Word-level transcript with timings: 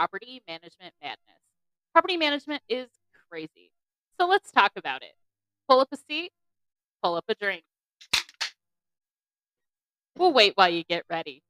property 0.00 0.42
management 0.48 0.94
madness. 1.02 1.42
Property 1.92 2.16
management 2.16 2.62
is 2.70 2.88
crazy. 3.30 3.70
So 4.18 4.26
let's 4.26 4.50
talk 4.50 4.72
about 4.76 5.02
it. 5.02 5.12
Pull 5.68 5.78
up 5.80 5.88
a 5.92 5.98
seat, 6.08 6.32
pull 7.02 7.16
up 7.16 7.24
a 7.28 7.34
drink. 7.34 7.64
We'll 10.16 10.32
wait 10.32 10.52
while 10.54 10.70
you 10.70 10.84
get 10.84 11.04
ready. 11.10 11.42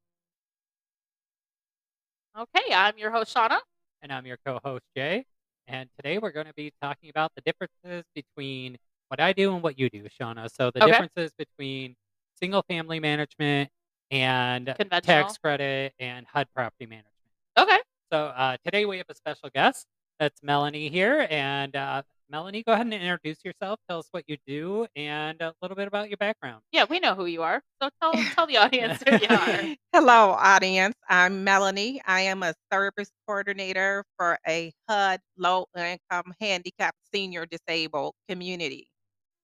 Okay, 2.37 2.75
I'm 2.75 2.99
your 2.99 3.13
host, 3.13 3.37
Shawna. 3.37 3.59
And 4.03 4.13
I'm 4.13 4.27
your 4.27 4.39
co 4.45 4.59
host, 4.65 4.83
Jay. 4.97 5.25
And 5.69 5.89
today 5.97 6.19
we're 6.19 6.33
going 6.33 6.47
to 6.47 6.55
be 6.55 6.73
talking 6.83 7.09
about 7.09 7.31
the 7.37 7.43
differences 7.43 8.05
between 8.17 8.77
what 9.09 9.21
I 9.21 9.33
do 9.33 9.55
and 9.55 9.63
what 9.63 9.79
you 9.79 9.89
do, 9.91 10.07
Shawna. 10.21 10.51
So, 10.53 10.73
the 10.73 10.83
Okay. 10.83 10.91
differences 10.91 11.33
between 11.39 11.95
single 12.41 12.63
family 12.69 12.99
management 12.99 13.71
and 14.11 14.75
tax 15.05 15.39
credit 15.39 15.95
and 16.01 16.27
HUD 16.27 16.49
property 16.53 16.87
management. 16.87 17.15
Okay. 17.57 17.79
So, 18.13 18.27
uh, 18.27 18.57
today 18.65 18.87
we 18.87 18.97
have 18.99 19.07
a 19.09 19.15
special 19.15 19.51
guest. 19.55 19.87
That's 20.19 20.43
Melanie 20.43 20.89
here. 20.89 21.29
And 21.31 21.75
uh, 21.77 22.03
Melanie, 22.29 22.63
go 22.65 22.73
ahead 22.73 22.87
and 22.87 22.95
introduce 22.95 23.39
yourself. 23.45 23.79
Tell 23.89 23.99
us 24.01 24.09
what 24.11 24.25
you 24.27 24.37
do 24.47 24.87
and 24.97 25.41
a 25.41 25.53
little 25.63 25.77
bit 25.77 25.89
about 25.89 26.09
your 26.09 26.17
background. 26.17 26.63
Yeah, 26.73 26.85
we 26.89 26.99
know 27.01 27.15
who 27.15 27.27
you 27.27 27.43
are. 27.43 27.63
So 27.83 27.89
tell 28.03 28.13
tell 28.35 28.47
the 28.47 28.57
audience 28.57 29.03
who 29.07 29.17
you 29.17 29.27
are. 29.29 29.77
Hello, 29.93 30.31
audience. 30.33 30.97
I'm 31.09 31.45
Melanie. 31.45 32.03
I 32.07 32.23
am 32.23 32.43
a 32.43 32.55
service 32.73 33.11
coordinator 33.27 34.05
for 34.17 34.39
a 34.47 34.73
HUD 34.89 35.21
low 35.39 35.67
income 35.77 36.35
handicapped 36.41 36.99
senior 37.13 37.47
disabled 37.47 38.15
community. 38.29 38.89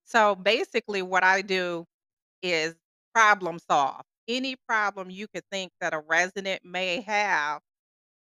So 0.04 0.34
basically, 0.34 1.02
what 1.02 1.24
I 1.24 1.42
do 1.42 1.84
is 2.42 2.74
problem 3.14 3.58
solve. 3.70 4.02
Any 4.28 4.56
problem 4.68 5.08
you 5.10 5.26
could 5.32 5.44
think 5.50 5.72
that 5.80 5.94
a 5.94 6.00
resident 6.00 6.62
may 6.64 7.00
have, 7.02 7.60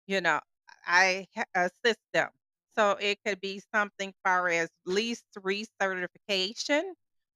you 0.07 0.21
know, 0.21 0.39
I 0.85 1.27
assist 1.55 1.99
them. 2.13 2.29
So 2.77 2.97
it 2.99 3.19
could 3.25 3.39
be 3.41 3.61
something 3.73 4.13
far 4.23 4.49
as 4.49 4.69
lease 4.85 5.23
recertification, 5.37 6.83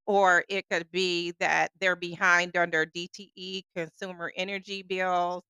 or 0.05 0.43
it 0.49 0.65
could 0.69 0.91
be 0.91 1.33
that 1.39 1.71
they're 1.79 1.95
behind 1.95 2.57
under 2.57 2.85
DTE 2.85 3.63
consumer 3.75 4.31
energy 4.35 4.83
bills, 4.83 5.43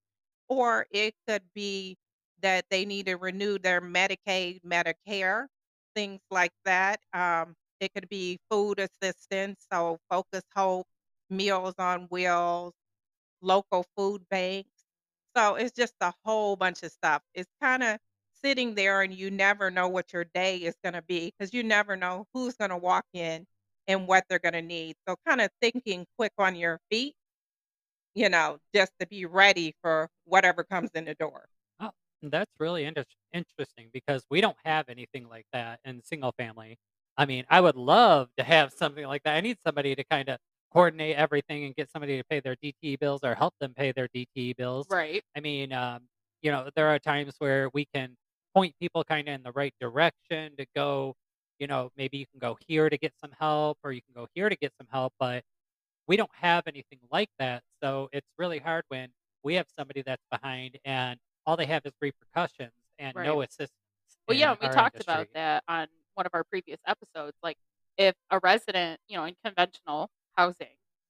or 0.48 0.86
it 0.92 1.16
could 1.28 1.44
be 1.56 1.98
that 2.42 2.66
they 2.70 2.86
need 2.86 3.08
to 3.08 3.16
renew 3.16 3.58
their 3.58 3.82
Medicaid, 3.82 4.62
Medicare, 4.64 5.48
things 5.96 6.22
like 6.32 6.54
that. 6.66 7.00
Um, 7.14 7.56
it 7.80 7.94
could 7.94 8.10
be 8.10 8.40
food 8.50 8.80
assistance, 8.80 9.66
so 9.72 9.98
Focus 10.10 10.44
Hope, 10.56 10.88
Meals 11.30 11.76
on 11.80 12.08
Wheels, 12.10 12.74
local 13.42 13.86
food 13.96 14.24
banks. 14.30 14.79
So 15.36 15.56
it's 15.56 15.72
just 15.76 15.94
a 16.02 16.14
whole 16.26 16.56
bunch 16.56 16.84
of 16.84 16.92
stuff. 16.92 17.22
It's 17.34 17.50
kind 17.62 17.84
of 17.84 18.00
sitting 18.44 18.76
there 18.76 19.02
and 19.02 19.14
you 19.14 19.32
never 19.32 19.70
know 19.72 19.88
what 19.88 20.14
your 20.14 20.26
day 20.26 20.58
is 20.58 20.76
going 20.84 20.94
to 20.94 21.02
be 21.02 21.32
because 21.32 21.54
you 21.54 21.64
never 21.64 21.96
know 21.96 22.26
who's 22.34 22.56
going 22.56 22.70
to 22.72 22.78
walk 22.78 23.06
in 23.14 23.46
and 23.88 24.08
what 24.08 24.26
they're 24.30 24.40
going 24.40 24.54
to 24.54 24.62
need. 24.62 24.96
So 25.08 25.16
kind 25.28 25.42
of 25.42 25.50
thinking 25.62 26.06
quick 26.18 26.34
on 26.38 26.56
your 26.56 26.80
feet, 26.90 27.16
you 28.16 28.30
know, 28.30 28.60
just 28.74 28.92
to 29.00 29.08
be 29.08 29.26
ready 29.26 29.74
for 29.82 30.10
whatever 30.26 30.64
comes 30.64 30.92
in 30.94 31.06
the 31.06 31.16
door. 31.16 31.48
Oh, 31.80 31.92
that's 32.22 32.52
really 32.60 32.86
inter- 32.86 33.06
interesting 33.34 33.90
because 33.94 34.26
we 34.30 34.42
don't 34.42 34.58
have 34.66 34.90
anything 34.90 35.28
like 35.28 35.46
that 35.54 35.80
in 35.86 36.02
single 36.04 36.32
family. 36.34 36.78
I 37.18 37.26
mean, 37.26 37.46
I 37.50 37.62
would 37.62 37.76
love 37.76 38.30
to 38.38 38.44
have 38.44 38.72
something 38.74 39.06
like 39.06 39.24
that. 39.24 39.36
I 39.36 39.42
need 39.42 39.58
somebody 39.66 39.96
to 39.96 40.04
kind 40.06 40.30
of 40.30 40.40
coordinate 40.72 41.16
everything 41.16 41.66
and 41.66 41.76
get 41.76 41.90
somebody 41.92 42.18
to 42.18 42.24
pay 42.24 42.40
their 42.40 42.56
DTE 42.56 43.00
bills 43.00 43.22
or 43.24 43.36
help 43.36 43.54
them 43.60 43.74
pay 43.74 43.92
their 43.92 44.08
DTE 44.08 44.56
bills. 44.56 44.88
Right. 44.90 45.24
I 45.36 45.40
mean, 45.40 45.74
um, 45.74 46.02
you 46.42 46.52
know, 46.52 46.70
there 46.76 46.88
are 46.88 47.00
times 47.00 47.36
where 47.40 47.70
we 47.74 47.86
can 47.94 48.16
point 48.54 48.76
people 48.80 49.04
kind 49.04 49.28
of 49.28 49.36
in 49.36 49.44
the 49.44 49.52
right 49.52 49.74
direction 49.80 50.56
to 50.58 50.66
go, 50.76 51.16
you 51.60 51.68
know, 51.68 51.92
maybe 51.98 52.18
you 52.18 52.26
can 52.28 52.40
go 52.40 52.58
here 52.68 52.90
to 52.90 52.98
get 52.98 53.14
some 53.20 53.32
help 53.38 53.78
or 53.84 53.92
you 53.92 54.02
can 54.02 54.14
go 54.14 54.28
here 54.34 54.50
to 54.50 54.56
get 54.56 54.74
some 54.78 54.88
help, 54.92 55.14
but 55.20 55.44
we 56.08 56.18
don't 56.18 56.32
have 56.34 56.64
anything 56.68 57.00
like 57.12 57.30
that. 57.40 57.64
So 57.82 58.10
it's 58.14 58.28
really 58.38 58.60
hard 58.60 58.84
when 58.88 59.10
we 59.44 59.56
have 59.56 59.68
somebody 59.78 60.02
that's 60.02 60.26
behind 60.32 60.78
and 60.86 61.20
all 61.46 61.58
they 61.58 61.66
have 61.66 61.86
is 61.86 61.94
repercussions 62.02 62.72
and 63.00 63.16
no 63.16 63.42
assistance. 63.42 63.72
Well, 64.28 64.38
yeah, 64.38 64.56
we 64.62 64.68
talked 64.68 65.02
about 65.02 65.28
that 65.34 65.64
on 65.68 65.88
one 66.14 66.26
of 66.26 66.32
our 66.34 66.44
previous 66.44 66.80
episodes. 66.86 67.36
Like, 67.42 67.58
if 67.98 68.16
a 68.30 68.40
resident, 68.44 69.00
you 69.08 69.18
know, 69.18 69.26
in 69.26 69.36
conventional 69.44 70.10
housing 70.40 70.68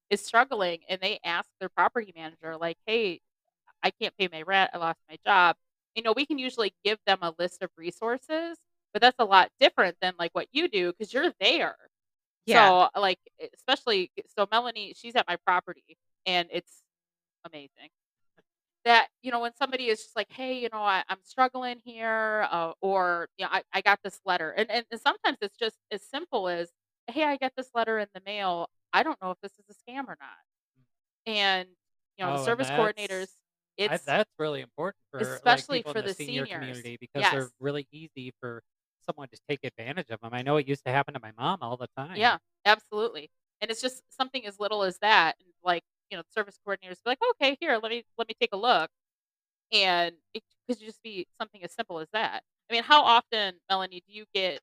is 0.10 0.26
struggling 0.26 0.80
and 0.90 1.00
they 1.02 1.20
ask 1.24 1.48
their 1.60 1.70
property 1.70 2.12
manager, 2.16 2.58
like, 2.58 2.78
hey, 2.88 3.22
I 3.84 3.92
can't 3.92 4.16
pay 4.18 4.28
my 4.32 4.42
rent, 4.42 4.72
I 4.74 4.78
lost 4.78 5.00
my 5.08 5.18
job, 5.24 5.56
you 5.96 6.02
know, 6.02 6.14
we 6.16 6.26
can 6.26 6.40
usually 6.40 6.74
give 6.84 6.98
them 7.06 7.20
a 7.22 7.34
list 7.38 7.62
of 7.62 7.70
resources, 7.78 8.58
but 8.92 9.02
that's 9.02 9.20
a 9.20 9.26
lot 9.26 9.50
different 9.60 9.98
than 10.02 10.14
like 10.18 10.32
what 10.34 10.48
you 10.52 10.68
do 10.68 10.92
because 10.92 11.14
you're 11.14 11.32
there. 11.40 11.76
Yeah. 12.46 12.88
So, 12.94 13.00
like, 13.00 13.20
especially, 13.56 14.12
so 14.36 14.48
Melanie, 14.52 14.94
she's 14.98 15.16
at 15.16 15.28
my 15.28 15.36
property 15.46 15.98
and 16.26 16.50
it's 16.52 16.82
amazing 17.46 17.90
that 18.86 19.08
you 19.22 19.32
know 19.32 19.42
when 19.42 19.54
somebody 19.56 19.86
is 19.88 20.00
just 20.00 20.16
like 20.16 20.32
hey 20.32 20.58
you 20.60 20.70
know 20.72 20.82
I, 20.82 21.04
i'm 21.10 21.18
struggling 21.24 21.78
here 21.84 22.48
uh, 22.50 22.72
or 22.82 23.28
you 23.38 23.46
know 23.46 23.50
I, 23.52 23.62
I 23.74 23.82
got 23.82 24.00
this 24.04 24.20
letter 24.26 24.52
and, 24.52 24.70
and 24.72 24.86
and 24.90 25.02
sometimes 25.02 25.38
it's 25.42 25.58
just 25.58 25.78
as 25.92 26.02
simple 26.02 26.48
as 26.48 26.70
hey 27.08 27.24
i 27.24 27.36
get 27.38 27.54
this 27.58 27.70
letter 27.76 28.00
in 28.00 28.08
the 28.14 28.22
mail 28.26 28.70
i 28.94 29.04
don't 29.04 29.22
know 29.22 29.32
if 29.32 29.38
this 29.42 29.54
is 29.54 29.66
a 29.70 29.74
scam 29.92 30.06
or 30.08 30.18
not. 30.20 30.40
Mm. 30.80 30.84
And 31.28 31.70
you 32.18 32.26
know 32.26 32.32
the 32.34 32.38
Oh, 32.38 32.38
and 32.38 32.46
service 32.46 32.70
coordinators 32.70 33.30
that's 33.78 33.92
I, 33.92 33.96
it's 33.96 34.06
that's 34.06 34.32
really 34.38 34.62
important 34.62 34.98
for 35.12 35.20
especially 35.20 35.80
people 35.80 35.94
for 35.94 36.00
in 36.00 36.06
the 36.06 36.10
the 36.10 36.14
senior 36.14 36.46
seniors. 36.46 36.50
community 36.50 36.98
because 37.00 37.22
yes. 37.22 37.32
they're 37.32 37.50
really 37.60 37.88
easy 37.92 38.34
for 38.40 38.64
someone 39.06 39.30
to 39.30 39.40
take 39.50 39.60
advantage 39.64 40.10
of 40.10 40.20
them. 40.22 40.32
I 40.34 40.42
know 40.42 40.58
it 40.58 40.68
used 40.68 40.84
to 40.86 40.92
happen 40.92 41.14
to 41.16 41.20
my 41.20 41.32
mom 41.38 41.60
all 41.62 41.78
the 41.78 41.88
time. 41.98 42.18
yeah 42.18 42.38
absolutely. 42.66 43.30
And 43.62 43.72
it's 43.72 43.82
just 43.82 44.04
something 44.16 44.46
as 44.46 44.60
little 44.60 44.84
as 44.84 44.98
that 45.00 45.36
and 45.40 45.50
like 45.64 45.84
you 46.12 46.18
know 46.18 46.24
service 46.34 46.60
coordinators 46.68 47.04
be 47.04 47.12
like 47.12 47.20
okay 47.32 47.58
here 47.60 47.80
let 47.82 47.92
me 47.92 48.04
let 48.18 48.28
me 48.28 48.36
take 48.40 48.54
a 48.54 48.58
look. 48.58 48.90
And 49.72 50.16
it 50.34 50.44
could 50.68 50.80
just 50.80 51.02
be 51.04 51.28
something 51.40 51.64
as 51.64 51.74
simple 51.74 52.00
as 52.00 52.08
that. 52.14 52.44
I 52.70 52.74
mean 52.74 52.84
how 52.84 53.04
often 53.04 53.56
melanie 53.70 54.04
do 54.08 54.14
you 54.14 54.26
get 54.34 54.62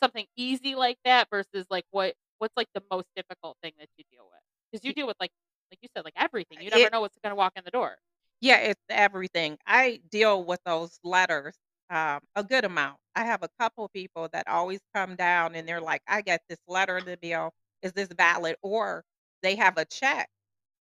something 0.00 0.26
easy 0.36 0.74
like 0.74 0.98
that 1.04 1.28
versus 1.30 1.66
like 1.70 1.84
what 1.90 2.14
what's 2.38 2.54
like 2.56 2.68
the 2.74 2.82
most 2.90 3.06
difficult 3.16 3.56
thing 3.62 3.72
that 3.78 3.88
you 3.96 4.04
deal 4.10 4.26
with 4.30 4.40
because 4.72 4.84
you 4.84 4.92
deal 4.92 5.06
with 5.06 5.16
like 5.20 5.32
like 5.70 5.78
you 5.82 5.88
said 5.96 6.04
like 6.04 6.14
everything 6.16 6.60
you 6.60 6.70
never 6.70 6.88
It 6.88 6.90
know 6.90 7.00
what's 7.00 7.18
going 7.22 7.30
to 7.32 7.36
walk 7.36 7.52
in 7.56 7.64
the 7.64 7.70
door 7.70 7.96
Yeah, 8.40 8.58
it's 8.58 8.80
everything. 8.90 9.58
I 9.66 10.00
deal 10.10 10.44
with 10.44 10.60
those 10.64 10.98
letters 11.02 11.56
um, 11.90 12.20
a 12.34 12.42
good 12.44 12.64
amount. 12.64 12.98
I 13.14 13.24
have 13.24 13.42
a 13.42 13.48
couple 13.60 13.88
people 13.88 14.28
that 14.32 14.48
always 14.48 14.80
come 14.94 15.16
down 15.16 15.54
and 15.54 15.68
they're 15.68 15.80
like, 15.80 16.02
I 16.06 16.22
got 16.22 16.40
this 16.48 16.58
letter 16.66 16.98
in 16.98 17.04
the 17.06 17.18
mail. 17.22 17.52
Is 17.82 17.92
this 17.92 18.08
valid? 18.08 18.56
Or 18.62 19.04
they 19.42 19.56
have 19.56 19.78
a 19.78 19.84
check 19.84 20.28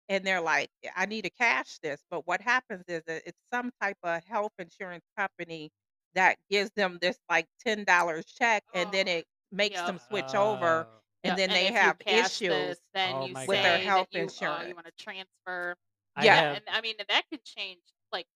and 0.08 0.24
they're 0.24 0.40
like, 0.40 0.70
I 0.96 1.06
need 1.06 1.22
to 1.24 1.30
cash 1.30 1.78
this. 1.82 2.02
But 2.10 2.26
what 2.26 2.40
happens 2.40 2.84
is 2.88 3.02
that 3.06 3.22
it's 3.26 3.38
some 3.52 3.70
type 3.82 3.98
of 4.02 4.24
health 4.24 4.52
insurance 4.58 5.04
company 5.16 5.70
that 6.14 6.38
gives 6.50 6.70
them 6.72 6.98
this 7.00 7.18
like 7.30 7.46
$10 7.60 8.24
check 8.26 8.64
and 8.74 8.90
then 8.92 9.08
it 9.08 9.26
makes 9.52 9.82
yep 9.82 9.86
them 9.86 9.98
switch 9.98 10.34
over 10.34 10.86
Oh, 10.86 10.99
and 11.24 11.36
yep 11.36 11.38
then 11.38 11.50
and 11.50 11.52
they 11.52 11.70
have 11.72 11.98
issues 12.06 12.44
this 12.48 12.78
then 12.94 13.20
oh 13.20 13.22
you 13.22 13.36
with 13.46 13.60
their 13.62 13.78
health 13.78 14.08
that 14.12 14.12
you 14.12 14.30
uh, 14.42 14.62
you 14.66 14.74
want 14.74 14.86
to 14.86 14.92
transfer 14.98 15.76
I 16.16 16.26
Yeah. 16.26 16.34
yeah 16.34 16.42
have 16.42 16.58
and 16.58 16.64
i 16.68 16.80
mean 16.80 16.96
that 17.08 17.24
could 17.30 17.44
change 17.44 17.82
like 18.12 18.26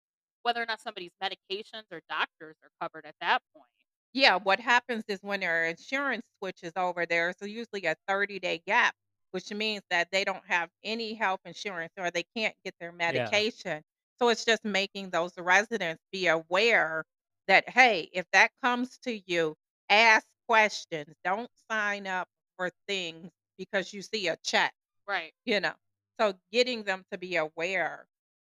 whether 0.43 0.62
or 0.62 0.67
not 0.67 0.81
somebody's 0.81 1.12
medications 1.23 1.84
or 1.93 2.00
doctors 2.09 2.56
are 2.62 2.71
covered 2.81 3.06
at 3.06 3.15
that 3.21 3.43
point 3.55 3.71
Yeah, 4.12 4.37
what 4.37 4.61
happens 4.61 5.05
is 5.09 5.19
when 5.23 5.41
their 5.41 5.67
insurance 5.67 6.23
switches 6.39 6.73
over, 6.77 7.05
there's 7.06 7.37
so 7.39 7.44
usually 7.47 7.84
a 7.87 7.97
30 8.06 8.39
day 8.39 8.59
gap, 8.67 8.94
which 9.33 9.50
means 9.53 9.83
that 9.91 10.11
they 10.12 10.25
don't 10.25 10.44
have 10.47 10.71
any 10.85 11.14
health 11.14 11.41
insurance 11.44 11.93
or 11.99 12.11
they 12.11 12.23
can't 12.37 12.55
get 12.64 12.75
their 12.79 12.93
yeah. 13.06 13.32
medication. 13.32 13.82
So 14.20 14.29
it's 14.29 14.44
just 14.44 14.64
making 14.64 15.11
those 15.11 15.37
residents 15.37 16.03
be 16.12 16.29
aware 16.29 17.05
that, 17.49 17.69
hey, 17.69 18.09
if 18.12 18.25
that 18.32 18.53
comes 18.62 18.99
to 18.99 19.20
you, 19.31 19.56
ask 19.91 20.26
questions. 20.49 21.14
Don't 21.25 21.50
sign 21.70 22.06
up 22.06 22.29
for 22.56 22.71
things 22.89 23.31
because 23.59 23.93
you 23.93 24.03
see 24.03 24.29
a 24.29 24.37
check 24.37 24.75
right. 25.06 25.35
you 25.45 25.61
know? 25.61 25.75
So 26.21 26.35
getting 26.53 26.85
them 26.85 27.05
to 27.12 27.19
be 27.19 27.37
aware 27.37 28.06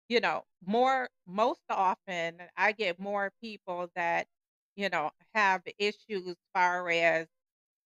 you 0.07 0.19
know 0.19 0.45
more 0.65 1.09
most 1.25 1.63
often 1.69 2.39
i 2.55 2.71
get 2.71 2.99
more 2.99 3.31
people 3.41 3.89
that 3.95 4.27
you 4.75 4.87
know 4.89 5.09
have 5.33 5.63
issues 5.79 6.35
far 6.53 6.87
as 6.91 7.27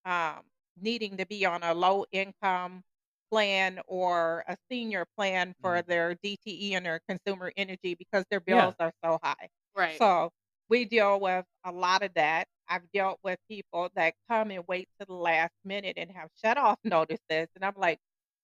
um 0.05 0.43
needing 0.77 1.17
to 1.17 1.25
be 1.25 1.45
on 1.45 1.63
a 1.63 1.73
low 1.73 2.05
income 2.11 2.83
plan 3.31 3.79
or 3.87 4.43
a 4.47 4.57
senior 4.71 5.05
plan 5.17 5.53
for 5.61 5.81
Mm. 5.81 5.83
their 5.83 6.15
dte 6.15 6.73
and 6.73 6.85
their 6.85 6.99
consumer 7.07 7.51
energy 7.57 7.95
because 7.95 8.25
their 8.31 8.39
Yeah. 8.47 8.71
bills 8.71 8.75
are 8.79 8.93
so 9.03 9.19
high. 9.23 9.49
Right. 9.75 10.01
So 10.01 10.31
we 10.69 10.85
deal 10.85 11.19
with 11.19 11.45
a 11.63 11.71
lot 11.71 12.03
of 12.03 12.13
that 12.15 12.47
i've 12.69 12.89
dealt 12.93 13.19
with 13.23 13.37
people 13.49 13.89
that 13.95 14.13
come 14.29 14.51
and 14.51 14.63
wait 14.67 14.87
to 14.99 15.05
the 15.05 15.13
last 15.13 15.53
minute 15.65 15.95
and 15.97 16.11
have 16.11 16.29
shut 16.43 16.57
off 16.57 16.77
notices 16.83 17.47
and 17.55 17.63
i'm 17.63 17.73
like 17.77 17.99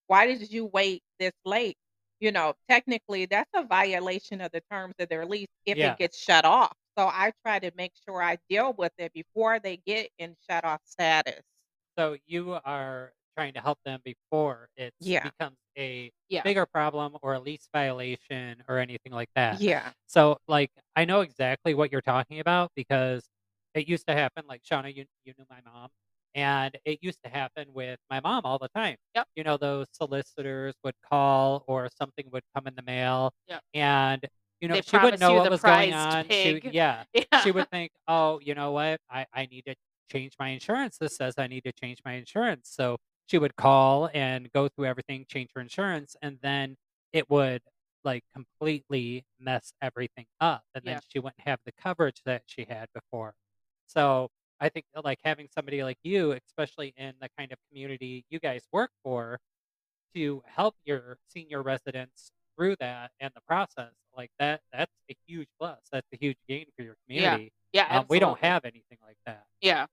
why 0.07 0.27
did 0.27 0.51
you 0.51 0.66
wait 0.68 1.01
this 1.19 1.33
late? 1.45 1.77
You 2.19 2.31
know, 2.31 2.54
technically, 2.69 3.25
that's 3.25 3.50
a 3.56 3.63
violation 3.63 4.42
of 4.42 4.51
the 4.51 4.62
terms 4.72 4.94
of 5.00 5.10
their 5.10 5.25
lease 5.25 5.48
if 5.66 5.77
Yeah. 5.77 5.94
it 5.94 5.98
gets 5.98 6.18
shut 6.18 6.45
off. 6.45 6.74
So 6.98 7.07
I 7.07 7.33
try 7.45 7.60
to 7.60 7.72
make 7.75 7.92
sure 8.07 8.22
I 8.22 8.38
deal 8.50 8.74
with 8.77 8.94
it 8.98 9.12
before 9.13 9.60
they 9.60 9.77
get 9.86 10.10
in 10.18 10.36
shut 10.50 10.63
off 10.63 10.81
status. 10.86 11.42
So 11.98 12.18
you 12.25 12.54
are 12.66 13.13
trying 13.38 13.54
to 13.54 13.62
help 13.62 13.80
them 13.86 14.00
before 14.04 14.69
it 14.78 14.94
Yeah. 15.00 15.24
becomes 15.24 15.57
a 15.78 16.12
Yeah. 16.30 16.42
bigger 16.44 16.66
problem 16.66 17.18
or 17.21 17.33
a 17.33 17.39
lease 17.39 17.68
violation 17.74 18.63
or 18.68 18.78
anything 18.80 19.12
like 19.12 19.30
that. 19.36 19.60
Yeah. 19.62 19.92
So, 20.07 20.38
like, 20.48 20.71
I 20.95 21.06
know 21.06 21.21
exactly 21.21 21.74
what 21.74 21.92
you're 21.92 22.01
talking 22.01 22.39
about 22.39 22.71
because 22.75 23.28
it 23.75 23.88
used 23.88 24.07
to 24.07 24.13
happen. 24.13 24.44
Like 24.48 24.63
Shawna, 24.63 24.95
you 24.95 25.06
you 25.25 25.33
knew 25.38 25.45
my 25.50 25.60
mom, 25.66 25.89
and 26.33 26.75
it 26.86 27.00
used 27.01 27.19
to 27.24 27.30
happen 27.30 27.68
with 27.74 28.00
my 28.10 28.19
mom 28.19 28.42
all 28.45 28.57
the 28.60 28.69
time. 28.69 28.98
Yep. 29.16 29.27
You 29.36 29.44
know, 29.44 29.57
those 29.57 29.88
solicitors 29.92 30.75
would 30.83 30.95
call 31.10 31.63
or 31.68 31.89
something 31.98 32.25
would 32.31 32.44
come 32.56 32.68
in 32.68 32.75
the 32.75 32.83
mail, 32.83 33.33
Yep. 33.48 33.62
and 33.74 34.25
you 34.62 34.68
know 34.69 34.75
They 34.75 34.81
she 34.81 34.98
wouldn't 34.98 35.19
know 35.22 35.33
what 35.36 35.50
was 35.51 35.62
going 35.62 35.94
on. 35.94 36.25
She 36.30 36.62
yeah, 36.72 37.04
Yeah. 37.13 37.42
she 37.42 37.51
would 37.51 37.69
think, 37.69 37.92
oh, 38.07 38.39
you 38.42 38.56
know 38.56 38.72
what, 38.72 39.00
I 39.10 39.25
I 39.33 39.45
need 39.48 39.66
to 39.68 39.75
change 40.12 40.33
my 40.39 40.50
insurance. 40.50 40.98
This 40.98 41.16
says 41.18 41.36
I 41.38 41.48
need 41.48 41.63
to 41.66 41.71
change 41.74 42.00
my 42.06 42.13
insurance. 42.13 42.69
So 42.74 42.98
she 43.28 43.38
would 43.39 43.56
call 43.56 44.10
and 44.13 44.51
go 44.54 44.68
through 44.69 44.86
everything, 44.86 45.25
change 45.28 45.50
her 45.56 45.62
insurance, 45.62 46.16
and 46.21 46.38
then 46.42 46.75
it 47.13 47.30
would 47.30 47.62
like 48.04 48.24
completely 48.36 49.25
mess 49.39 49.74
everything 49.81 50.25
up. 50.39 50.63
And 50.75 50.83
then 50.86 51.00
she 51.10 51.19
wouldn't 51.19 51.42
have 51.42 51.60
the 51.66 51.71
coverage 51.71 52.21
that 52.25 52.44
she 52.45 52.66
had 52.69 52.88
before. 52.94 53.33
So 53.87 54.29
I 54.59 54.69
think 54.69 54.85
that, 54.93 55.05
like 55.05 55.19
having 55.23 55.47
somebody 55.53 55.83
like 55.83 55.97
you, 56.03 56.33
especially 56.33 56.93
in 56.97 57.13
the 57.21 57.29
kind 57.37 57.51
of 57.51 57.57
community 57.69 58.25
you 58.29 58.39
guys 58.39 58.63
work 58.71 58.91
for, 59.03 59.39
to 60.15 60.41
help 60.45 60.75
your 60.85 61.17
senior 61.27 61.61
residents 61.63 62.31
through 62.55 62.75
that 62.79 63.11
and 63.19 63.31
the 63.35 63.41
process, 63.47 63.91
like 64.15 64.31
that, 64.39 64.61
that's 64.71 64.91
a 65.11 65.15
huge 65.27 65.47
plus. 65.59 65.79
That's 65.91 66.07
a 66.13 66.17
huge 66.17 66.37
gain 66.47 66.65
for 66.77 66.83
your 66.83 66.95
Yeah. 67.13 67.37
community. 67.37 67.51
Yeah, 67.73 67.87
Um, 67.89 68.05
we 68.09 68.19
don't 68.19 68.39
absolutely. 68.39 68.47
have 68.49 68.65
anything 68.65 68.97
like 69.05 69.17
that. 69.25 69.45
Yeah. 69.61 69.87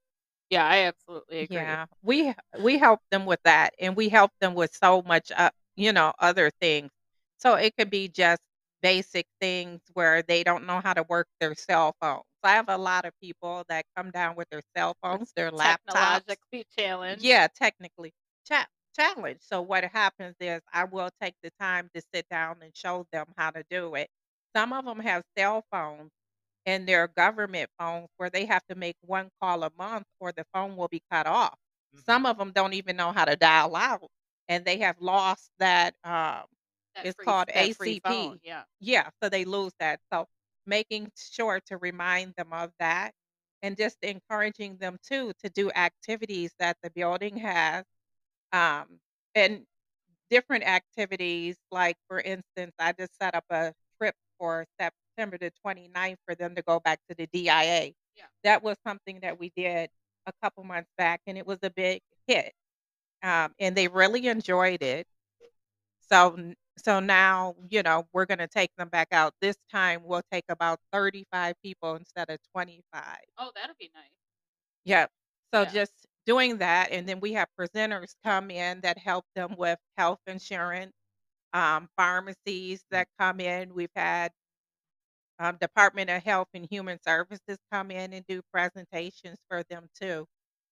Yeah, 0.49 0.65
I 0.67 0.79
absolutely 0.85 1.39
agree. 1.41 1.57
Yeah. 1.57 1.85
We 2.01 2.33
we 2.59 2.77
help 2.77 3.01
them 3.11 3.25
with 3.25 3.41
that 3.43 3.73
and 3.79 3.95
we 3.95 4.09
help 4.09 4.31
them 4.39 4.53
with 4.55 4.75
so 4.75 5.01
much 5.03 5.31
uh, 5.31 5.51
you 5.75 5.91
know, 5.93 6.13
other 6.19 6.51
things. 6.61 6.91
So 7.37 7.55
it 7.55 7.75
could 7.77 7.89
be 7.89 8.07
just 8.07 8.41
basic 8.83 9.27
things 9.41 9.81
where 9.95 10.23
they 10.23 10.43
don't 10.43 10.67
know 10.67 10.81
how 10.81 10.93
to 10.93 11.03
work 11.09 11.27
their 11.41 11.55
cell 11.55 11.95
phones. 12.01 12.25
I 12.43 12.53
have 12.55 12.69
a 12.69 12.77
lot 12.77 13.05
of 13.05 13.13
people 13.21 13.63
that 13.69 13.85
come 13.97 14.11
down 14.11 14.35
with 14.35 14.49
their 14.51 14.63
cell 14.77 14.97
phones, 15.03 15.33
their 15.35 15.51
laptops. 15.51 16.37
Technologically 16.37 16.65
challenged. 16.77 17.25
Yeah, 17.25 17.47
technically 17.47 18.13
cha- 18.45 18.67
challenge. 18.95 19.41
So 19.41 19.61
what 19.61 19.85
happens 19.85 20.35
is 20.41 20.61
I 20.73 20.85
will 20.85 21.09
take 21.21 21.35
the 21.43 21.51
time 21.59 21.89
to 21.95 22.01
sit 22.13 22.27
down 22.29 22.57
and 22.63 22.75
show 22.75 23.05
them 23.11 23.27
how 23.37 23.51
to 23.51 23.63
do 23.69 23.95
it. 23.95 24.09
Some 24.55 24.73
of 24.73 24.85
them 24.85 24.99
have 24.99 25.23
cell 25.37 25.63
phones 25.71 26.11
and 26.65 26.87
their 26.87 27.07
government 27.07 27.69
phones 27.79 28.09
where 28.17 28.29
they 28.29 28.45
have 28.45 28.65
to 28.67 28.75
make 28.75 28.97
one 29.01 29.29
call 29.41 29.63
a 29.63 29.71
month 29.77 30.05
or 30.19 30.31
the 30.31 30.45
phone 30.53 30.75
will 30.77 30.89
be 30.89 31.01
cut 31.11 31.27
off. 31.27 31.57
Mhm. 31.93 32.01
Some 32.05 32.25
of 32.25 32.37
them 32.37 32.51
don't 32.53 32.73
even 32.73 32.97
know 32.97 33.11
how 33.11 33.25
to 33.25 33.35
dial 33.37 33.75
out 33.75 34.09
and 34.49 34.65
they 34.65 34.77
have 34.79 34.99
lost 35.01 35.51
that 35.59 35.95
um 36.03 36.45
That 36.95 37.05
it's 37.05 37.15
free 37.15 37.25
called 37.25 37.47
that 37.47 37.75
free 37.75 37.99
ACP. 37.99 38.39
Yeah. 38.43 38.63
Yeah, 38.79 39.09
so 39.21 39.29
they 39.29 39.45
lose 39.45 39.71
that. 39.79 39.99
So 40.11 40.27
making 40.65 41.11
sure 41.15 41.59
to 41.67 41.77
remind 41.77 42.33
them 42.37 42.53
of 42.53 42.71
that 42.79 43.11
and 43.61 43.77
just 43.77 43.97
encouraging 44.03 44.77
them 44.77 44.97
too 45.07 45.31
to 45.43 45.49
do 45.49 45.71
activities 45.71 46.51
that 46.59 46.77
the 46.83 46.89
building 46.91 47.37
has 47.37 47.83
um 48.53 48.85
and 49.35 49.65
different 50.29 50.63
activities 50.65 51.57
like 51.71 51.97
for 52.07 52.19
instance 52.21 52.73
i 52.79 52.91
just 52.93 53.17
set 53.17 53.35
up 53.35 53.45
a 53.49 53.73
trip 53.97 54.15
for 54.39 54.65
september 54.79 55.37
the 55.37 55.51
29th 55.65 56.17
for 56.25 56.35
them 56.35 56.55
to 56.55 56.61
go 56.63 56.79
back 56.79 56.99
to 57.09 57.15
the 57.15 57.27
dia 57.27 57.91
Yeah. 58.15 58.23
that 58.43 58.63
was 58.63 58.77
something 58.85 59.19
that 59.21 59.39
we 59.39 59.51
did 59.55 59.89
a 60.25 60.31
couple 60.41 60.63
months 60.63 60.89
back 60.97 61.21
and 61.27 61.37
it 61.37 61.45
was 61.45 61.59
a 61.63 61.69
big 61.69 62.01
hit 62.27 62.53
um, 63.23 63.53
and 63.59 63.75
they 63.75 63.87
really 63.87 64.27
enjoyed 64.27 64.81
it 64.81 65.07
so 66.09 66.35
n- 66.37 66.55
so 66.77 66.99
now 66.99 67.55
you 67.69 67.83
know 67.83 68.07
we're 68.13 68.25
going 68.25 68.37
to 68.39 68.47
take 68.47 68.71
them 68.77 68.89
back 68.89 69.07
out 69.11 69.33
this 69.41 69.55
time 69.71 70.01
we'll 70.03 70.23
take 70.31 70.45
about 70.49 70.79
35 70.91 71.55
people 71.63 71.95
instead 71.95 72.29
of 72.29 72.39
25 72.53 73.19
Oh, 73.37 73.51
that'll 73.55 73.75
be 73.79 73.91
nice. 73.93 74.09
Yep. 74.85 75.11
So 75.53 75.63
Yeah. 75.63 75.71
just 75.71 76.07
doing 76.25 76.57
that, 76.59 76.91
and 76.91 77.07
then 77.07 77.19
we 77.19 77.33
have 77.33 77.49
presenters 77.59 78.15
come 78.23 78.51
in 78.51 78.81
that 78.81 78.97
help 78.97 79.25
them 79.35 79.55
with 79.57 79.79
health 79.97 80.19
insurance, 80.27 80.93
um, 81.53 81.89
pharmacies 81.97 82.83
that 82.91 83.09
come 83.19 83.39
in. 83.41 83.73
We've 83.73 83.91
had 83.95 84.31
um, 85.39 85.57
Department 85.57 86.09
of 86.09 86.23
Health 86.23 86.47
and 86.53 86.67
Human 86.69 86.99
Services 87.01 87.57
come 87.71 87.91
in 87.91 88.13
and 88.13 88.25
do 88.27 88.41
presentations 88.53 89.37
for 89.49 89.63
them 89.69 89.87
too. 89.99 90.25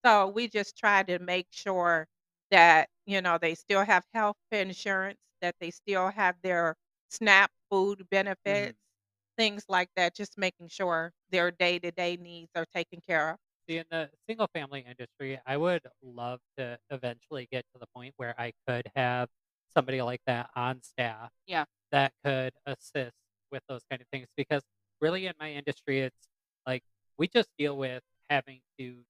So 0.06 0.28
we 0.28 0.48
just 0.48 0.78
try 0.78 1.04
to 1.04 1.20
make 1.20 1.48
sure 1.52 2.08
that 2.52 2.90
you 3.06 3.22
know 3.22 3.38
they 3.42 3.56
still 3.56 3.84
have 3.84 4.06
health 4.14 4.38
insurance, 4.52 5.20
that 5.42 5.56
they 5.60 5.72
still 5.72 6.10
have 6.10 6.36
their 6.44 6.76
SNAP 7.10 7.52
food 7.70 8.06
benefits, 8.12 8.74
mm-hmm. 8.74 9.42
things 9.42 9.66
like 9.70 9.90
that. 9.96 10.16
Just 10.16 10.38
making 10.38 10.68
sure 10.70 11.12
their 11.32 11.52
day 11.52 11.80
to 11.80 11.92
day 11.92 12.18
needs 12.20 12.52
are 12.56 12.66
taken 12.74 13.00
care 13.06 13.32
of. 13.32 13.38
See, 13.70 13.78
in 13.78 13.86
the 13.92 14.10
single 14.28 14.48
family 14.54 14.86
industry, 14.88 15.40
I 15.46 15.58
would 15.58 15.82
love 16.04 16.40
to 16.58 16.78
eventually 16.90 17.48
get 17.52 17.66
to 17.74 17.80
the 17.80 17.88
point 17.96 18.14
where 18.18 18.36
I 18.38 18.54
could 18.68 18.90
have 18.96 19.30
somebody 19.74 20.02
like 20.02 20.22
that 20.26 20.50
on 20.56 20.82
staff 20.82 21.32
Yeah. 21.48 21.66
that 21.92 22.14
could 22.24 22.54
assist 22.66 23.16
with 23.52 23.64
those 23.68 23.84
kind 23.90 24.02
of 24.02 24.08
things 24.12 24.28
because 24.36 24.64
really 25.00 25.28
in 25.28 25.34
my 25.40 25.52
industry 25.52 26.02
it's 26.02 26.28
like 26.66 26.84
we 27.18 27.28
just 27.28 27.50
deal 27.58 27.78
with 27.78 28.04
having 28.30 28.62
to 28.80 29.04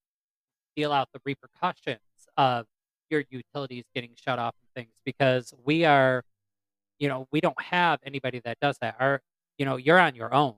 deal 0.76 0.92
out 0.92 1.10
the 1.14 1.22
repercussions 1.26 2.00
of 2.38 2.66
your 3.12 3.24
utilities 3.30 3.84
getting 3.94 4.12
shut 4.16 4.40
off 4.40 4.56
and 4.62 4.86
things 4.86 4.96
because 5.06 5.54
we 5.64 5.86
are 5.86 6.24
you 7.00 7.08
know 7.10 7.28
we 7.32 7.42
don't 7.42 7.60
have 7.62 8.00
anybody 8.06 8.40
that 8.44 8.58
does 8.62 8.78
that 8.82 8.96
our 9.00 9.22
you 9.58 9.66
know 9.66 9.76
you're 9.78 10.00
on 10.00 10.16
your 10.16 10.34
own 10.34 10.56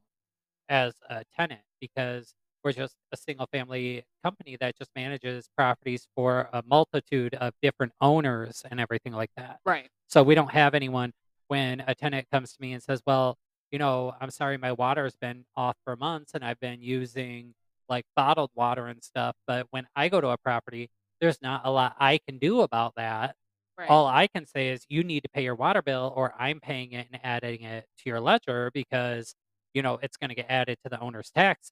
as 0.69 0.93
a 1.09 1.23
tenant 1.35 1.61
because 1.81 2.33
we're 2.63 2.71
just 2.71 2.95
a 3.11 3.17
single 3.17 3.47
family 3.51 4.03
company 4.23 4.55
that 4.59 4.77
just 4.77 4.89
manages 4.95 5.49
properties 5.57 6.07
for 6.15 6.47
a 6.53 6.63
multitude 6.65 7.35
of 7.35 7.53
different 7.61 7.91
owners 7.99 8.63
and 8.71 8.79
everything 8.79 9.11
like 9.11 9.31
that. 9.35 9.59
Right. 9.65 9.89
So 10.07 10.23
we 10.23 10.33
don't 10.33 10.51
have 10.51 10.73
anyone 10.73 11.11
when 11.49 11.81
a 11.85 11.93
tenant 11.93 12.27
comes 12.31 12.53
to 12.53 12.61
me 12.61 12.71
and 12.71 12.81
says, 12.81 13.01
"Well, 13.05 13.37
you 13.71 13.79
know, 13.79 14.15
I'm 14.21 14.31
sorry 14.31 14.57
my 14.57 14.71
water's 14.71 15.15
been 15.15 15.45
off 15.57 15.75
for 15.83 15.95
months 15.95 16.33
and 16.35 16.45
I've 16.45 16.59
been 16.59 16.81
using 16.81 17.53
like 17.89 18.05
bottled 18.15 18.51
water 18.55 18.87
and 18.87 19.03
stuff, 19.03 19.35
but 19.45 19.67
when 19.71 19.85
I 19.95 20.09
go 20.09 20.21
to 20.21 20.29
a 20.29 20.37
property, 20.37 20.89
there's 21.23 21.41
not 21.41 21.61
a 21.63 21.71
lot 21.71 21.95
I 21.99 22.19
can 22.27 22.37
do 22.37 22.61
about 22.61 22.95
that. 22.97 23.35
Right. 23.77 23.89
All 23.89 24.05
I 24.07 24.27
can 24.27 24.45
say 24.45 24.69
is 24.71 24.85
you 24.89 25.05
need 25.05 25.23
to 25.23 25.29
pay 25.29 25.41
your 25.41 25.55
water 25.55 25.81
bill 25.81 26.11
or 26.17 26.33
I'm 26.37 26.59
paying 26.59 26.91
it 26.91 27.07
and 27.11 27.21
adding 27.23 27.61
it 27.63 27.85
to 27.99 28.09
your 28.09 28.19
ledger 28.19 28.71
because, 28.73 29.33
you 29.73 29.81
know, 29.81 29.99
it's 30.03 30.17
going 30.17 30.29
to 30.29 30.35
get 30.35 30.47
added 30.49 30.77
to 30.83 30.89
the 30.89 30.99
owner's 30.99 31.31
taxes." 31.31 31.71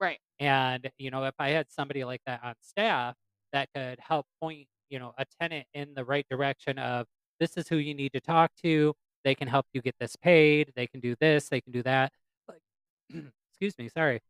Right. 0.00 0.18
And, 0.40 0.90
you 0.96 1.10
know, 1.10 1.24
if 1.24 1.34
I 1.38 1.50
had 1.50 1.70
somebody 1.70 2.04
like 2.04 2.22
that 2.26 2.40
on 2.42 2.54
staff 2.62 3.14
that 3.52 3.68
could 3.74 3.98
help 4.00 4.26
point, 4.40 4.66
you 4.88 4.98
know, 4.98 5.12
a 5.18 5.26
tenant 5.40 5.66
in 5.74 5.92
the 5.94 6.04
right 6.04 6.26
direction 6.30 6.78
of 6.78 7.06
this 7.38 7.58
is 7.58 7.68
who 7.68 7.76
you 7.76 7.94
need 7.94 8.12
to 8.14 8.20
talk 8.20 8.50
to. 8.64 8.94
They 9.24 9.34
can 9.34 9.48
help 9.48 9.66
you 9.74 9.82
get 9.82 9.96
this 10.00 10.16
paid. 10.16 10.72
They 10.74 10.86
can 10.86 11.00
do 11.00 11.16
this. 11.20 11.50
They 11.50 11.60
can 11.60 11.72
do 11.72 11.82
that. 11.82 12.12
Like, 12.48 12.62
excuse 13.50 13.76
me, 13.78 13.90
sorry. 13.90 14.20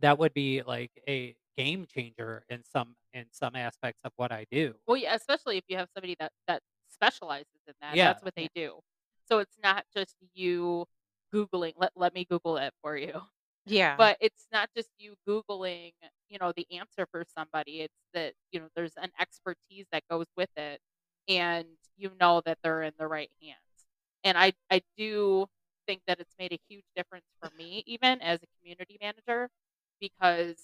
That 0.00 0.18
would 0.18 0.34
be 0.34 0.62
like 0.62 0.90
a 1.08 1.36
game 1.56 1.86
changer 1.86 2.44
in 2.48 2.62
some 2.64 2.94
in 3.12 3.24
some 3.30 3.54
aspects 3.56 4.00
of 4.04 4.12
what 4.16 4.32
I 4.32 4.46
do. 4.50 4.74
Well, 4.86 4.96
yeah, 4.96 5.14
especially 5.14 5.58
if 5.58 5.64
you 5.68 5.76
have 5.76 5.88
somebody 5.94 6.16
that 6.20 6.32
that 6.48 6.62
specializes 6.88 7.60
in 7.66 7.74
that. 7.80 7.96
Yeah. 7.96 8.06
That's 8.06 8.22
what 8.22 8.34
they 8.34 8.48
do. 8.54 8.80
So 9.28 9.38
it's 9.38 9.56
not 9.62 9.84
just 9.94 10.16
you 10.34 10.86
googling. 11.34 11.74
Let 11.76 11.92
let 11.96 12.14
me 12.14 12.24
Google 12.28 12.56
it 12.56 12.72
for 12.82 12.96
you. 12.96 13.22
Yeah. 13.66 13.96
But 13.96 14.16
it's 14.20 14.46
not 14.52 14.70
just 14.76 14.88
you 14.98 15.14
googling, 15.28 15.92
you 16.28 16.38
know, 16.40 16.52
the 16.56 16.66
answer 16.72 17.06
for 17.10 17.24
somebody. 17.36 17.82
It's 17.82 17.94
that, 18.12 18.34
you 18.50 18.60
know, 18.60 18.66
there's 18.74 18.94
an 19.00 19.10
expertise 19.20 19.86
that 19.92 20.02
goes 20.10 20.26
with 20.36 20.50
it 20.56 20.80
and 21.28 21.66
you 21.96 22.10
know 22.20 22.42
that 22.44 22.58
they're 22.62 22.82
in 22.82 22.92
the 22.98 23.06
right 23.06 23.30
hands. 23.40 23.58
And 24.24 24.36
I 24.36 24.52
I 24.70 24.82
do 24.96 25.46
think 25.86 26.02
that 26.06 26.20
it's 26.20 26.34
made 26.38 26.52
a 26.52 26.58
huge 26.68 26.84
difference 26.96 27.26
for 27.40 27.50
me 27.56 27.82
even 27.86 28.20
as 28.20 28.40
a 28.42 28.46
community 28.60 28.98
manager 29.00 29.48
because, 30.00 30.56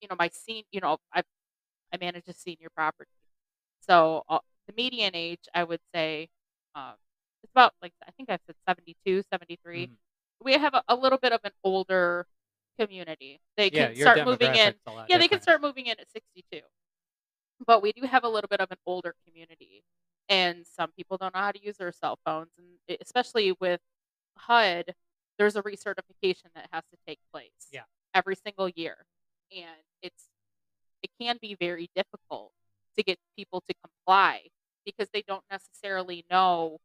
you 0.00 0.08
know, 0.08 0.16
my 0.18 0.28
scene, 0.28 0.64
you 0.72 0.80
know, 0.80 0.98
I 1.14 1.22
I 1.92 1.98
manage 1.98 2.28
a 2.28 2.34
senior 2.34 2.68
property. 2.76 3.10
So 3.80 4.24
uh, 4.28 4.38
the 4.68 4.74
median 4.76 5.14
age, 5.14 5.40
I 5.54 5.64
would 5.64 5.80
say, 5.94 6.28
um, 6.74 6.94
it's 7.42 7.52
about 7.52 7.74
like 7.82 7.92
I 8.06 8.10
think 8.12 8.30
I 8.30 8.38
said 8.46 8.56
72, 8.68 9.22
73. 9.32 9.86
Mhm. 9.88 9.96
We 10.44 10.52
have 10.54 10.74
a, 10.74 10.82
a 10.88 10.96
little 10.96 11.18
bit 11.18 11.32
of 11.32 11.40
an 11.44 11.52
older 11.64 12.26
community. 12.78 13.40
They 13.56 13.70
Yeah, 13.70 13.88
can 13.88 13.96
start 13.96 14.18
moving 14.26 14.54
in. 14.54 14.72
demographics 14.74 14.86
a 14.86 14.90
lot 14.92 15.10
Yeah, 15.10 15.18
they 15.18 15.28
can 15.28 15.40
start 15.42 15.60
moving 15.62 15.86
in 15.86 15.98
at 16.00 16.10
62. 16.12 16.60
But 17.66 17.82
we 17.82 17.92
do 17.92 18.02
have 18.06 18.24
a 18.24 18.28
little 18.28 18.48
bit 18.48 18.60
of 18.60 18.70
an 18.70 18.78
older 18.86 19.14
community, 19.26 19.84
and 20.28 20.66
some 20.66 20.92
people 20.92 21.16
don't 21.18 21.34
know 21.34 21.40
how 21.40 21.52
to 21.52 21.62
use 21.62 21.76
their 21.76 21.92
cell 21.92 22.18
phones, 22.24 22.50
and 22.58 22.98
especially 23.00 23.52
with 23.60 23.80
HUD, 24.38 24.94
there's 25.38 25.56
a 25.56 25.62
recertification 25.62 26.52
that 26.54 26.68
has 26.72 26.84
to 26.90 26.96
take 27.06 27.18
place 27.32 27.68
Yeah. 27.70 27.84
every 28.14 28.36
single 28.36 28.68
year, 28.70 29.04
and 29.52 29.82
it's 30.02 30.28
it 31.02 31.10
can 31.20 31.38
be 31.40 31.54
very 31.58 31.88
difficult 31.94 32.52
to 32.96 33.02
get 33.02 33.18
people 33.36 33.62
to 33.68 33.74
comply 33.84 34.42
because 34.84 35.08
they 35.12 35.22
don't 35.22 35.44
necessarily 35.50 36.24
know 36.30 36.78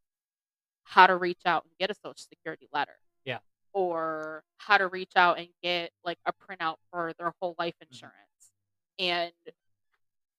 how 0.84 1.06
to 1.06 1.16
reach 1.16 1.40
out 1.46 1.64
and 1.64 1.72
get 1.78 1.90
a 1.90 1.94
Social 1.94 2.14
Security 2.16 2.68
letter 2.72 2.98
Yeah. 3.24 3.38
or 3.72 4.44
how 4.58 4.78
to 4.78 4.88
reach 4.88 5.12
out 5.16 5.38
and 5.38 5.48
get, 5.62 5.92
like, 6.04 6.18
a 6.26 6.32
printout 6.32 6.76
for 6.90 7.12
their 7.18 7.32
whole 7.40 7.54
life 7.58 7.74
Mhm. 7.80 7.88
insurance, 7.88 8.52
and 8.98 9.32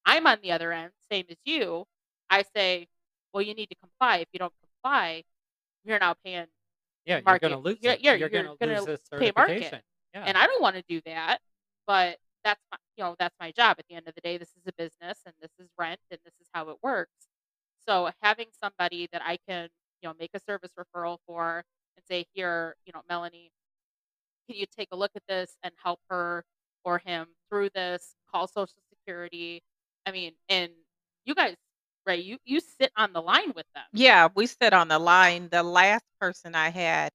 I'm 0.05 0.25
on 0.25 0.39
the 0.41 0.51
other 0.53 0.71
end, 0.71 0.93
same 1.11 1.25
as 1.29 1.37
you. 1.43 1.85
I 2.29 2.43
say, 2.55 2.87
"Well, 3.33 3.41
you 3.43 3.53
need 3.53 3.69
to 3.69 3.75
comply. 3.75 4.17
If 4.19 4.29
you 4.31 4.39
don't 4.39 4.53
comply, 4.61 5.23
you're 5.83 5.99
now 5.99 6.13
paying 6.15 6.47
Yeah, 7.05 7.17
you're 7.25 7.39
gonna 7.39 7.57
lose 7.59 7.77
yeah, 7.81 7.95
You're 7.95 8.15
you're 8.15 8.29
gonna 8.29 8.55
lose 8.59 8.85
this 8.85 9.01
pay 9.09 9.31
market." 9.35 9.83
Yeah. 10.13 10.25
And 10.25 10.37
I 10.37 10.47
don't 10.47 10.61
wanna 10.61 10.81
do 10.83 11.01
that, 11.01 11.41
but 11.85 12.19
that's 12.47 12.63
my 12.71 12.79
you 12.97 13.03
know, 13.05 13.15
that's 13.19 13.35
my 13.41 13.51
job. 13.51 13.77
At 13.79 13.87
the 13.89 13.95
end 13.95 14.07
of 14.09 14.15
the 14.15 14.21
day, 14.21 14.37
this 14.37 14.51
is 14.57 14.67
a 14.67 14.73
business, 14.73 15.19
and 15.25 15.35
this 15.41 15.51
is 15.59 15.69
rent, 15.79 16.01
and 16.11 16.19
this 16.25 16.35
is 16.41 16.47
how 16.53 16.69
it 16.69 16.77
works. 16.83 17.27
So, 17.87 18.11
having 18.21 18.47
somebody 18.63 19.09
that 19.13 19.21
I 19.25 19.37
can, 19.47 19.69
you 20.01 20.09
know, 20.09 20.15
make 20.19 20.31
a 20.35 20.39
service 20.39 20.71
referral 20.79 21.19
for 21.27 21.63
and 21.97 22.05
say, 22.05 22.25
"Here, 22.33 22.75
you 22.85 22.93
know, 22.93 23.03
Melanie, 23.09 23.51
can 24.49 24.57
you 24.57 24.65
take 24.65 24.89
a 24.91 24.95
look 24.95 25.11
at 25.15 25.23
this 25.27 25.57
and 25.63 25.73
help 25.83 25.99
her 26.09 26.45
or 26.83 26.99
him 26.99 27.27
through 27.49 27.69
this, 27.71 28.15
call 28.31 28.47
Social 28.47 28.81
Security." 28.89 29.63
I 30.07 30.11
mean, 30.11 30.33
and 30.49 30.71
you 31.25 31.35
guys 31.35 31.55
right, 32.07 32.23
you 32.23 32.37
you 32.45 32.59
sit 32.61 32.91
on 32.97 33.13
the 33.13 33.21
line 33.21 33.53
with 33.55 33.67
them. 33.75 33.85
Yeah, 33.93 34.29
we 34.35 34.47
sit 34.47 34.73
on 34.73 34.87
the 34.89 34.99
line. 34.99 35.49
The 35.49 35.63
last 35.63 36.05
person 36.19 36.55
I 36.55 36.69
had, 36.69 37.11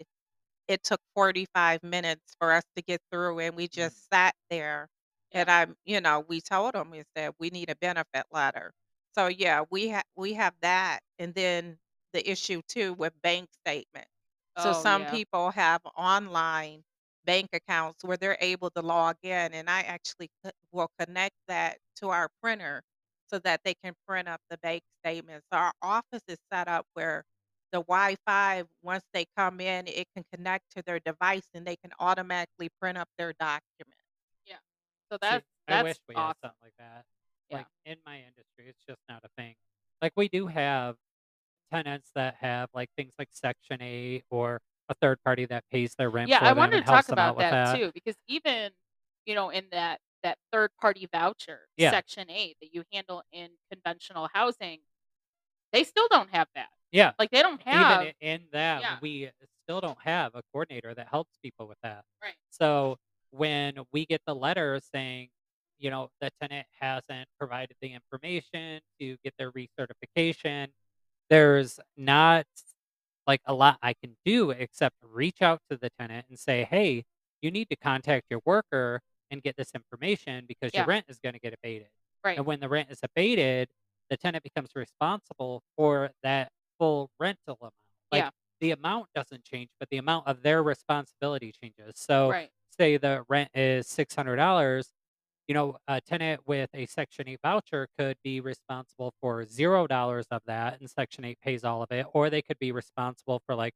it 0.69 0.83
took 0.85 1.01
45 1.15 1.83
minutes 1.83 2.35
for 2.39 2.53
us 2.53 2.65
to 2.77 2.83
get 2.83 3.01
through, 3.13 3.41
and 3.41 3.57
we 3.57 3.69
Mhm. 3.69 3.71
just 3.71 4.09
sat 4.11 4.35
there. 4.51 4.89
And 5.33 5.51
I'm 5.51 5.77
you 5.85 6.01
know, 6.01 6.21
we 6.21 6.41
told 6.41 6.75
them 6.75 6.95
is 6.95 7.07
that 7.15 7.35
"We 7.39 7.51
need 7.51 7.71
a 7.71 7.77
benefit 7.77 8.27
letter." 8.31 8.73
So, 9.15 9.27
yeah, 9.29 9.65
we 9.71 9.91
ha 9.91 10.03
we 10.17 10.35
have 10.35 10.55
that, 10.61 11.01
and 11.19 11.35
then 11.35 11.79
the 12.13 12.29
issue 12.31 12.63
too 12.69 12.95
with 12.95 13.21
bank 13.23 13.51
statement. 13.67 14.09
So, 14.59 14.73
Oh, 14.73 14.73
some 14.73 15.05
yeah. 15.05 15.07
people 15.07 15.51
have 15.51 15.81
online 15.97 16.85
bank 17.25 17.51
accounts 17.53 18.05
where 18.05 18.17
they're 18.17 18.37
able 18.41 18.71
to 18.71 18.81
log 18.83 19.17
in, 19.23 19.55
and 19.55 19.69
I 19.71 19.81
actually 19.83 20.29
will 20.73 20.91
connect 20.99 21.37
that 21.49 21.79
to 21.97 22.09
our 22.11 22.29
printer 22.43 22.83
so 23.27 23.39
that 23.41 23.61
they 23.65 23.75
can 23.75 23.95
print 24.07 24.29
up 24.29 24.41
the 24.51 24.59
bank 24.59 24.83
statements. 25.05 25.47
Our 25.53 25.73
office 25.83 26.23
is 26.29 26.39
set 26.53 26.69
up 26.69 26.87
where 26.95 27.25
the 27.73 27.79
Wi-Fi, 27.83 28.65
once 28.83 29.05
they 29.13 29.25
come 29.37 29.61
in, 29.61 29.87
it 29.89 30.07
can 30.15 30.25
connect 30.33 30.71
to 30.77 30.83
their 30.83 31.01
device, 31.01 31.49
and 31.55 31.67
they 31.67 31.77
can 31.77 31.93
automatically 31.99 32.69
print 32.81 32.99
up 32.99 33.09
their 33.19 33.33
document. 33.35 34.02
So 35.13 35.17
See, 35.17 35.29
that's 35.29 35.47
I 35.69 35.73
that's 35.73 35.85
wish 35.85 35.97
we 36.09 36.15
had 36.15 36.21
awesome. 36.23 36.37
something 36.43 36.59
like 36.63 36.73
that. 36.79 37.05
Yeah. 37.51 37.57
Like, 37.59 37.67
in 37.85 37.97
my 38.07 38.17
industry, 38.17 38.65
it's 38.69 38.83
just 38.89 39.01
not 39.11 39.23
a 39.25 39.29
thing. 39.37 39.55
Like, 40.01 40.13
we 40.17 40.29
do 40.29 40.47
have 40.47 40.97
tenants 41.71 42.11
that 42.15 42.37
have, 42.37 42.71
like, 42.73 42.89
things 42.97 43.13
like 43.19 43.29
Section 43.33 43.83
8 43.83 44.25
or 44.31 44.61
a 44.89 44.95
third 44.95 45.19
party 45.23 45.45
that 45.47 45.65
pays 45.71 45.95
their 45.97 46.09
rent 46.11 46.31
Yeah, 46.31 46.39
for 46.39 46.45
I 46.47 46.49
them 46.51 46.59
wanted 46.59 46.77
to 46.79 46.83
talk 46.85 46.95
helps 46.95 47.09
them 47.09 47.19
out 47.19 47.35
about 47.35 47.51
that 47.51 47.73
that. 47.73 47.77
too 47.79 47.91
because 47.93 48.17
even, 48.27 48.71
you 49.27 49.35
know, 49.35 49.51
in 49.51 49.67
that 49.73 50.01
that 50.23 50.39
third 50.53 50.71
party 50.81 51.07
voucher, 51.13 51.69
Yeah. 51.77 51.91
Section 51.91 52.31
8 52.31 52.57
that 52.63 52.73
you 52.75 52.85
handle 52.93 53.23
in 53.33 53.51
conventional 53.71 54.29
housing, 54.33 54.79
they 55.73 55.85
still 55.85 56.09
don't 56.09 56.31
have 56.31 56.49
that. 56.55 56.69
Yeah. 56.93 57.13
Like, 57.19 57.31
they 57.31 57.43
don't 57.43 57.61
have 57.63 58.01
i 58.03 58.15
in 58.21 58.45
that, 58.53 58.81
Yeah. 58.83 58.99
we 59.03 59.31
still 59.65 59.81
don't 59.81 59.99
have 60.03 60.35
a 60.35 60.43
coordinator 60.53 60.95
that 60.95 61.09
helps 61.09 61.37
people 61.43 61.67
with 61.69 61.79
that. 61.83 62.05
Right. 62.23 62.35
So, 62.51 62.99
when 63.33 63.77
we 63.93 64.07
get 64.07 64.23
the 64.27 64.35
letter 64.35 64.81
saying, 64.95 65.31
you 65.79 65.91
know, 65.91 66.11
the 66.21 66.31
tenant 66.41 66.67
hasn't 66.81 67.29
provided 67.41 67.77
the 67.83 67.93
information 67.93 68.81
to 69.01 69.17
get 69.25 69.35
their 69.39 69.53
recertification, 69.53 70.69
there's 71.31 71.81
not, 71.97 72.47
like, 73.27 73.41
a 73.47 73.55
lot 73.55 73.79
I 73.83 73.95
can 73.95 74.17
do 74.25 74.51
except 74.51 74.97
reach 75.03 75.43
out 75.43 75.61
to 75.71 75.77
the 75.79 75.91
tenant 75.99 76.27
and 76.29 76.39
say, 76.39 76.65
"Hey, 76.65 77.05
you 77.43 77.51
need 77.51 77.69
to 77.71 77.77
contact 77.77 78.27
your 78.31 78.41
worker 78.45 79.01
and 79.31 79.43
get 79.43 79.57
this 79.57 79.73
information 79.75 80.47
because 80.47 80.73
your 80.75 80.87
rent 80.87 81.07
is 81.09 81.19
gonna 81.21 81.39
get 81.41 81.55
abated." 81.55 81.91
Right. 82.25 82.37
And 82.39 82.47
when 82.47 82.61
the 82.61 82.69
rent 82.69 82.91
is 82.91 83.01
abated, 83.03 83.71
the 84.11 84.17
tenant 84.17 84.45
becomes 84.45 84.71
responsible 84.77 85.63
for 85.77 86.13
that 86.23 86.53
full 86.79 87.11
rental 87.19 87.57
amount. 87.61 87.75
Like, 88.13 88.25
Yeah. 88.25 88.31
the 88.61 88.71
amount 88.73 89.09
doesn't 89.15 89.45
change, 89.45 89.71
but 89.81 89.89
the 89.91 89.97
amount 89.99 90.27
of 90.29 90.43
their 90.43 90.63
responsibility 90.63 91.53
changes. 91.53 91.95
So, 91.99 92.31
Right. 92.31 92.53
Say 92.79 92.97
the 92.97 93.25
rent 93.29 93.51
is 93.55 93.87
$600, 93.89 94.93
you 95.49 95.55
know, 95.55 95.79
a 95.89 96.01
tenant 96.01 96.47
with 96.47 96.71
a 96.75 96.87
Section 96.87 97.29
8 97.29 97.41
voucher 97.43 97.89
could 97.99 98.17
be 98.23 98.41
responsible 98.41 99.15
for 99.21 99.45
$0 99.45 100.27
of 100.31 100.43
that, 100.47 100.81
and 100.81 100.91
Section 100.91 101.25
8 101.25 101.41
pays 101.41 101.65
all 101.65 101.83
of 101.83 101.91
it, 101.93 102.07
or 102.13 102.31
they 102.31 102.43
could 102.43 102.59
be 102.59 102.73
responsible 102.73 103.41
for, 103.47 103.55
like, 103.55 103.75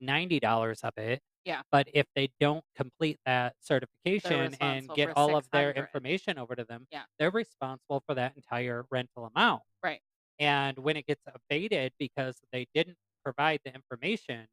$90 0.00 0.82
of 0.84 0.96
it. 0.98 1.20
Yeah. 1.44 1.62
But 1.70 1.88
if 1.94 2.06
they 2.14 2.30
don't 2.40 2.64
complete 2.74 3.18
that 3.26 3.56
certification 3.60 4.54
and 4.60 4.92
get 4.94 5.10
all 5.16 5.36
of 5.36 5.48
their 5.52 5.72
information 5.72 6.38
over 6.38 6.54
to 6.56 6.64
them, 6.64 6.88
Yeah. 6.90 7.06
they're 7.18 7.30
responsible 7.30 8.02
for 8.06 8.14
that 8.14 8.36
entire 8.36 8.86
rental 8.90 9.26
amount. 9.26 9.62
Right. 9.82 10.00
And 10.38 10.78
when 10.78 10.96
it 10.96 11.06
gets 11.06 11.22
abated 11.26 11.94
because 11.98 12.40
they 12.52 12.66
didn't 12.74 12.98
provide 13.24 13.60
the 13.64 13.74
information 13.74 14.48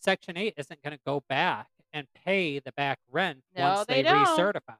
Section 0.00 0.36
8 0.36 0.54
isn't 0.56 0.82
gonna 0.82 0.98
go 1.04 1.20
back 1.28 1.68
and 1.92 2.06
pay 2.24 2.58
the 2.58 2.72
back 2.72 2.98
rent 3.10 3.42
No, 3.56 3.74
once 3.74 3.86
they 3.86 4.02
they 4.02 4.02
don't. 4.10 4.26
recertify. 4.38 4.76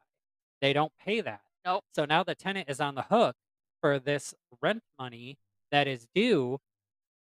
They 0.60 0.72
don't 0.72 0.92
pay 1.04 1.20
that. 1.20 1.40
Nope. 1.64 1.84
So 1.94 2.04
now 2.04 2.22
the 2.24 2.34
tenant 2.34 2.68
is 2.68 2.80
on 2.80 2.94
the 2.94 3.02
hook 3.02 3.36
for 3.80 3.98
this 3.98 4.34
rent 4.60 4.82
money 4.98 5.38
that 5.70 5.86
is 5.86 6.06
due 6.14 6.58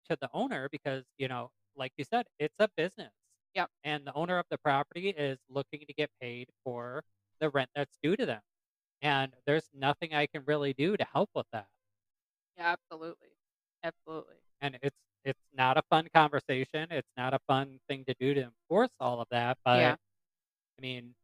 to 0.09 0.17
the 0.19 0.29
owner 0.33 0.67
because, 0.71 1.03
you 1.17 1.27
know, 1.27 1.49
like 1.75 1.91
you 1.97 2.03
said, 2.03 2.25
it's 2.39 2.55
a 2.59 2.69
business. 2.77 3.11
Yep. 3.55 3.69
And 3.83 4.05
the 4.05 4.13
owner 4.13 4.37
of 4.39 4.45
the 4.49 4.57
property 4.57 5.09
is 5.09 5.39
looking 5.49 5.81
to 5.87 5.93
get 5.93 6.09
paid 6.21 6.47
for 6.63 7.03
the 7.39 7.49
rent 7.49 7.69
that's 7.75 7.97
due 8.01 8.15
to 8.15 8.25
them. 8.25 8.41
And 9.01 9.33
there's 9.45 9.69
nothing 9.73 10.13
I 10.13 10.27
can 10.27 10.43
really 10.45 10.73
do 10.73 10.95
to 10.97 11.05
help 11.11 11.29
with 11.35 11.45
that. 11.51 11.67
Yeah, 12.57 12.73
absolutely. 12.73 13.29
Absolutely. 13.83 14.35
And 14.61 14.77
it's 14.81 14.95
it's 15.25 15.39
not 15.55 15.77
a 15.77 15.83
fun 15.89 16.07
conversation. 16.13 16.87
It's 16.91 17.11
not 17.17 17.33
a 17.33 17.39
fun 17.47 17.79
thing 17.87 18.03
to 18.05 18.15
do 18.19 18.33
to 18.33 18.41
enforce 18.41 18.89
all 18.99 19.21
of 19.21 19.27
that, 19.31 19.57
but 19.63 19.79
Yeah. 19.79 19.95
I 20.77 20.81
mean, 20.81 21.15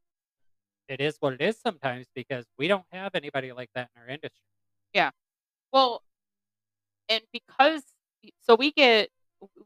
it 0.87 1.01
is 1.01 1.17
what 1.19 1.33
it 1.33 1.41
is 1.41 1.59
sometimes 1.59 2.07
because 2.15 2.45
we 2.57 2.67
don't 2.67 2.85
have 2.91 3.13
anybody 3.15 3.51
like 3.51 3.69
that 3.75 3.89
in 3.95 4.01
our 4.01 4.07
industry. 4.07 4.41
Yeah. 4.93 5.11
Well 5.71 6.03
and 7.09 7.23
because 7.31 7.83
so 8.41 8.55
we 8.55 8.71
get 8.71 9.09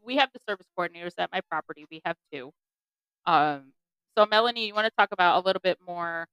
we 0.03 0.17
have 0.17 0.29
the 0.33 0.39
service 0.47 0.67
coordinators 0.77 1.13
at 1.17 1.31
my 1.31 1.41
property, 1.41 1.85
we 1.89 2.01
have 2.05 2.15
2. 2.31 2.51
Um, 3.25 3.73
so 4.17 4.25
Melanie, 4.25 4.67
you 4.67 4.73
wanna 4.73 4.91
talk 4.97 5.11
about 5.11 5.43
a 5.43 5.45
little 5.45 5.61
bit 5.61 5.79
more 5.85 6.27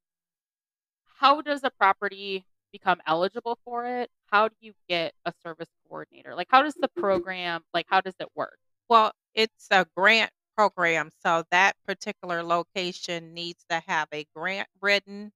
how 1.21 1.41
does 1.43 1.63
a 1.65 1.71
property 1.71 2.47
become 2.73 3.01
eligible 3.07 3.59
for 3.65 3.85
it? 3.85 4.11
How 4.33 4.49
do 4.49 4.55
you 4.61 4.73
get 4.89 5.13
a 5.25 5.33
service 5.45 5.69
coordinator? 5.89 6.35
Like, 6.35 6.47
how 6.51 6.63
does 6.63 6.75
the 6.75 6.89
program 6.89 7.63
like, 7.75 7.87
how 7.89 8.01
does 8.01 8.15
it 8.21 8.29
work? 8.37 8.59
Well, 8.89 9.13
it's 9.35 9.67
a 9.71 9.87
grant 9.97 10.31
program, 10.57 11.11
so 11.25 11.45
that 11.51 11.75
particular 11.87 12.43
location 12.43 13.35
needs 13.35 13.65
to 13.71 13.83
have 13.87 14.09
a 14.13 14.25
grant 14.35 14.69
written, 14.81 15.33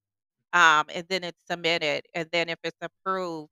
um, 0.53 0.87
and 0.95 1.07
then 1.09 1.25
it's 1.25 1.43
submitted, 1.51 2.05
and 2.15 2.29
then 2.33 2.49
if 2.49 2.59
it's 2.65 2.79
approved, 2.83 3.51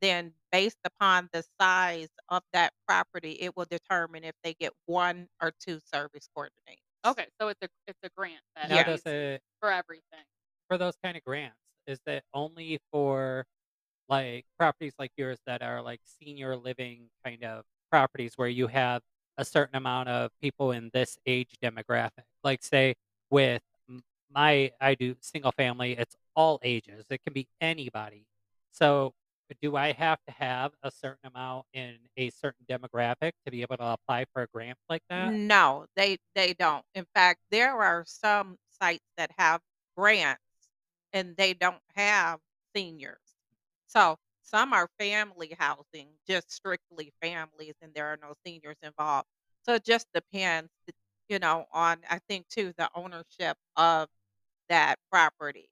then 0.00 0.32
based 0.52 0.78
upon 0.84 1.28
the 1.32 1.44
size 1.60 2.08
of 2.30 2.42
that 2.52 2.72
property, 2.88 3.32
it 3.40 3.56
will 3.56 3.66
determine 3.70 4.24
if 4.24 4.34
they 4.44 4.54
get 4.54 4.72
1 4.86 5.28
or 5.42 5.52
2 5.60 5.80
service 5.80 6.28
coordinators. 6.36 6.78
Okay, 7.06 7.26
so 7.40 7.48
it's 7.48 7.60
a 7.62 7.68
it's 7.88 7.98
a 8.04 8.10
grant 8.16 8.40
that 8.56 8.70
Yeah. 8.70 8.84
does 8.84 9.02
it 9.06 9.42
for 9.60 9.70
everything. 9.72 10.24
for 10.68 10.78
those 10.78 10.96
kinda 11.04 11.20
grants, 11.22 11.56
is 11.86 12.00
it 12.06 12.24
only 12.34 12.78
for, 12.92 13.44
like, 14.10 14.46
properties 14.58 14.94
like 14.98 15.12
yours 15.16 15.40
that 15.46 15.62
are, 15.62 15.82
like, 15.82 16.00
senior 16.04 16.56
living 16.56 17.10
kind 17.24 17.44
of 17.44 17.64
properties 17.90 18.34
where 18.36 18.48
you 18.48 18.68
have 18.68 19.02
a 19.38 19.44
certain 19.44 19.76
amount 19.76 20.08
of 20.10 20.32
people 20.42 20.72
in 20.72 20.90
this 20.94 21.18
age 21.26 21.56
demographic? 21.62 22.24
Like, 22.44 22.62
say, 22.64 22.96
with 23.30 23.62
my 24.30 24.72
I 24.80 24.94
do 24.94 25.16
single 25.20 25.52
family, 25.52 25.92
it's 25.98 26.16
all 26.36 26.60
ages, 26.62 27.06
it 27.10 27.22
can 27.24 27.32
be 27.32 27.48
anybody. 27.60 28.26
So, 28.72 29.14
do 29.62 29.76
I 29.76 29.92
have 29.92 30.18
to 30.26 30.32
have 30.32 30.72
a 30.82 30.90
certain 30.92 31.26
amount 31.26 31.66
in 31.72 31.98
a 32.16 32.30
certain 32.30 32.64
demographic 32.70 33.32
to 33.44 33.50
be 33.50 33.62
able 33.62 33.76
to 33.78 33.84
apply 33.86 34.26
for 34.32 34.42
a 34.42 34.46
grant 34.48 34.78
like 34.88 35.02
that? 35.10 35.34
No, 35.48 35.86
they 35.94 36.18
they 36.34 36.52
don't. 36.54 36.84
In 36.94 37.04
fact, 37.14 37.42
there 37.50 37.80
are 37.80 38.04
some 38.04 38.58
sites 38.70 39.04
that 39.16 39.30
have 39.38 39.62
grants, 39.96 40.42
and 41.12 41.36
they 41.36 41.54
don't 41.54 41.82
have 41.94 42.40
seniors. 42.74 43.29
So, 43.90 44.16
some 44.42 44.72
are 44.72 44.88
family 44.98 45.54
housing, 45.58 46.10
just 46.26 46.50
strictly 46.52 47.12
families, 47.22 47.74
and 47.82 47.92
there 47.94 48.06
are 48.08 48.16
no 48.16 48.34
seniors 48.46 48.78
involved. 48.82 49.28
So, 49.66 49.74
it 49.74 49.84
just 49.84 50.06
depends. 50.14 50.70
Eh, 50.88 50.92
you 51.28 51.38
know, 51.40 51.66
on 51.72 52.02
I 52.10 52.20
think 52.28 52.48
too 52.48 52.72
the 52.78 52.90
ownership 52.94 53.56
of 53.76 54.08
that 54.68 54.98
property. 55.12 55.70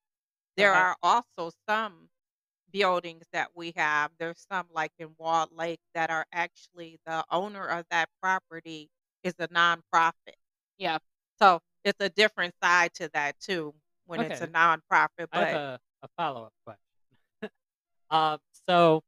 There 0.57 0.75
Okay. 0.75 0.85
are 0.85 0.97
also 1.03 1.53
some 1.69 2.11
buildings 2.73 3.27
that 3.33 3.51
we 3.55 3.73
have. 3.77 4.13
There's 4.19 4.47
some 4.51 4.69
like 4.73 4.93
in 4.99 5.15
Walled 5.19 5.53
Lake 5.53 5.81
that 5.95 6.11
are 6.11 6.27
actually 6.33 7.01
the 7.07 7.25
owner 7.31 7.67
of 7.67 7.87
that 7.91 8.11
property 8.23 8.91
is 9.25 9.35
a 9.39 9.49
nonprofit. 9.49 10.37
Yeah. 10.79 10.99
So 11.41 11.61
it's 11.85 12.01
a 12.01 12.11
different 12.11 12.55
side 12.63 12.95
to 12.95 13.09
that 13.15 13.41
too 13.41 13.75
when 14.07 14.23
it's 14.23 14.41
a 14.43 14.47
Okay. 14.47 14.49
nonprofit. 14.49 15.29
I 15.33 15.39
have 15.41 15.51
But 15.51 15.53
a, 15.53 15.81
a 16.03 16.09
follow 16.17 16.45
up 16.47 16.55
question. 16.65 16.88
Um, 18.11 18.39
so 18.69 19.03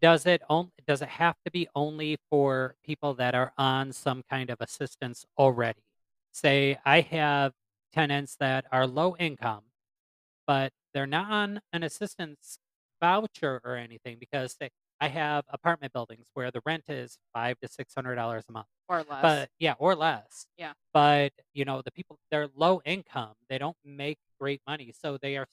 does 0.00 0.26
it 0.26 0.42
only 0.48 0.72
does 0.86 1.02
it 1.02 1.08
have 1.08 1.36
to 1.44 1.50
be 1.50 1.68
only 1.74 2.16
for 2.30 2.74
people 2.84 3.14
that 3.14 3.34
are 3.34 3.52
on 3.58 3.92
some 3.92 4.22
kind 4.28 4.50
of 4.50 4.58
assistance 4.60 5.24
already? 5.38 5.82
Say 6.32 6.78
I 6.84 7.00
have 7.00 7.52
tenants 7.92 8.36
that 8.40 8.64
are 8.72 8.86
low 8.86 9.16
income 9.18 9.62
but 10.50 10.72
they're 10.92 11.06
not 11.06 11.30
on 11.30 11.60
an 11.72 11.84
assistance 11.84 12.58
voucher 13.00 13.60
or 13.62 13.76
anything 13.76 14.16
because 14.18 14.56
they 14.58 14.68
I 15.00 15.06
have 15.06 15.44
apartment 15.48 15.92
buildings 15.92 16.26
where 16.34 16.50
the 16.50 16.60
rent 16.66 16.82
is 16.88 17.18
five 17.32 17.56
to 17.60 17.68
six 17.68 17.94
hundred 17.94 18.16
dollars 18.16 18.46
a 18.48 18.52
month. 18.52 18.66
Or 18.88 19.04
less. 19.08 19.22
But 19.22 19.48
yeah, 19.60 19.74
or 19.78 19.94
less. 19.94 20.46
Yeah. 20.58 20.72
But 20.92 21.30
you 21.54 21.64
know, 21.64 21.82
the 21.84 21.92
people 21.92 22.18
they're 22.32 22.48
low 22.56 22.82
income, 22.84 23.34
they 23.48 23.58
don't 23.58 23.76
make 23.84 24.18
great 24.40 24.60
money. 24.66 24.92
So 25.00 25.18
they 25.22 25.36
are, 25.36 25.46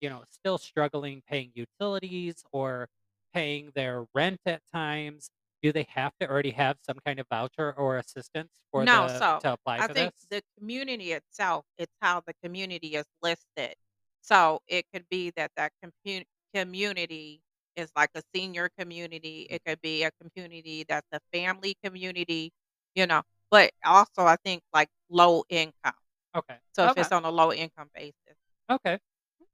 you 0.00 0.08
know, 0.10 0.24
still 0.30 0.58
struggling 0.58 1.22
paying 1.28 1.52
utilities 1.54 2.44
or 2.52 2.88
paying 3.34 3.70
their 3.74 4.06
rent 4.14 4.40
at 4.46 4.62
times. 4.72 5.30
Do 5.62 5.72
they 5.72 5.86
have 5.90 6.12
to 6.20 6.28
already 6.28 6.50
have 6.52 6.78
some 6.82 6.98
kind 7.04 7.20
of 7.20 7.26
voucher 7.28 7.72
or 7.74 7.98
assistance 7.98 8.50
for 8.72 8.86
no, 8.86 9.06
the 9.06 9.08
so 9.08 9.40
to 9.40 9.52
apply 9.52 9.82
I 9.82 9.86
for 9.86 9.94
think 9.94 10.12
this? 10.12 10.26
the 10.30 10.42
community 10.58 11.12
itself, 11.12 11.64
it's 11.78 11.92
how 12.00 12.20
the 12.20 12.34
community 12.42 12.96
is 12.96 13.06
listed. 13.22 13.74
So 14.22 14.62
it 14.66 14.86
could 14.92 15.08
be 15.08 15.30
that 15.36 15.52
that 15.56 15.72
compu- 15.84 16.24
community 16.54 17.42
is 17.76 17.90
like 17.96 18.10
a 18.14 18.22
senior 18.34 18.68
community. 18.78 19.46
Mhm. 19.50 19.54
It 19.56 19.64
could 19.64 19.80
be 19.80 20.04
a 20.04 20.10
community 20.12 20.84
that's 20.88 21.06
a 21.12 21.20
family 21.32 21.76
community, 21.82 22.52
you 22.94 23.06
know, 23.06 23.22
but 23.50 23.72
also 23.84 24.24
I 24.26 24.36
think 24.44 24.62
like 24.74 24.88
low 25.08 25.44
income. 25.48 25.94
Okay. 26.34 26.58
So 26.74 26.86
if 26.86 26.92
Okay. 26.92 27.00
it's 27.02 27.12
on 27.12 27.24
a 27.24 27.30
low 27.30 27.52
income 27.52 27.90
basis. 27.94 28.36
Okay. 28.68 28.98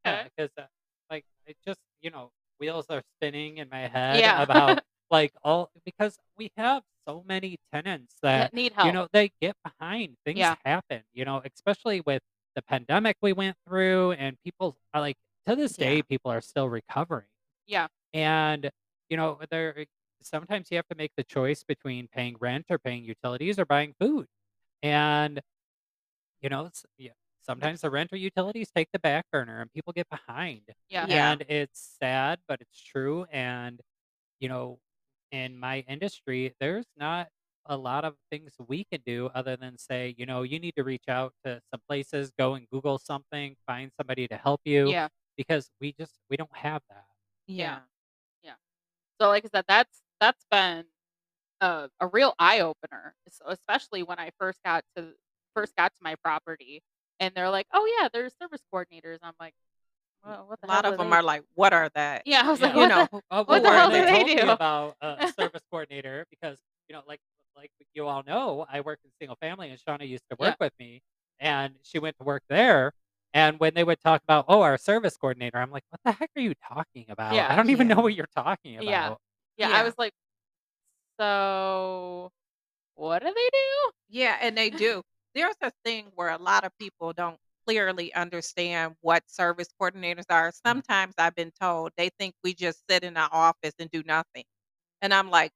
Yeah, 0.07 0.25
because 0.37 0.51
uh, 0.59 0.63
like 1.11 1.25
it 1.47 1.57
just 1.67 1.81
you 2.01 2.11
know 2.11 2.31
wheels 2.59 2.87
are 2.91 3.03
spinning 3.17 3.59
in 3.59 3.69
my 3.71 3.87
head 3.89 4.21
Yeah. 4.21 4.43
about 4.43 4.79
like 5.11 5.33
all 5.45 5.71
because 5.85 6.19
we 6.37 6.51
have 6.57 6.83
so 7.07 7.25
many 7.27 7.57
tenants 7.73 8.15
That 8.23 8.51
that 8.51 8.55
need 8.55 8.73
you 8.73 8.77
help. 8.77 8.95
know 8.95 9.09
they 9.13 9.31
get 9.41 9.57
behind 9.65 10.17
things 10.25 10.39
Yeah. 10.39 10.55
happen 10.65 11.03
you 11.15 11.25
know 11.25 11.43
especially 11.55 12.01
with 12.03 12.23
the 12.57 12.63
pandemic 12.63 13.17
we 13.23 13.33
went 13.33 13.57
through 13.69 14.13
and 14.13 14.37
people 14.45 14.77
are 14.95 15.01
like 15.01 15.17
to 15.47 15.55
this 15.55 15.77
Yeah. 15.77 15.87
day 15.91 16.03
people 16.03 16.31
are 16.31 16.41
still 16.41 16.69
recovering 16.69 17.29
Yeah. 17.67 17.87
and 18.15 18.71
you 19.09 19.17
know 19.17 19.39
there 19.51 19.85
sometimes 20.23 20.69
you 20.71 20.77
have 20.77 20.89
to 20.89 20.97
make 20.97 21.13
the 21.17 21.25
choice 21.25 21.63
between 21.63 22.09
paying 22.09 22.37
rent 22.41 22.67
or 22.71 22.79
paying 22.79 23.05
utilities 23.05 23.59
or 23.59 23.65
buying 23.67 23.95
food 24.01 24.27
and 24.83 25.41
you 26.41 26.49
know, 26.49 26.67
it's 26.67 26.85
yeah, 26.99 27.13
sometimes 27.47 27.81
the 27.83 27.91
rent 27.91 28.13
or 28.13 28.17
utilities 28.17 28.71
take 28.75 28.89
the 28.93 28.99
back 28.99 29.27
burner 29.33 29.61
and 29.63 29.73
people 29.73 29.93
get 29.93 30.09
behind. 30.11 30.63
Yeah. 30.89 31.07
Yeah. 31.09 31.33
And 31.33 31.43
it's 31.49 31.97
sad, 32.01 32.41
but 32.49 32.61
it's 32.61 32.81
true. 32.81 33.27
And, 33.33 33.81
you 34.41 34.49
know, 34.49 34.79
in 35.33 35.59
my 35.59 35.81
industry, 35.89 36.55
there's 36.61 36.87
not 36.97 37.29
a 37.67 37.77
lot 37.77 38.05
of 38.05 38.17
things 38.31 38.55
we 38.69 38.85
can 38.85 39.03
do 39.07 39.29
other 39.35 39.57
than 39.57 39.79
say, 39.79 40.15
you 40.19 40.27
know, 40.27 40.43
you 40.43 40.59
need 40.61 40.75
to 40.77 40.85
reach 40.85 41.05
out 41.09 41.35
to 41.45 41.61
some 41.71 41.81
places, 41.89 42.33
go 42.39 42.55
and 42.55 42.69
Google 42.71 42.99
something, 42.99 43.57
find 43.67 43.93
somebody 43.99 44.29
to 44.29 44.37
help 44.37 44.61
you 44.65 44.91
Yeah. 44.91 45.09
because 45.37 45.71
we 45.81 45.93
just 45.93 46.15
we 46.31 46.37
don't 46.37 46.55
have 46.57 46.83
that. 46.91 47.07
Yeah. 47.47 47.81
Yeah. 47.81 47.81
Yeah. 48.43 48.55
So 49.21 49.29
like 49.29 49.45
I 49.45 49.49
said, 49.49 49.65
that's 49.69 50.03
that's 50.21 50.45
been 50.51 50.87
a, 51.61 51.89
a 52.01 52.07
real 52.09 52.35
eye 52.39 52.61
opener, 52.61 53.15
so 53.29 53.47
especially 53.49 54.03
when 54.03 54.19
I 54.19 54.31
first 54.39 54.61
got 54.65 54.85
to 54.97 55.15
first 55.55 55.75
got 55.77 55.95
to 55.95 56.01
my 56.03 56.17
property, 56.17 56.83
and 57.21 57.35
they're 57.35 57.51
like, 57.51 57.67
"Oh 57.73 57.87
yeah, 58.01 58.09
there's 58.13 58.35
service 58.41 58.63
coordinators." 58.73 59.19
I'm 59.23 59.35
like, 59.41 59.55
"Well, 60.25 60.47
what 60.49 60.61
A 60.63 60.67
the 60.67 60.73
hell 60.73 60.83
lot 60.83 60.85
of 60.87 60.97
them 60.97 61.13
they?" 61.13 61.17
are 61.19 61.23
like, 61.23 61.43
what 61.55 61.73
are 61.73 61.91
that? 61.95 62.27
Yeah, 62.27 62.43
I 62.47 62.51
was 62.51 62.61
like, 62.61 62.75
You 62.75 62.81
"What 62.81 62.95
the 62.95 63.01
know, 63.01 63.09
Uh, 63.31 63.45
what 63.47 63.63
well, 63.63 63.63
the 63.63 63.73
hell 63.73 63.91
do 63.91 63.93
they 63.93 64.05
they? 64.05 64.25
they 64.25 64.25
me 64.25 64.37
do?" 64.37 64.43
about 64.49 64.97
a, 65.01 65.07
a 65.23 65.27
service 65.27 65.63
coordinator, 65.71 66.27
because 66.31 66.59
you 66.89 66.95
know, 66.95 67.03
like 67.07 67.21
like 67.57 67.71
you 67.95 68.07
all 68.07 68.23
know, 68.27 68.67
I 68.71 68.81
work 68.81 68.99
in 69.05 69.11
single 69.19 69.37
family, 69.37 69.71
and 69.71 69.79
Shawna 69.81 70.09
used 70.09 70.25
to 70.31 70.37
Yeah. 70.39 70.49
work 70.51 70.57
with 70.61 70.73
me, 70.79 71.03
and 71.41 71.75
she 71.83 71.99
went 71.99 72.17
to 72.19 72.25
work 72.25 72.43
there. 72.49 72.93
And 73.35 73.61
when 73.61 73.75
they 73.75 73.85
would 73.85 74.01
talk 74.01 74.23
about, 74.23 74.47
oh, 74.49 74.63
our 74.63 74.79
service 74.79 75.17
coordinator, 75.19 75.59
I'm 75.59 75.71
like, 75.71 75.85
what 75.91 76.01
the 76.05 76.13
heck 76.13 76.31
are 76.37 76.41
you 76.41 76.55
talking 76.55 77.05
about? 77.11 77.35
Yeah, 77.35 77.47
I 77.51 77.57
don't 77.57 77.71
even 77.71 77.89
know 77.89 78.01
what 78.01 78.15
you're 78.15 78.29
talking 78.35 78.79
Yeah. 78.81 79.09
about. 79.09 79.21
Yeah, 79.59 79.71
I 79.73 79.83
was 79.85 79.95
like, 79.99 80.13
"So 81.19 82.31
what 82.97 83.21
do 83.23 83.27
they 83.35 83.51
do?" 83.53 83.93
Yeah, 84.09 84.39
and 84.41 84.57
they 84.57 84.71
do. 84.71 85.03
There's 85.37 85.57
a 85.63 85.73
thing 85.85 86.11
where 86.17 86.31
a 86.31 86.39
lot 86.39 86.65
of 86.65 86.73
people 86.81 87.15
don't 87.15 87.39
clearly 87.67 88.15
understand 88.15 88.97
what 89.03 89.25
service 89.31 89.69
coordinators 89.81 90.25
are. 90.31 90.51
Mhm. 90.51 90.55
Sometimes 90.67 91.15
I've 91.19 91.37
been 91.37 91.53
told 91.61 91.93
they 91.97 92.11
think 92.19 92.35
we 92.45 92.55
just 92.55 92.83
sit 92.91 93.05
in 93.05 93.17
our 93.19 93.31
office 93.33 93.75
and 93.79 93.91
do 93.93 94.03
nothing. 94.05 94.45
And 95.03 95.15
I'm 95.15 95.31
like, 95.31 95.53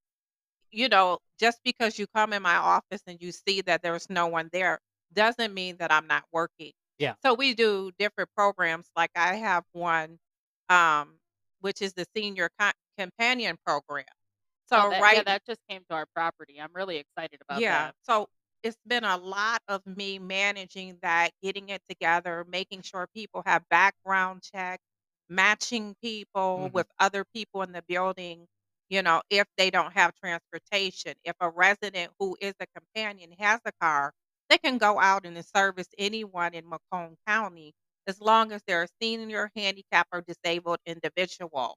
you 0.71 0.88
know, 0.88 1.19
just 1.38 1.61
because 1.64 1.99
you 1.99 2.07
come 2.14 2.33
in 2.33 2.43
my 2.43 2.57
office 2.57 3.03
and 3.07 3.21
you 3.23 3.33
see 3.33 3.62
that 3.62 3.83
there's 3.83 4.09
no 4.11 4.27
one 4.29 4.51
there 4.53 4.81
doesn't 5.14 5.55
mean 5.55 5.77
that 5.79 5.93
I'm 5.93 6.07
not 6.07 6.25
working. 6.33 6.73
Yeah. 6.99 7.14
So 7.25 7.35
we 7.35 7.55
do 7.55 7.93
different 7.99 8.31
programs. 8.37 8.88
Like 8.97 9.11
I 9.16 9.37
have 9.37 9.64
one, 9.73 10.19
um, 10.69 11.19
which 11.61 11.83
is 11.83 11.95
the 11.95 12.07
senior 12.16 12.51
co- 12.59 12.73
companion 12.99 13.59
program. 13.66 14.07
Oh, 14.73 14.85
So 14.85 14.90
that 14.90 14.97
yeah, 14.97 15.03
right 15.03 15.25
that 15.27 15.47
just 15.47 15.61
came 15.69 15.83
to 15.90 15.95
our 15.97 16.07
property. 16.14 16.61
I'm 16.61 16.73
really 16.75 16.99
excited 16.99 17.40
about 17.43 17.61
yeah. 17.61 17.87
that. 17.87 17.95
So 18.03 18.29
it's 18.62 18.79
been 18.87 19.05
a 19.05 19.16
lot 19.16 19.62
of 19.68 19.87
me 19.87 20.18
managing 20.18 20.99
that, 21.03 21.33
getting 21.42 21.68
it 21.70 21.83
together, 21.88 22.44
making 22.49 22.83
sure 22.83 23.07
people 23.14 23.42
have 23.46 23.68
background 23.70 24.42
check, 24.42 24.81
matching 25.29 25.94
people 26.03 26.70
hmm 26.70 26.70
with 26.73 26.87
other 26.99 27.25
people 27.35 27.62
in 27.62 27.73
the 27.73 27.83
building, 27.88 28.46
you 28.88 29.03
know, 29.03 29.23
if 29.31 29.46
they 29.57 29.70
don't 29.70 29.92
have 29.92 30.14
transportation. 30.16 31.14
If 31.25 31.37
a 31.40 31.51
resident 31.51 32.12
who 32.18 32.37
is 32.40 32.55
a 32.61 32.66
companion 32.79 33.33
has 33.38 33.61
a 33.64 33.73
car, 33.81 34.12
they 34.49 34.59
can 34.59 34.79
go 34.79 35.01
out 35.01 35.25
and 35.27 35.44
service 35.44 35.88
anyone 35.99 36.55
in 36.55 36.68
Macomb 36.68 37.16
County 37.27 37.73
as 38.07 38.20
long 38.20 38.53
as 38.53 38.62
they're 38.66 38.85
a 38.85 38.88
senior, 39.01 39.51
handicapped, 39.57 40.09
or 40.12 40.23
disabled 40.23 40.79
individual. 40.87 41.77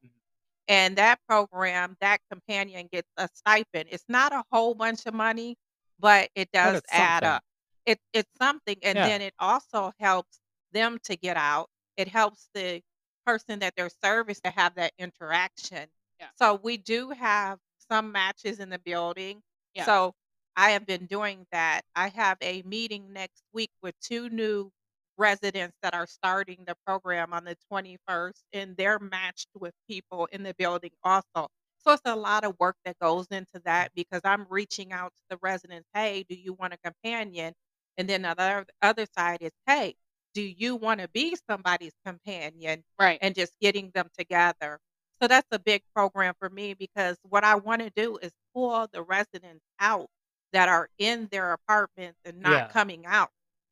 And 0.67 0.97
that 0.97 1.19
program, 1.27 1.95
that 2.01 2.19
companion 2.31 2.87
gets 2.91 3.09
a 3.17 3.29
stipend. 3.33 3.89
It's 3.91 4.05
not 4.07 4.33
a 4.33 4.43
whole 4.51 4.75
bunch 4.75 5.05
of 5.05 5.13
money, 5.13 5.55
but 6.03 6.29
it 6.35 6.51
does 6.51 6.79
it's 6.79 6.93
add 6.93 7.23
something. 7.23 7.29
up. 7.29 7.43
It 7.87 7.99
it's 8.13 8.29
something, 8.37 8.77
and 8.83 8.97
Yeah. 8.97 9.07
then 9.07 9.21
it 9.23 9.33
also 9.39 9.93
helps 9.99 10.39
them 10.73 10.99
to 11.05 11.15
get 11.15 11.37
out. 11.37 11.69
It 11.97 12.09
helps 12.09 12.49
the 12.53 12.83
person 13.25 13.59
that 13.59 13.73
they're 13.77 13.89
service 14.03 14.41
to 14.41 14.51
have 14.51 14.75
that 14.75 14.93
interaction. 14.99 15.89
Yeah. 16.19 16.29
So 16.37 16.55
we 16.55 16.77
do 16.77 17.11
have 17.11 17.59
some 17.89 18.11
matches 18.11 18.59
in 18.59 18.69
the 18.69 18.79
building. 18.79 19.41
Yeah. 19.73 19.85
So 19.85 20.13
I 20.57 20.71
have 20.71 20.85
been 20.85 21.05
doing 21.07 21.47
that. 21.51 21.83
I 21.95 22.09
have 22.09 22.37
a 22.41 22.61
meeting 22.63 23.13
next 23.13 23.43
week 23.53 23.71
with 23.81 23.95
two 24.01 24.29
new 24.29 24.71
residents 25.17 25.77
that 25.83 25.93
are 25.93 26.07
starting 26.07 26.65
the 26.65 26.75
program 26.85 27.33
on 27.33 27.45
the 27.45 27.55
21st, 27.71 28.43
and 28.53 28.75
they're 28.77 28.99
matched 28.99 29.49
with 29.55 29.73
people 29.89 30.27
in 30.33 30.43
the 30.43 30.53
building 30.55 30.91
also. 31.03 31.47
So 31.85 31.91
it's 31.93 32.01
a 32.05 32.15
lot 32.15 32.45
of 32.45 32.55
work 32.59 32.77
that 32.85 32.97
goes 32.99 33.27
into 33.31 33.59
mm. 33.59 33.63
that 33.65 33.91
because 33.95 34.21
I'm 34.23 34.45
reaching 34.49 34.93
out 34.93 35.11
to 35.15 35.21
the 35.29 35.39
residents, 35.41 35.87
hey, 35.93 36.25
do 36.29 36.35
you 36.35 36.53
want 36.53 36.73
a 36.73 36.77
companion? 36.77 37.53
And 37.97 38.09
then 38.09 38.23
the 38.23 38.29
other 38.29 38.65
other 38.81 39.05
side 39.17 39.39
is, 39.41 39.51
hey, 39.67 39.95
do 40.33 40.41
you 40.41 40.75
want 40.75 40.99
to 41.01 41.07
be 41.09 41.37
somebody's 41.49 41.93
companion? 42.05 42.83
Right. 42.99 43.19
And 43.21 43.35
just 43.35 43.53
getting 43.61 43.91
them 43.93 44.07
together. 44.17 44.79
So 45.21 45.27
that's 45.27 45.47
a 45.51 45.59
big 45.59 45.83
program 45.95 46.33
for 46.39 46.49
me 46.49 46.73
because 46.73 47.17
what 47.23 47.43
I 47.43 47.55
want 47.55 47.81
to 47.81 47.91
do 47.95 48.17
is 48.17 48.31
pull 48.53 48.87
the 48.91 49.03
residents 49.03 49.63
out 49.79 50.07
that 50.53 50.69
are 50.69 50.89
in 50.97 51.27
their 51.31 51.53
apartments 51.53 52.19
and 52.25 52.41
not 52.41 52.51
Yeah. 52.51 52.67
coming 52.69 53.05
out. 53.05 53.29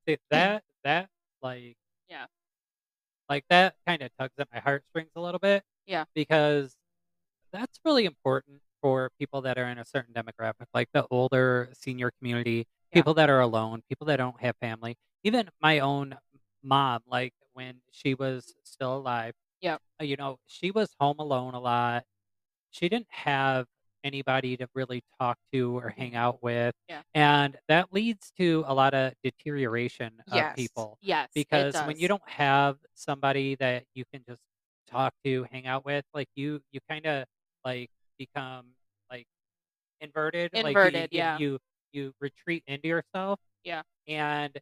See, 0.08 0.14
mm. 0.18 0.20
that 0.32 0.64
that 0.84 1.10
like 1.42 1.78
Yeah. 2.10 2.26
like 3.30 3.46
that 3.50 3.76
kind 3.88 4.02
of 4.02 4.12
tugs 4.20 4.34
at 4.38 4.48
my 4.54 4.60
heartstrings 4.60 5.12
a 5.16 5.22
little 5.22 5.40
bit 5.40 5.64
Yeah. 5.86 6.06
because 6.14 6.76
that's 7.52 7.80
really 7.86 8.06
important 8.06 8.62
for 8.82 9.12
people 9.20 9.42
that 9.42 9.58
are 9.58 9.68
in 9.68 9.78
a 9.78 9.86
certain 9.86 10.14
demographic, 10.14 10.66
like 10.74 10.90
the 10.94 11.06
older 11.12 11.70
senior 11.74 12.12
community, 12.20 12.68
Yeah. 12.92 12.96
people 13.00 13.14
that 13.16 13.30
are 13.30 13.42
alone, 13.42 13.82
people 13.90 14.08
that 14.08 14.18
don't 14.18 14.40
have 14.42 14.56
family. 14.60 14.96
Even 15.24 15.50
my 15.62 15.80
own 15.80 16.18
mom, 16.64 17.02
like 17.08 17.34
when 17.54 17.82
she 17.92 18.14
was 18.16 18.56
still 18.64 18.96
alive, 18.98 19.34
Yep. 19.62 19.82
uh, 20.02 20.04
you 20.06 20.16
know, 20.16 20.38
she 20.48 20.72
was 20.72 20.96
home 21.00 21.20
alone 21.20 21.54
a 21.54 21.60
lot. 21.60 22.04
She 22.72 22.90
didn't 22.90 23.08
have 23.12 23.68
anybody 24.04 24.58
to 24.58 24.68
really 24.76 25.04
talk 25.20 25.38
to 25.54 25.78
or 25.78 25.90
hang 25.90 26.16
out 26.16 26.42
with, 26.44 26.76
Yeah. 26.90 27.04
and 27.14 27.58
that 27.68 27.94
leads 27.94 28.32
to 28.40 28.64
a 28.68 28.74
lot 28.74 28.94
of 28.96 29.14
deterioration 29.24 30.22
of 30.32 30.34
Yes. 30.36 30.56
people, 30.56 30.98
Yes, 31.02 31.30
it 31.30 31.34
because 31.36 31.76
when 31.84 31.98
you 31.98 32.08
does. 32.08 32.18
don't 32.20 32.30
have 32.30 32.78
somebody 32.96 33.56
that 33.56 33.86
you 33.96 34.06
can 34.14 34.24
just 34.28 34.42
talk 34.88 35.14
to, 35.26 35.44
hang 35.52 35.68
out 35.68 35.86
with, 35.86 36.06
like, 36.14 36.30
you 36.36 36.62
you 36.72 36.80
kinda, 36.90 37.26
like, 37.66 37.90
become, 38.18 38.68
like, 39.12 39.26
inverted, 40.02 40.52
like, 40.54 40.64
you 40.66 40.70
Inverted, 40.70 41.10
you 41.14 41.20
yeah. 41.20 41.38
you 41.38 41.60
you 41.94 42.14
retreat 42.22 42.64
into 42.68 42.88
yourself, 42.88 43.40
Yeah. 43.64 43.84
and, 44.08 44.58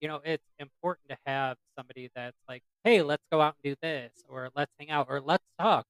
you 0.00 0.08
know, 0.08 0.16
it's 0.24 0.44
important 0.60 1.08
to 1.10 1.18
have 1.26 1.58
somebody 1.78 2.10
that's 2.14 2.36
like, 2.48 2.62
"Hey, 2.84 3.02
let's 3.02 3.24
go 3.32 3.40
out 3.42 3.56
and 3.56 3.74
do 3.74 3.76
this," 3.82 4.12
or 4.28 4.50
"Let's 4.56 4.72
hang 4.78 4.90
out," 4.90 5.06
or 5.10 5.20
"Let's 5.20 5.44
talk." 5.58 5.86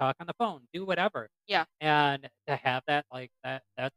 Talk 0.00 0.16
on 0.20 0.26
the 0.26 0.34
phone, 0.38 0.66
do 0.72 0.84
whatever, 0.86 1.28
Yeah. 1.46 1.66
and 1.80 2.30
to 2.48 2.56
have 2.56 2.84
that, 2.86 3.06
like, 3.12 3.30
that 3.44 3.64
that's 3.76 3.96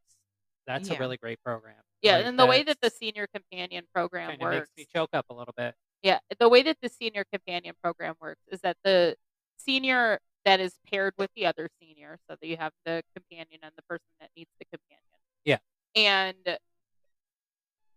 that's 0.66 0.90
a 0.90 0.98
really 0.98 1.16
great 1.18 1.42
program, 1.44 1.82
Yeah, 2.02 2.16
like, 2.18 2.26
and 2.26 2.38
the 2.38 2.46
way 2.46 2.62
that 2.64 2.80
the 2.82 2.90
senior 2.90 3.26
companion 3.26 3.86
program 3.94 4.30
kinda 4.32 4.46
makes 4.50 4.70
me 4.76 4.84
choke 4.86 5.10
up 5.14 5.26
a 5.30 5.34
little 5.34 5.54
bit. 5.56 5.74
Yeah, 6.02 6.20
the 6.38 6.48
way 6.48 6.62
that 6.62 6.78
the 6.82 6.88
senior 6.90 7.24
companion 7.24 7.74
program 7.82 8.16
works 8.20 8.42
is 8.48 8.60
that 8.60 8.76
the 8.84 9.16
senior 9.56 10.20
that 10.44 10.60
is 10.60 10.78
paired 10.90 11.14
with 11.18 11.30
the 11.36 11.46
other 11.46 11.68
senior, 11.80 12.18
so 12.28 12.36
that 12.40 12.46
you 12.46 12.56
have 12.56 12.72
the 12.86 13.02
companion 13.16 13.60
and 13.62 13.72
the 13.76 13.82
person 13.84 14.06
that 14.20 14.30
needs 14.36 14.50
the 14.60 14.66
companion, 14.66 15.00
Yeah. 15.44 15.58
and 15.96 16.58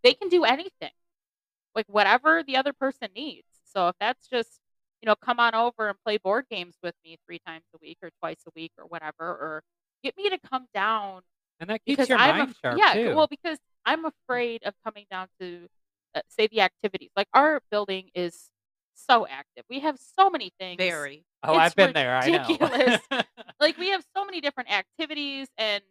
they 0.03 0.13
can 0.13 0.29
do 0.29 0.43
anything, 0.43 0.91
like, 1.75 1.87
whatever 1.87 2.43
the 2.43 2.57
other 2.57 2.73
person 2.73 3.09
needs, 3.15 3.47
so 3.65 3.89
if 3.89 3.95
that's 3.99 4.27
just, 4.29 4.59
you 5.01 5.07
know, 5.07 5.15
"Come 5.15 5.39
on 5.39 5.55
over 5.55 5.89
and 5.89 5.99
play 6.05 6.17
board 6.17 6.47
games 6.49 6.77
with 6.83 6.95
me 7.05 7.17
3 7.25 7.39
times 7.39 7.65
a 7.75 7.79
week 7.81 7.99
or 8.03 8.11
twice 8.21 8.43
a 8.47 8.51
week," 8.55 8.73
or 8.77 8.85
whatever, 8.87 9.29
or 9.29 9.63
"Get 10.03 10.17
me 10.17 10.29
to 10.29 10.39
come 10.39 10.67
down 10.73 11.23
And 11.59 11.69
that 11.69 11.83
keeps 11.85 12.07
because 12.07 12.09
your 12.09 12.17
I'm 12.17 12.39
mind 12.39 12.49
af" 12.49 12.55
sharp 12.55 12.83
Yeah, 12.83 12.97
too. 12.97 13.13
well, 13.13 13.27
because 13.27 13.59
I'm 13.85 14.05
afraid 14.05 14.63
of 14.65 14.75
coming 14.85 15.07
down 15.11 15.29
to, 15.41 15.69
uh, 16.15 16.21
say, 16.29 16.47
the 16.47 16.61
activities, 16.61 17.11
like, 17.17 17.29
our 17.33 17.61
building 17.71 18.11
is 18.15 18.49
so 18.97 19.27
active, 19.27 19.65
we 19.69 19.79
have 19.81 19.97
so 19.99 20.29
many 20.29 20.51
things, 20.59 20.79
Very. 20.79 21.25
Oh, 21.43 21.55
it's 21.55 21.73
I've 21.73 21.75
been 21.75 21.93
there, 21.93 22.15
I 22.15 22.29
know. 22.29 22.57
like, 23.59 23.77
we 23.77 23.89
have 23.89 24.03
so 24.15 24.25
many 24.25 24.41
different 24.41 24.71
activities 24.71 25.47
and 25.57 25.83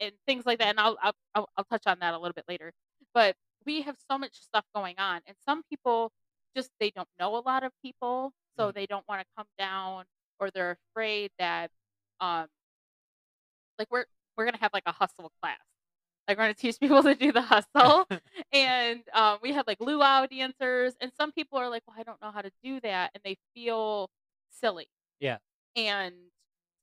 and 0.00 0.12
things 0.26 0.46
like 0.46 0.58
that, 0.60 0.68
and 0.68 0.80
I'll 0.80 0.96
I'll 1.02 1.14
I'll 1.34 1.48
I'll 1.58 1.64
touch 1.64 1.84
on 1.86 1.98
that 2.00 2.14
a 2.14 2.18
little 2.18 2.32
bit 2.34 2.44
later, 2.48 2.72
but 3.14 3.36
we 3.66 3.82
have 3.82 3.96
so 4.10 4.18
much 4.18 4.34
stuff 4.40 4.64
going 4.74 4.98
on, 4.98 5.20
and 5.26 5.36
some 5.46 5.62
people 5.70 6.12
just 6.56 6.70
they 6.80 6.90
don't 6.90 7.08
know 7.20 7.36
a 7.36 7.40
lot 7.40 7.64
of 7.64 7.72
people, 7.82 8.32
so 8.58 8.70
Mhm. 8.70 8.72
they 8.72 8.86
don't 8.86 9.04
wanna 9.08 9.24
come 9.36 9.46
down, 9.58 10.04
or 10.40 10.50
they're 10.50 10.78
afraid 10.92 11.30
that, 11.38 11.70
um 12.20 12.48
like, 13.78 13.88
we're 13.90 14.04
we're 14.36 14.44
gonna 14.44 14.58
have, 14.58 14.72
like, 14.72 14.82
a 14.86 14.92
hustle 14.92 15.30
class, 15.40 15.60
like, 16.28 16.36
we're 16.38 16.44
gonna 16.44 16.54
teach 16.54 16.78
people 16.80 17.02
to 17.02 17.14
do 17.14 17.32
the 17.32 17.42
hustle, 17.42 18.08
and, 18.52 19.02
um, 19.12 19.38
we 19.42 19.52
have, 19.52 19.66
like, 19.66 19.80
luau 19.80 20.26
dancers, 20.26 20.94
and 21.00 21.12
some 21.14 21.32
people 21.32 21.58
are 21.58 21.68
like, 21.70 21.82
"Well, 21.86 21.96
I 21.98 22.02
don't 22.04 22.20
know 22.22 22.30
how 22.32 22.42
to 22.42 22.50
do 22.62 22.80
that," 22.80 23.12
and 23.14 23.22
they 23.24 23.36
feel 23.54 24.10
silly, 24.50 24.88
Yeah. 25.20 25.38
and 25.76 26.14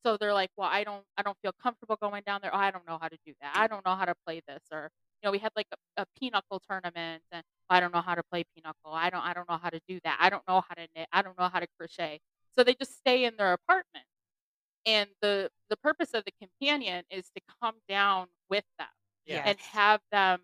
so 0.05 0.17
they're 0.17 0.33
like, 0.33 0.51
"Well, 0.57 0.69
I 0.69 0.83
don't 0.83 1.05
I 1.17 1.23
don't 1.23 1.37
feel 1.41 1.53
comfortable 1.53 1.97
going 1.97 2.23
down 2.25 2.41
there. 2.41 2.53
Oh, 2.53 2.57
I 2.57 2.71
don't 2.71 2.87
know 2.87 2.97
how 3.01 3.07
to 3.09 3.17
do 3.25 3.33
that. 3.41 3.53
I 3.57 3.67
don't 3.67 3.85
know 3.85 3.95
how 3.95 4.05
to 4.05 4.15
play 4.25 4.41
this," 4.47 4.63
or, 4.71 4.89
you 5.23 5.27
know, 5.27 5.31
we 5.31 5.39
had, 5.39 5.51
like, 5.55 5.67
a 5.73 6.03
a 6.03 6.05
pinochle 6.19 6.59
tournament, 6.61 7.23
and, 7.31 7.43
"I 7.69 7.79
don't 7.79 7.93
know 7.93 8.01
how 8.01 8.15
to 8.15 8.23
play 8.23 8.43
pinochle. 8.55 8.93
I 8.93 9.09
don't 9.11 9.21
I 9.23 9.33
don't 9.33 9.49
know 9.49 9.57
how 9.57 9.69
to 9.71 9.79
do 9.87 9.99
that. 10.03 10.17
I 10.21 10.29
don't 10.29 10.47
know 10.47 10.61
how 10.61 10.75
to 10.75 10.87
knit. 10.95 11.07
I 11.13 11.21
don't 11.21 11.37
know 11.39 11.49
how 11.49 11.59
to 11.61 11.67
crochet." 11.79 12.19
So 12.53 12.63
they 12.63 12.75
just 12.75 12.97
stay 12.97 13.25
in 13.25 13.37
their 13.37 13.53
apartment, 13.53 14.05
and 14.85 15.09
the 15.21 15.51
the 15.69 15.77
purpose 15.77 16.13
of 16.13 16.25
the 16.25 16.31
companion 16.41 17.05
is 17.09 17.29
to 17.31 17.41
come 17.61 17.77
down 17.87 18.29
with 18.49 18.65
them 18.79 18.89
Yeah. 19.25 19.43
and 19.45 19.57
have 19.59 20.01
them 20.11 20.39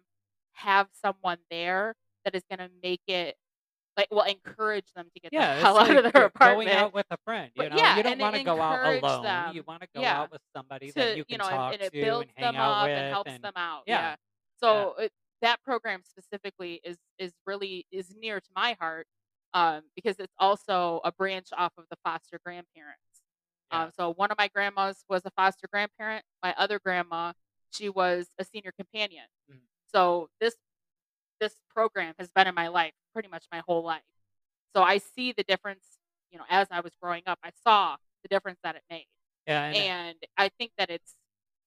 have 0.54 0.88
someone 1.02 1.38
there 1.52 1.96
that 2.26 2.36
is 2.36 2.44
gonna 2.50 2.70
make 2.84 3.02
it 3.08 3.36
like, 3.96 4.12
will 4.12 4.22
encourage 4.24 4.86
them 4.96 5.08
to 5.13 5.20
get 5.20 5.32
the 5.32 5.38
hell 5.62 5.80
it's 5.80 5.90
out 5.90 5.98
of 5.98 6.04
their 6.04 6.12
go 6.12 6.20
going 6.20 6.26
apartment. 6.68 6.70
out 6.70 6.94
with 6.94 7.06
a 7.10 7.18
friend, 7.26 7.52
you 7.56 7.63
But 7.63 7.72
know? 7.72 7.78
yeah, 7.78 7.98
You 7.98 8.04
don't 8.04 8.20
wanna 8.20 8.44
go 8.44 8.62
out 8.62 9.04
alone, 9.04 9.56
you 9.56 9.63
wanna 9.68 9.88
go 9.96 10.02
Yeah. 10.02 10.22
out 10.22 10.32
with 10.32 10.42
somebody 10.56 10.92
that 10.92 11.02
To 11.02 11.10
you 11.12 11.18
you 11.18 11.26
can 11.26 11.38
know, 11.40 11.46
and 11.48 11.56
talk 11.56 11.74
and 11.74 11.82
it 11.82 11.92
to 11.92 11.98
and 11.98 12.06
builds 12.06 12.32
hang 12.36 12.46
them 12.54 12.56
out 12.58 12.72
up 12.84 12.88
and 12.90 13.06
with, 13.06 13.12
helps 13.12 13.32
and 13.32 13.44
them 13.44 13.54
out, 13.56 13.84
Yeah. 13.88 13.96
yeah. 13.96 14.10
Yeah. 14.10 14.16
So, 14.60 14.96
it 15.00 15.12
that 15.42 15.62
program 15.63 16.02
specifically 16.04 16.80
is 16.84 16.98
is 17.20 17.34
really 17.46 17.86
is 17.92 18.16
near 18.16 18.40
to 18.40 18.50
my 18.56 18.76
heart, 18.80 19.08
um, 19.54 19.82
because 19.96 20.16
it's 20.20 20.34
also 20.40 21.00
a 21.04 21.12
branch 21.12 21.48
off 21.56 21.74
of 21.78 21.86
the 21.90 21.98
foster 22.04 22.40
grandparents. 22.44 23.02
Yeah. 23.72 23.84
Um, 23.84 23.92
so 23.96 24.13
one 24.13 24.32
of 24.32 24.38
my 24.38 24.48
grandmas 24.48 25.04
was 25.10 25.22
a 25.26 25.32
foster 25.32 25.68
grandparent, 25.72 26.24
my 26.44 26.54
other 26.58 26.80
grandma, 26.80 27.34
she 27.78 27.90
was 27.90 28.30
a 28.40 28.44
senior 28.46 28.72
companion. 28.74 29.26
Mhm. 29.52 29.62
So 29.94 30.30
this 30.42 30.56
this 31.40 31.56
program 31.70 32.16
has 32.20 32.32
been 32.32 32.48
in 32.48 32.56
my 32.56 32.68
life 32.70 32.94
pretty 33.13 33.30
much 33.30 33.46
my 33.52 33.62
whole 33.68 33.84
life. 33.84 34.04
So 34.76 34.84
I 34.84 34.98
see 35.00 35.34
the 35.34 35.44
difference, 35.44 36.00
you 36.32 36.38
know, 36.40 36.46
as 36.50 36.68
I 36.72 36.82
was 36.82 36.94
growing 37.02 37.24
up, 37.28 37.40
I 37.44 37.52
saw 37.63 37.98
the 38.24 38.30
difference 38.30 38.60
that 38.63 38.76
it 38.76 38.84
made, 38.90 39.08
Yeah, 39.48 39.63
and 39.63 39.76
and 39.78 40.18
I 40.38 40.50
think 40.50 40.72
that 40.78 40.90
it's 40.90 41.16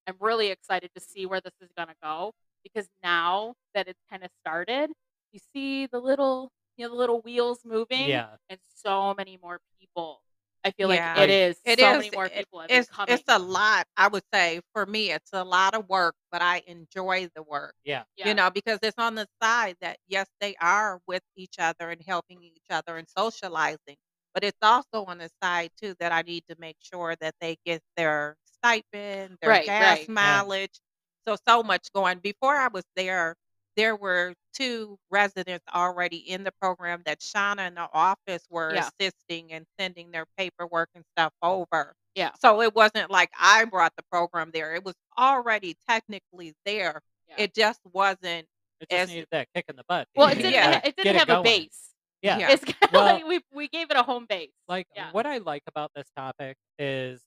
I'm 0.09 0.16
really 0.20 0.49
excited 0.49 0.90
to 0.94 1.01
see 1.01 1.27
where 1.27 1.40
this 1.40 1.55
is 1.62 1.70
gonna 1.77 1.96
go, 2.03 2.35
because 2.64 2.88
now 3.03 3.55
that 3.75 3.88
it's 3.88 4.03
kinda 4.11 4.29
started, 4.40 4.92
you 5.33 5.40
see 5.55 5.87
the 5.87 6.01
little 6.01 6.53
you 6.77 6.87
know, 6.87 6.90
the 6.92 6.96
little 6.96 7.20
wheels 7.23 7.64
moving, 7.64 8.09
Yeah. 8.09 8.37
and 8.51 8.61
so 8.75 9.14
many 9.14 9.37
more 9.38 9.61
people. 9.81 10.23
I 10.64 10.70
feel 10.73 10.88
like 10.88 11.03
Yeah. 11.03 11.14
it 11.14 11.29
Like 11.29 11.31
is, 11.31 11.62
It 11.64 11.79
so 11.79 11.94
is 11.94 11.94
many 11.94 12.11
more 12.11 12.31
it 12.33 12.46
people 12.46 12.61
have 12.61 12.73
been 12.73 12.87
it's 12.87 12.90
it's 13.07 13.25
a 13.29 13.38
lot, 13.38 13.87
I 13.96 14.09
would 14.09 14.23
say, 14.33 14.61
for 14.73 14.87
me, 14.87 15.11
it's 15.11 15.31
a 15.33 15.42
lot 15.44 15.75
of 15.75 15.88
work, 15.88 16.14
but 16.31 16.40
I 16.42 16.62
enjoy 16.66 17.29
the 17.35 17.42
work, 17.42 17.75
Yeah. 17.85 18.05
yeah. 18.16 18.25
you 18.25 18.35
know, 18.35 18.51
because 18.51 18.79
it's 18.83 18.99
on 18.99 19.14
the 19.16 19.27
side 19.42 19.77
that, 19.81 19.99
yes, 20.07 20.29
they 20.40 20.55
are 20.61 21.01
with 21.09 21.23
each 21.37 21.57
other 21.59 21.90
and 21.90 22.01
helping 22.07 22.42
each 22.44 22.66
other 22.70 22.96
and 22.96 23.09
socializing, 23.09 23.96
but 24.35 24.44
it's 24.44 24.59
also 24.62 25.05
on 25.07 25.18
the 25.18 25.31
side 25.42 25.70
too 25.81 25.94
that 26.01 26.12
I 26.12 26.23
need 26.23 26.44
to 26.49 26.57
make 26.59 26.77
sure 26.81 27.16
that 27.20 27.35
they 27.40 27.57
get 27.66 27.83
their 27.96 28.37
stipend, 28.44 29.38
their 29.42 29.57
Right, 29.57 29.66
gas 29.66 29.99
right. 29.99 30.11
And 30.20 30.46
mileage, 30.46 30.79
so 31.27 31.37
so 31.49 31.62
much 31.62 31.92
going 31.92 32.20
before 32.20 32.55
I 32.57 32.68
was 32.68 32.85
there, 32.96 33.35
there 33.77 33.96
were 33.96 34.35
2 34.55 34.99
residents 35.11 35.65
already 35.75 36.19
in 36.19 36.45
the 36.45 36.53
program 36.61 37.03
that 37.07 37.21
Shawna 37.21 37.61
and 37.69 37.77
the 37.77 37.89
office 37.93 38.45
were 38.51 38.75
Yeah. 38.75 38.89
assisting 39.01 39.53
and 39.53 39.67
sending 39.79 40.11
their 40.11 40.27
paperwork 40.37 40.91
and 40.95 41.05
stuff 41.17 41.33
over. 41.43 41.95
Yeah. 42.15 42.33
So 42.41 42.61
it 42.63 42.75
wasn't 42.75 43.11
like 43.11 43.31
I 43.39 43.65
brought 43.67 43.95
the 43.97 44.03
program 44.11 44.51
there, 44.53 44.75
it 44.75 44.85
was 44.85 44.95
already 45.19 45.77
technically 45.89 46.55
there, 46.65 47.01
Yeah. 47.29 47.37
it 47.39 47.55
just 47.55 47.81
wasn't 47.93 48.49
It 48.81 48.89
just 48.91 48.93
as 49.03 49.09
needed 49.11 49.29
that 49.31 49.49
kick 49.55 49.67
in 49.69 49.77
the 49.77 49.85
butt 49.89 50.09
Well, 50.17 50.29
it 50.29 50.37
didn't 50.37 50.53
Yeah. 50.53 50.81
it 50.85 50.97
didn't 50.97 51.17
it 51.17 51.19
have 51.19 51.29
a 51.41 51.43
base. 51.43 51.95
Yeah. 52.23 52.39
Yeah. 52.39 52.51
It's 52.51 52.65
kinda 52.65 52.89
Well 52.93 53.05
like 53.05 53.27
we 53.27 53.41
we 53.53 53.69
gave 53.69 53.91
it 53.91 53.97
a 53.97 54.03
home 54.03 54.27
base. 54.29 54.51
like, 54.69 54.87
Yeah. 54.95 55.11
what 55.13 55.27
I 55.27 55.39
like 55.39 55.63
about 55.67 55.93
this 55.95 56.11
topic 56.17 56.57
is, 56.79 57.23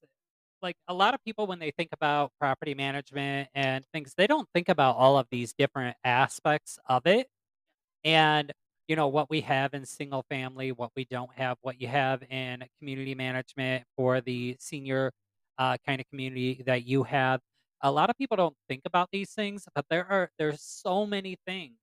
like, 0.64 0.78
a 0.88 0.94
lot 0.94 1.14
of 1.14 1.24
people 1.26 1.48
when 1.48 1.60
they 1.60 1.72
think 1.72 1.92
about 1.94 2.32
property 2.40 2.74
management 2.76 3.50
and 3.54 3.86
things, 3.94 4.14
they 4.18 4.28
don't 4.28 4.50
think 4.54 4.70
about 4.70 4.96
all 4.98 5.18
of 5.18 5.28
these 5.32 5.54
different 5.54 5.98
aspects 6.04 6.80
of 6.88 7.06
it, 7.08 7.28
and, 8.06 8.52
you 8.88 8.96
know, 8.96 9.08
what 9.10 9.30
we 9.30 9.42
have 9.42 9.74
in 9.74 9.86
single 9.86 10.24
family, 10.30 10.72
what 10.72 10.92
we 10.96 11.06
don't 11.06 11.34
have, 11.36 11.58
what 11.62 11.82
you 11.82 11.88
have 11.88 12.24
in 12.24 12.66
community 12.80 13.16
management 13.16 13.86
for 13.98 14.22
the 14.22 14.58
senior, 14.60 15.12
uh, 15.58 15.78
kinda 15.86 16.04
community 16.06 16.64
that 16.66 16.86
you 16.86 17.04
have. 17.04 17.42
A 17.82 17.92
lot 17.92 18.10
of 18.10 18.18
people 18.18 18.38
don't 18.38 18.58
think 18.70 18.84
about 18.86 19.10
these 19.12 19.34
things, 19.34 19.68
but 19.76 19.86
there 19.90 20.06
are 20.08 20.32
there's 20.40 20.62
so 20.62 21.06
many 21.06 21.38
things 21.48 21.78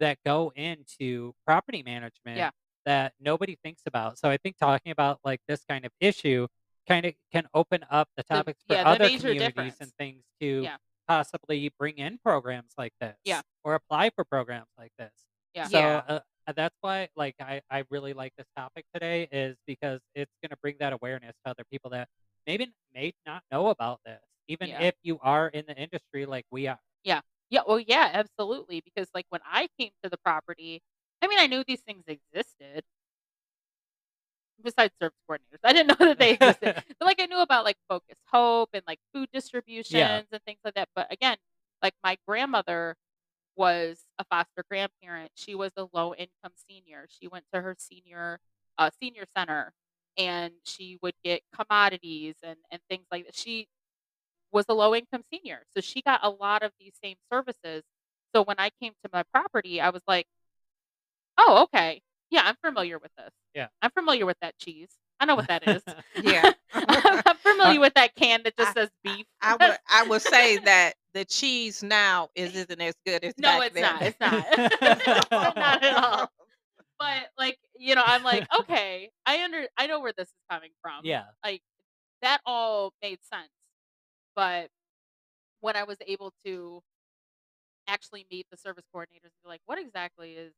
that 0.00 0.18
go 0.24 0.52
into 0.56 1.34
property 1.46 1.82
management 1.82 2.48
Yeah. 2.48 2.50
that 2.86 3.14
nobody 3.20 3.56
thinks 3.64 3.82
about, 3.86 4.18
so 4.18 4.28
I 4.30 4.36
think 4.38 4.56
talking 4.58 4.92
about, 4.92 5.20
like, 5.24 5.40
this 5.48 5.64
kind 5.64 5.84
of 5.86 5.92
issue 6.00 6.46
kinda 6.86 7.14
can 7.32 7.48
open 7.54 7.84
up 7.90 8.08
the 8.16 8.22
The 8.32 8.44
topics 8.44 8.62
for 8.66 8.78
yeah, 8.78 8.84
other 8.84 9.10
communities 9.10 9.76
and 9.80 9.92
things 9.98 10.24
to 10.40 10.68
Yeah. 10.68 10.78
possibly 11.08 11.68
bring 11.78 11.98
in 11.98 12.18
programs 12.18 12.72
like 12.78 12.92
Yeah. 13.24 13.42
this 13.42 13.44
or 13.64 13.74
apply 13.74 14.10
for 14.10 14.24
programs 14.24 14.70
like 14.78 14.92
this. 14.98 15.12
Yeah. 15.54 15.68
So, 15.72 15.96
Yeah. 15.96 16.02
uh, 16.08 16.20
that's 16.54 16.76
why, 16.80 17.08
like, 17.16 17.34
I 17.40 17.62
I 17.70 17.84
really 17.90 18.12
like 18.14 18.32
this 18.36 18.46
topic 18.56 18.86
today 18.94 19.28
is 19.32 19.56
because 19.66 20.00
it's 20.14 20.32
gonna 20.42 20.56
bring 20.62 20.76
that 20.78 20.92
awareness 20.92 21.34
to 21.44 21.50
other 21.50 21.64
people 21.70 21.90
that 21.90 22.08
maybe 22.46 22.72
may 22.94 23.14
not 23.26 23.42
know 23.50 23.68
about 23.68 24.00
this, 24.04 24.22
even 24.48 24.70
Yeah. 24.70 24.76
if 24.76 24.94
you 25.02 25.18
are 25.20 25.48
in 25.48 25.66
the 25.66 25.76
industry 25.76 26.26
like 26.26 26.46
we 26.50 26.68
are. 26.68 26.80
Yeah. 27.04 27.20
Yeah, 27.48 27.62
well, 27.66 27.78
yeah, 27.78 28.10
absolutely, 28.12 28.80
because, 28.80 29.08
like, 29.14 29.26
when 29.28 29.40
I 29.44 29.68
came 29.78 29.92
to 30.02 30.08
the 30.10 30.18
property, 30.18 30.82
I 31.22 31.28
mean, 31.28 31.38
I 31.38 31.46
knew 31.46 31.62
these 31.64 31.80
things 31.82 32.04
existed 32.08 32.82
besides 34.62 34.94
service 35.00 35.18
coordinators, 35.28 35.60
I 35.64 35.72
didn't 35.72 35.88
know 36.00 36.06
that 36.06 36.18
they 36.18 36.32
existed, 36.32 36.72
but, 36.98 37.06
like, 37.06 37.20
I 37.20 37.26
knew 37.26 37.40
about, 37.40 37.64
like, 37.64 37.76
Focus 37.88 38.16
Hope 38.32 38.70
and, 38.74 38.82
like, 38.86 38.98
food 39.14 39.28
Yeah. 39.88 40.20
distributions 40.20 40.28
and 40.32 40.42
things 40.44 40.60
like 40.64 40.74
that, 40.74 40.88
but 40.94 41.12
again, 41.12 41.36
like, 41.82 41.94
my 42.04 42.16
grandmother 42.26 42.96
was 43.56 44.00
a 44.18 44.24
foster 44.24 44.64
grandparent, 44.70 45.30
she 45.34 45.54
was 45.54 45.72
a 45.76 45.88
low-income 45.92 46.52
senior, 46.68 47.06
she 47.08 47.28
went 47.28 47.44
to 47.54 47.60
her 47.60 47.74
senior, 47.78 48.38
uh, 48.78 48.90
senior 49.00 49.24
center, 49.36 49.72
and 50.18 50.52
she 50.64 50.98
would 51.02 51.14
get 51.24 51.42
commodities 51.54 52.36
and 52.42 52.56
and 52.70 52.80
things 52.90 53.06
like 53.12 53.26
that 53.26 53.34
she 53.36 53.66
was 54.52 54.66
a 54.68 54.74
low 54.74 54.94
income 54.94 55.22
senior, 55.32 55.64
so 55.74 55.80
she 55.80 56.02
got 56.02 56.20
a 56.24 56.30
lot 56.30 56.62
of 56.62 56.72
these 56.80 56.94
same 57.02 57.16
services. 57.32 57.82
So 58.34 58.42
when 58.44 58.56
I 58.58 58.70
came 58.82 58.92
to 59.04 59.10
my 59.12 59.22
property, 59.32 59.80
I 59.80 59.90
was 59.90 60.02
like, 60.08 60.26
"Oh, 61.38 61.62
okay. 61.64 62.02
Yeah, 62.30 62.42
I'm 62.44 62.56
familiar 62.56 62.98
with 62.98 63.12
this. 63.16 63.30
Yeah. 63.56 63.68
I'm 63.82 63.90
familiar 63.90 64.26
with 64.26 64.38
that 64.42 64.58
cheese. 64.58 64.90
I 65.20 65.26
know 65.26 65.36
what 65.36 65.48
that 65.48 65.64
is. 65.64 65.82
Yeah. 66.22 66.52
I'm 66.74 67.36
Uh, 67.64 67.78
familiar 67.78 67.80
with 67.80 67.94
that 67.94 68.14
can 68.16 68.42
that 68.44 68.56
just 68.58 68.70
I 68.70 68.74
says 68.74 68.90
beef." 69.02 69.26
I 69.42 69.56
would 69.56 69.78
I 69.90 70.04
would 70.04 70.22
say 70.22 70.58
that 70.58 70.94
the 71.14 71.24
cheese 71.24 71.82
now 71.82 72.28
is 72.36 72.54
isn't 72.54 72.80
as 72.80 72.94
good 73.06 73.24
as 73.24 73.34
No, 73.38 73.60
it's 73.60 73.74
then. 73.74 73.82
not, 73.82 74.02
it's 74.02 74.20
not. 74.20 74.46
Not 75.56 75.84
at 75.84 75.94
all. 75.96 76.30
But, 76.98 77.30
like, 77.38 77.58
you 77.78 77.94
know, 77.94 78.04
I'm 78.06 78.22
like, 78.24 78.46
"Okay, 78.60 79.10
I 79.26 79.44
under 79.44 79.66
I 79.78 79.86
know 79.86 80.00
where 80.00 80.12
this 80.16 80.28
is 80.28 80.34
coming 80.50 80.72
from." 80.82 81.04
Yeah. 81.04 81.24
Like, 81.44 81.62
that 82.22 82.40
all 82.46 82.92
made 83.02 83.18
sense. 83.24 83.50
But 84.36 84.70
when 85.60 85.76
I 85.76 85.84
was 85.84 85.98
able 86.06 86.32
to 86.46 86.82
actually 87.88 88.26
meet 88.30 88.46
the 88.50 88.56
service 88.56 88.84
coordinators 88.94 89.24
and 89.32 89.42
be 89.44 89.48
like, 89.48 89.62
"What 89.66 89.78
exactly 89.78 90.32
is 90.34 90.54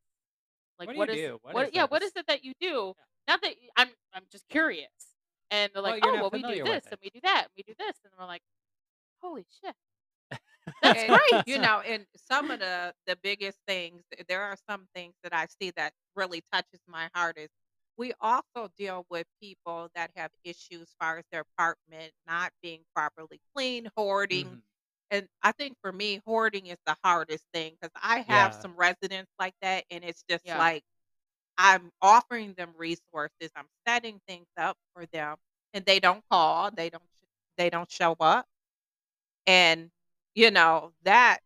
like, 0.79 0.89
What 0.89 0.93
do 0.93 0.99
what 0.99 1.09
you 1.09 1.09
is 1.09 1.21
do? 1.27 1.39
What 1.41 1.57
what 1.57 1.65
is 1.65 1.71
yeah, 1.73 1.85
what 1.85 2.01
is 2.03 2.13
it 2.15 2.27
that 2.27 2.43
you 2.43 2.53
do?" 2.59 2.95
Yeah. 2.97 3.03
Not 3.27 3.41
that 3.41 3.55
I'm 3.77 3.89
I'm 4.13 4.25
just 4.31 4.49
curious. 4.49 5.15
And 5.51 5.71
they're 5.73 5.81
like, 5.81 5.97
you're 6.01 6.13
"Oh, 6.13 6.17
well, 6.19 6.29
we 6.31 6.43
do 6.43 6.59
this, 6.63 6.87
and 6.91 6.99
we 7.03 7.09
do 7.09 7.19
that, 7.23 7.45
and 7.45 7.51
we 7.57 7.63
do 7.63 7.73
this." 7.77 7.97
And 8.03 8.13
we're 8.17 8.25
like, 8.25 8.43
"Holy 9.21 9.45
shit." 9.63 9.75
That's 10.81 11.03
great. 11.03 11.41
you 11.45 11.57
know, 11.59 11.81
and 11.81 12.05
some 12.15 12.51
of 12.51 12.59
the 12.59 12.93
the 13.05 13.15
biggest 13.17 13.59
things, 13.67 14.03
there 14.27 14.41
are 14.43 14.55
some 14.69 14.87
things 14.95 15.15
that 15.23 15.33
I 15.33 15.47
see 15.61 15.71
that 15.71 15.93
really 16.15 16.41
touches 16.53 16.79
my 16.87 17.09
heart 17.13 17.37
is 17.37 17.49
we 17.97 18.13
also 18.21 18.69
deal 18.77 19.05
with 19.09 19.27
people 19.41 19.89
that 19.95 20.11
have 20.15 20.31
issues 20.45 20.83
as 20.83 20.95
far 20.99 21.17
as 21.17 21.25
their 21.31 21.41
apartment 21.41 22.13
not 22.25 22.53
being 22.61 22.83
properly 22.95 23.41
clean, 23.53 23.89
hoarding. 23.97 24.45
Mhm. 24.45 24.61
And 25.11 25.27
I 25.41 25.51
think 25.53 25.77
for 25.81 25.91
me, 25.91 26.21
hoarding 26.25 26.67
is 26.67 26.77
the 26.85 26.95
hardest 27.03 27.45
thing 27.53 27.73
because 27.79 27.91
I 27.95 28.19
have 28.21 28.53
Yeah. 28.53 28.63
some 28.63 28.75
residents 28.75 29.31
like 29.39 29.55
that, 29.61 29.85
and 29.89 30.03
it's 30.03 30.23
just 30.29 30.43
Yeah. 30.43 30.53
like 30.53 30.83
I'm 31.57 31.91
offering 32.01 32.53
them 32.55 32.73
resources, 32.77 33.51
I'm 33.55 33.67
setting 33.87 34.21
things 34.27 34.47
up 34.57 34.77
for 34.93 35.05
them, 35.07 35.37
and 35.73 35.85
they 35.85 35.99
don't 35.99 36.23
call, 36.31 36.71
they 36.71 36.89
don't 36.91 37.03
they 37.57 37.69
don't 37.69 37.91
show 37.91 38.15
up, 38.21 38.47
and 39.47 39.89
you 40.35 40.51
know 40.51 40.93
that 41.03 41.39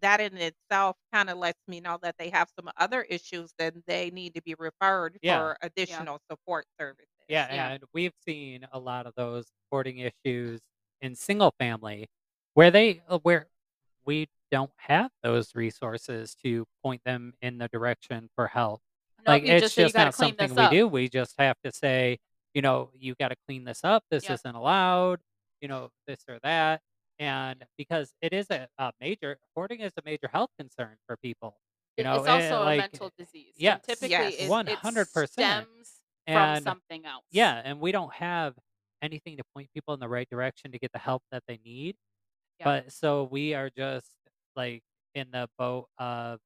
that 0.00 0.20
in 0.20 0.36
itself 0.38 0.96
kind 1.12 1.30
of 1.30 1.38
lets 1.38 1.60
me 1.68 1.80
know 1.80 1.98
that 2.02 2.16
they 2.18 2.30
have 2.30 2.50
some 2.58 2.70
other 2.78 3.02
issues 3.04 3.52
that 3.58 3.74
they 3.86 4.10
need 4.10 4.34
to 4.34 4.42
be 4.42 4.54
referred 4.58 5.18
Yeah. 5.22 5.28
for 5.28 5.56
additional 5.62 6.20
support 6.30 6.66
services. 6.80 7.06
Yeah, 7.28 7.44
Yeah. 7.48 7.72
and 7.74 7.84
we've 7.92 8.12
seen 8.26 8.66
a 8.72 8.78
lot 8.78 9.06
of 9.06 9.14
those 9.16 9.50
hoarding 9.70 9.98
issues 9.98 10.60
in 11.00 11.14
single 11.16 11.52
family 11.58 12.06
where 12.56 12.70
they 12.70 13.02
uh, 13.08 13.18
where 13.18 13.46
we 14.06 14.28
don't 14.50 14.70
have 14.78 15.10
those 15.22 15.54
resources 15.54 16.34
to 16.42 16.64
point 16.82 17.02
them 17.04 17.34
in 17.42 17.58
the 17.58 17.68
direction 17.68 18.30
for 18.34 18.46
help. 18.46 18.80
No, 19.26 19.32
Like 19.32 19.42
it's 19.44 19.60
just 19.60 19.76
just 19.76 19.94
not 19.94 20.14
something 20.14 20.54
we 20.54 20.68
do. 20.68 20.88
We 20.88 21.08
just 21.08 21.34
have 21.38 21.56
to 21.64 21.72
say, 21.72 22.18
you 22.54 22.62
know, 22.62 22.90
you 22.98 23.14
got 23.20 23.28
to 23.28 23.36
clean 23.46 23.64
this 23.64 23.80
up. 23.84 24.04
This 24.10 24.24
Yep. 24.24 24.32
isn't 24.32 24.54
allowed. 24.54 25.20
You 25.60 25.68
know, 25.68 25.90
this 26.06 26.24
or 26.28 26.38
that. 26.42 26.80
And 27.18 27.64
because 27.76 28.14
it 28.22 28.32
is 28.32 28.46
a, 28.50 28.68
a 28.78 28.92
major 29.00 29.38
hoarding 29.54 29.80
is 29.80 29.92
a 29.98 30.02
major 30.04 30.28
health 30.32 30.50
concern 30.58 30.96
for 31.06 31.16
people. 31.18 31.56
You 31.98 32.04
know, 32.04 32.16
it's 32.16 32.28
eh, 32.28 32.50
also 32.50 32.62
a 32.62 32.64
like 32.64 32.78
mental 32.78 33.10
disease. 33.18 33.52
And 33.56 33.58
yes, 33.58 33.80
typically 33.84 34.34
it 34.38 34.48
one 34.48 34.66
it 34.68 34.78
hundred 34.78 35.12
percent. 35.12 35.66
stems 35.66 36.00
from 36.26 36.62
something 36.62 37.04
else. 37.04 37.24
yeah, 37.30 37.60
and 37.64 37.80
we 37.80 37.92
don't 37.92 38.12
have 38.14 38.54
anything 39.02 39.36
to 39.36 39.44
point 39.54 39.68
people 39.74 39.92
in 39.94 40.00
the 40.00 40.08
right 40.08 40.28
direction 40.30 40.72
to 40.72 40.78
get 40.78 40.92
the 40.92 40.98
help 40.98 41.22
that 41.30 41.42
they 41.46 41.58
need. 41.64 41.96
Yeah. 42.58 42.64
But 42.64 42.92
so 42.92 43.24
we 43.24 43.54
are 43.54 43.70
just 43.70 44.16
like 44.56 44.82
in 45.14 45.30
the 45.30 45.48
boat 45.58 45.88
of 45.98 46.40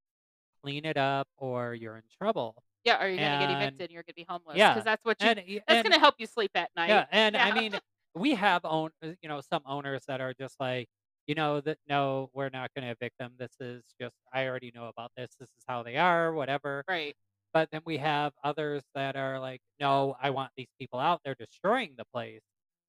clean 0.62 0.84
it 0.84 0.96
up 0.96 1.28
or 1.36 1.74
you're 1.74 1.96
in 1.96 2.04
trouble. 2.10 2.62
Yeah, 2.84 3.02
or 3.02 3.08
you're 3.08 3.20
gonna 3.20 3.36
get 3.36 3.50
And 3.50 3.50
evicted 3.50 3.84
and 3.86 3.90
you're 3.94 4.02
gonna 4.02 4.14
be 4.14 4.26
homeless 4.28 4.56
yeah, 4.58 4.72
because 4.72 4.84
that's 4.84 5.04
what 5.04 5.22
you 5.22 5.30
and 5.30 5.38
y- 5.46 5.60
that's 5.66 5.82
and 5.82 5.84
gonna 5.84 5.98
help 5.98 6.16
you 6.18 6.26
sleep 6.26 6.52
at 6.54 6.70
night. 6.76 6.88
yeah, 6.88 7.06
and 7.10 7.36
I 7.36 7.48
Yeah. 7.48 7.52
mean 7.52 7.78
we 8.14 8.34
have 8.34 8.64
own 8.64 8.90
uh, 9.02 9.12
you 9.22 9.28
know 9.28 9.40
some 9.40 9.62
owners 9.66 10.04
that 10.08 10.20
are 10.20 10.34
just 10.34 10.58
like 10.60 10.88
you 11.26 11.34
know 11.34 11.60
that 11.60 11.78
no 11.88 12.30
we're 12.34 12.48
not 12.50 12.70
going 12.74 12.84
to 12.84 12.90
evict 12.92 13.18
them. 13.18 13.34
This 13.38 13.54
is 13.60 13.84
just 14.00 14.16
I 14.32 14.46
already 14.48 14.72
know 14.74 14.86
about 14.88 15.12
this. 15.16 15.30
This 15.38 15.50
is 15.50 15.64
how 15.68 15.82
they 15.82 15.96
are, 15.96 16.32
whatever. 16.32 16.84
Right. 16.88 17.16
But 17.52 17.70
then 17.70 17.82
we 17.84 17.98
have 17.98 18.32
others 18.44 18.84
that 18.94 19.16
are 19.16 19.38
like, 19.40 19.60
no, 19.80 20.16
I 20.20 20.30
want 20.30 20.52
these 20.56 20.68
people 20.78 20.98
out. 21.00 21.20
They're 21.24 21.34
destroying 21.36 21.94
the 21.96 22.04
place. 22.14 22.42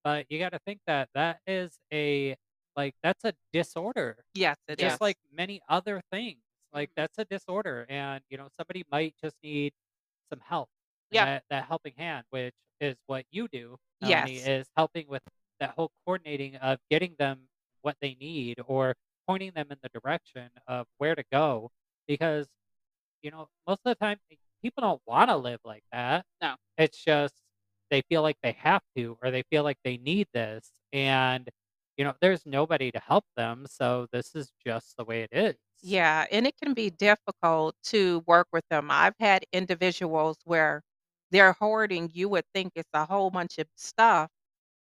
But 0.03 0.25
you 0.29 0.39
got 0.39 0.49
to 0.53 0.59
think 0.65 0.81
that 0.87 1.09
that 1.15 1.39
is 1.47 1.79
a 1.93 2.35
like 2.75 2.95
that's 3.03 3.23
a 3.25 3.33
disorder, 3.53 4.23
Yes, 4.33 4.57
it 4.67 4.79
Yeah. 4.79 4.87
is. 4.87 4.91
just 4.93 5.01
like 5.01 5.17
many 5.31 5.61
other 5.69 6.01
things. 6.11 6.41
Like 6.73 6.89
Mhm. 6.91 6.95
that's 6.95 7.17
a 7.19 7.25
disorder, 7.25 7.85
and 7.89 8.23
you 8.29 8.37
know 8.37 8.47
somebody 8.57 8.83
might 8.91 9.15
just 9.21 9.35
need 9.43 9.73
some 10.29 10.39
help. 10.41 10.69
Yeah. 11.11 11.25
that 11.25 11.45
that 11.49 11.65
helping 11.65 11.93
hand, 11.97 12.25
which 12.29 12.55
is 12.79 12.95
what 13.07 13.25
you 13.31 13.47
do, 13.49 13.77
Melanie, 14.01 14.35
Yes. 14.37 14.47
is 14.47 14.71
helping 14.77 15.07
with 15.07 15.23
that 15.59 15.71
whole 15.71 15.91
coordinating 16.05 16.55
of 16.57 16.79
getting 16.89 17.15
them 17.19 17.49
what 17.81 17.97
they 18.01 18.15
need 18.15 18.59
or 18.67 18.95
pointing 19.27 19.51
them 19.51 19.71
in 19.71 19.77
the 19.81 19.89
direction 19.89 20.49
of 20.67 20.87
where 20.97 21.15
to 21.15 21.23
go 21.31 21.71
because 22.07 22.47
you 23.23 23.31
know, 23.31 23.49
most 23.67 23.79
of 23.85 23.91
the 23.91 23.95
time 23.95 24.19
eh, 24.31 24.35
people 24.63 24.81
don't 24.81 25.01
want 25.05 25.29
to 25.29 25.37
live 25.37 25.59
like 25.65 25.83
that. 25.91 26.25
No. 26.41 26.55
It's 26.77 27.03
just 27.03 27.35
they 27.91 28.01
feel 28.09 28.21
like 28.23 28.37
they 28.41 28.53
have 28.53 28.81
to 28.95 29.17
or 29.21 29.31
they 29.31 29.43
feel 29.43 29.63
like 29.63 29.77
they 29.83 29.97
need 29.97 30.27
this 30.33 30.71
and 30.93 31.49
you 31.97 32.03
know, 32.05 32.15
there's 32.21 32.45
nobody 32.45 32.91
to 32.91 32.99
help 32.99 33.25
them, 33.35 33.65
so 33.67 34.07
this 34.11 34.35
is 34.35 34.51
just 34.65 34.97
the 34.97 35.05
way 35.05 35.23
it 35.23 35.29
is. 35.33 35.57
Yeah, 35.81 36.27
and 36.31 36.45
it 36.45 36.57
can 36.57 36.73
be 36.73 36.89
difficult 36.91 37.75
to 37.85 38.19
work 38.27 38.47
with 38.51 38.63
them. 38.69 38.91
I've 38.91 39.15
had 39.19 39.45
individuals 39.51 40.37
where 40.43 40.81
they're 41.31 41.53
hoarding, 41.53 42.09
you 42.13 42.29
would 42.29 42.45
think 42.53 42.73
it's 42.75 42.89
a 42.93 43.05
whole 43.05 43.31
bunch 43.31 43.57
of 43.57 43.67
stuff, 43.75 44.29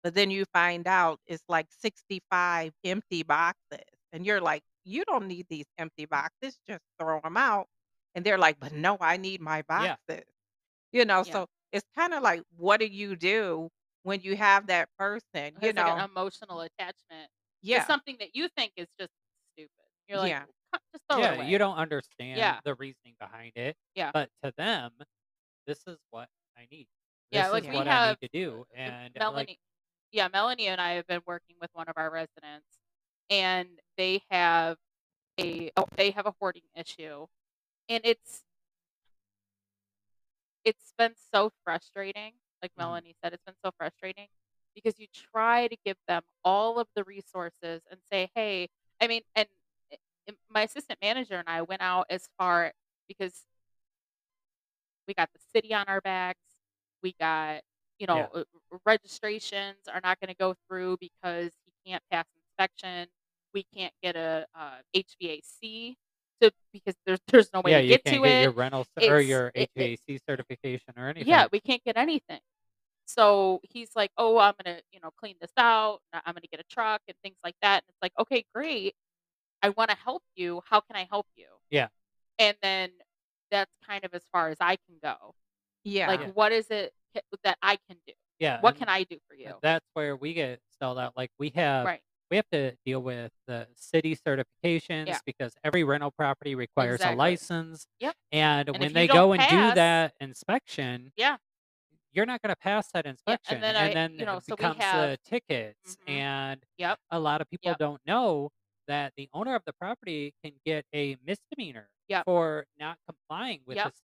but 0.02 0.14
then 0.14 0.30
you 0.30 0.44
find 0.54 0.86
out 0.86 1.20
it's 1.26 1.44
like 1.48 1.68
65 1.70 2.72
empty 2.84 3.22
boxes. 3.24 3.80
And 4.12 4.26
you're 4.26 4.40
like, 4.40 4.62
you 4.84 5.04
don't 5.04 5.28
need 5.28 5.46
these 5.48 5.66
empty 5.78 6.06
boxes, 6.06 6.58
just 6.66 6.82
throw 7.00 7.20
them 7.22 7.36
out. 7.36 7.68
And 8.14 8.24
they're 8.24 8.38
like, 8.38 8.58
but 8.60 8.72
no, 8.72 8.96
I 9.00 9.16
need 9.18 9.40
my 9.40 9.62
Yeah. 9.74 9.96
boxes. 10.02 10.24
You 10.92 11.04
know, 11.04 11.22
Yeah. 11.22 11.34
so 11.34 11.46
it's 11.72 11.86
kind 11.96 12.14
of 12.14 12.22
like, 12.22 12.42
what 12.56 12.80
do 12.80 12.86
you 12.86 13.16
do 13.16 13.70
when 14.06 14.20
you 14.20 14.36
have 14.36 14.68
that 14.68 14.88
person? 14.96 15.20
It 15.34 15.54
You 15.60 15.66
has 15.68 15.76
like 15.76 15.86
an 15.88 15.98
know, 15.98 16.04
emotional 16.04 16.60
attachment 16.60 17.28
to 17.28 17.28
yeah, 17.62 17.84
something 17.86 18.16
that 18.20 18.36
you 18.36 18.48
think 18.56 18.72
is 18.76 18.86
just 18.98 19.10
stupid. 19.52 19.70
You're 20.08 20.18
like, 20.18 20.30
yeah, 20.30 20.44
just 20.92 21.04
throw 21.10 21.18
it 21.18 21.22
Yeah, 21.24 21.34
away. 21.34 21.50
you 21.50 21.58
don't 21.58 21.76
understand 21.76 22.38
Yeah. 22.38 22.60
the 22.64 22.76
reasoning 22.76 23.16
behind 23.18 23.52
it, 23.56 23.76
Yeah. 23.96 24.12
but 24.14 24.30
to 24.44 24.52
them, 24.56 24.92
this 25.66 25.80
is 25.88 25.98
what 26.10 26.28
I 26.56 26.68
need. 26.70 26.86
Yeah, 27.32 27.50
like 27.50 27.64
is 27.64 27.70
we 27.70 27.76
what 27.76 27.88
I 27.88 28.10
need 28.10 28.18
to 28.22 28.28
do. 28.32 28.64
And 28.76 28.94
uh, 29.20 29.24
like 29.24 29.32
Melanie. 29.32 29.58
Yeah, 30.12 30.28
Melanie 30.32 30.68
and 30.68 30.80
I 30.80 30.92
have 30.92 31.06
been 31.08 31.22
working 31.26 31.56
with 31.60 31.70
one 31.72 31.88
of 31.88 31.94
our 31.96 32.10
residents, 32.10 32.78
and 33.28 33.68
they 33.98 34.22
have 34.30 34.76
a 35.40 35.72
oh, 35.76 35.86
they 35.96 36.12
have 36.12 36.26
a 36.26 36.34
hoarding 36.38 36.62
issue, 36.76 37.26
and 37.88 38.00
it's 38.04 38.44
it's 40.64 40.92
been 40.96 41.14
so 41.32 41.50
frustrating. 41.64 42.34
Like 42.62 42.72
mhm, 42.76 42.96
Melanie 42.96 43.14
said, 43.22 43.32
it's 43.32 43.44
been 43.44 43.54
so 43.64 43.70
frustrating 43.78 44.26
because 44.74 44.98
you 44.98 45.06
try 45.32 45.68
to 45.68 45.76
give 45.84 45.96
them 46.08 46.22
all 46.44 46.78
of 46.78 46.88
the 46.96 47.04
resources 47.04 47.82
and 47.90 48.00
say, 48.10 48.30
hey, 48.34 48.68
I 49.00 49.06
mean, 49.08 49.22
and 49.34 49.46
i- 49.92 49.96
i- 50.30 50.34
my 50.50 50.62
assistant 50.62 50.98
manager 51.02 51.36
and 51.36 51.48
I 51.48 51.62
went 51.62 51.82
out 51.82 52.06
as 52.10 52.28
far 52.38 52.72
because 53.08 53.44
we 55.06 55.14
got 55.14 55.30
the 55.32 55.40
city 55.54 55.72
on 55.74 55.84
our 55.88 56.00
backs. 56.00 56.40
We 57.02 57.14
got, 57.20 57.60
you 57.98 58.06
know, 58.06 58.26
yeah. 58.26 58.28
uh, 58.34 58.44
registrations 58.84 59.76
are 59.92 60.00
not 60.02 60.20
going 60.20 60.28
to 60.28 60.36
go 60.36 60.54
through 60.68 60.98
because 61.00 61.52
he 61.64 61.90
can't 61.90 62.02
pass 62.10 62.24
inspection. 62.36 63.08
We 63.54 63.64
can't 63.74 63.92
get 64.02 64.16
a 64.16 64.46
uh, 64.58 64.78
HVAC 64.94 65.96
to 66.40 66.52
because 66.72 66.94
there's 67.06 67.20
there's 67.28 67.50
no 67.52 67.60
way 67.60 67.72
Yeah, 67.72 67.78
to 67.78 67.82
you 67.82 67.88
get 67.88 68.04
can't 68.04 68.16
to 68.22 68.28
get 68.28 68.40
your 68.40 68.50
it. 68.50 68.56
rental 68.56 68.84
cer- 68.84 69.14
or 69.14 69.20
It's 69.20 69.28
your 69.28 69.52
it, 69.54 69.70
it, 69.76 70.00
certification 70.28 70.94
or 70.96 71.08
anything. 71.08 71.26
yeah, 71.28 71.46
we 71.52 71.60
can't 71.60 71.82
get 71.84 71.96
anything. 71.96 72.40
So 73.06 73.60
he's 73.62 73.90
like, 73.96 74.10
"Oh, 74.18 74.38
I'm 74.38 74.54
gonna, 74.62 74.80
you 74.92 75.00
know, 75.02 75.10
clean 75.18 75.36
this 75.40 75.52
out. 75.58 76.00
I'm 76.12 76.34
gonna 76.34 76.46
get 76.50 76.60
a 76.60 76.64
truck 76.70 77.02
and 77.08 77.16
things 77.22 77.36
like 77.44 77.56
that." 77.62 77.84
And 77.84 77.90
it's 77.90 78.02
like, 78.02 78.12
"Okay, 78.18 78.44
great. 78.54 78.94
I 79.62 79.70
want 79.70 79.90
to 79.90 79.96
help 79.96 80.22
you. 80.36 80.62
How 80.68 80.80
can 80.80 80.96
I 80.96 81.06
help 81.10 81.26
you?" 81.36 81.46
Yeah, 81.70 81.88
And 82.38 82.56
then 82.62 82.90
that's 83.50 83.72
kind 83.86 84.04
of 84.04 84.14
as 84.14 84.24
far 84.32 84.48
as 84.50 84.58
I 84.60 84.76
can 84.76 84.96
go. 85.02 85.34
Like, 86.06 86.20
yeah, 86.20 86.26
yeah, 86.26 86.30
what 86.34 86.52
is 86.52 86.66
it 86.70 86.92
that 87.44 87.58
I 87.62 87.76
can 87.88 87.96
do? 88.06 88.12
yeah. 88.38 88.60
What 88.60 88.76
can 88.76 88.88
I 88.88 89.04
do 89.04 89.18
for 89.28 89.34
you? 89.34 89.54
that's 89.62 89.86
where 89.94 90.16
we 90.16 90.34
get 90.34 90.60
stalled 90.72 90.98
out. 90.98 91.16
Like 91.16 91.30
we 91.38 91.50
have 91.50 91.86
Right. 91.86 92.00
We 92.30 92.36
have 92.36 92.48
to 92.52 92.76
deal 92.84 93.02
with 93.02 93.32
the 93.46 93.68
city 93.76 94.16
Yeah. 95.04 95.14
certifications 95.16 95.20
because 95.24 95.54
every 95.64 95.84
rental 95.84 96.10
property 96.10 96.54
requires 96.54 97.04
a 97.04 97.10
license. 97.10 97.86
Yep. 98.00 98.16
And 98.32 98.68
And 98.72 98.80
when 98.80 98.92
they 98.92 99.08
go 99.08 99.28
don't 99.28 99.34
and 99.34 99.46
do 99.46 99.72
that 99.72 100.14
inspection, 100.20 101.12
yeah, 101.16 101.36
you're 102.12 102.26
not 102.26 102.42
gonna 102.42 102.56
pass 102.56 102.90
that 102.92 103.06
Yeah, 103.06 103.10
inspection, 103.10 103.56
and 103.56 103.62
then 103.62 103.76
and 103.76 103.92
I 103.92 103.94
then 103.94 104.12
you 104.18 104.26
know, 104.26 104.38
it 104.38 104.44
so 104.44 104.56
we 104.56 104.72
have 104.78 105.10
the 105.10 105.18
tickets, 105.24 105.96
Mhm. 105.96 105.96
and 106.06 106.64
Yep, 106.78 106.98
a 107.10 107.18
lot 107.20 107.40
of 107.40 107.48
people 107.50 107.70
yep, 107.70 107.78
don't 107.78 108.00
know 108.06 108.50
that 108.88 109.12
the 109.16 109.28
owner 109.32 109.54
of 109.54 109.62
the 109.66 109.72
property 109.74 110.34
can 110.44 110.54
get 110.64 110.86
a 110.94 111.16
misdemeanor 111.24 111.90
yep, 112.08 112.26
for 112.26 112.66
not 112.78 112.98
complying 113.06 113.62
with 113.66 113.76
yep. 113.76 113.84
this. 113.84 114.02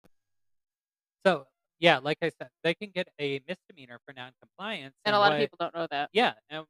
So, 1.27 1.47
yeah, 1.79 1.99
like 1.99 2.19
I 2.23 2.31
said, 2.31 2.51
they 2.63 2.75
can 2.75 2.91
get 2.91 3.09
a 3.19 3.41
misdemeanor 3.47 3.99
for 4.05 4.13
non-compliance, 4.15 4.95
And 5.05 5.15
a 5.15 5.19
and 5.19 5.23
lot 5.23 5.33
of 5.33 5.39
people 5.39 5.57
don't 5.61 5.75
know 5.75 5.87
that. 5.91 6.11
yeah, 6.13 6.35
and 6.49 6.67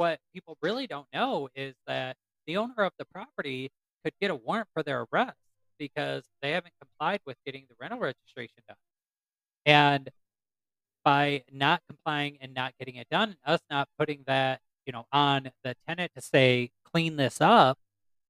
what 0.00 0.18
people 0.32 0.56
really 0.62 0.86
don't 0.86 1.06
know 1.12 1.50
is 1.54 1.74
that 1.86 2.16
the 2.46 2.56
owner 2.56 2.72
of 2.78 2.92
the 2.98 3.04
property 3.04 3.70
could 4.02 4.14
get 4.18 4.30
a 4.30 4.34
warrant 4.34 4.66
for 4.72 4.82
their 4.82 5.06
arrest 5.12 5.36
because 5.78 6.24
they 6.40 6.52
haven't 6.52 6.72
complied 6.80 7.20
with 7.26 7.36
getting 7.44 7.66
the 7.68 7.74
rental 7.78 7.98
registration 7.98 8.62
done. 8.66 8.78
And 9.66 10.08
by 11.04 11.44
not 11.52 11.82
complying 11.86 12.38
and 12.40 12.54
not 12.54 12.72
getting 12.78 12.94
it 12.94 13.08
done, 13.10 13.36
us 13.44 13.60
not 13.70 13.88
putting 13.98 14.24
that, 14.26 14.60
you 14.86 14.92
know, 14.94 15.04
on 15.12 15.50
the 15.64 15.74
tenant 15.86 16.12
to 16.16 16.22
say, 16.22 16.70
clean 16.82 17.16
this 17.16 17.42
up, 17.42 17.76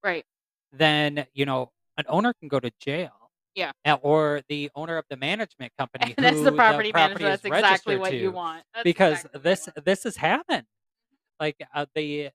Right. 0.02 0.24
then, 0.72 1.26
you 1.34 1.46
know, 1.46 1.70
an 1.96 2.04
owner 2.08 2.32
can 2.32 2.48
go 2.48 2.58
to 2.58 2.72
jail. 2.80 3.30
Yeah. 3.54 3.70
Or 4.02 4.40
the 4.48 4.70
owner 4.74 4.98
of 4.98 5.04
the 5.08 5.16
management 5.16 5.72
company 5.78 6.14
And 6.18 6.26
that's 6.26 6.38
the 6.38 6.50
the 6.50 6.52
property 6.52 6.90
manager. 6.92 7.28
That's 7.28 7.44
exactly 7.44 7.96
what 7.96 8.12
you 8.12 8.32
want. 8.32 8.64
That's 8.74 8.82
because 8.82 9.18
exactly 9.18 9.40
this 9.42 9.66
want. 9.68 9.84
this 9.84 10.02
has 10.02 10.16
happened. 10.16 10.66
Like 11.40 11.56
uh, 11.74 11.86
the 11.94 12.30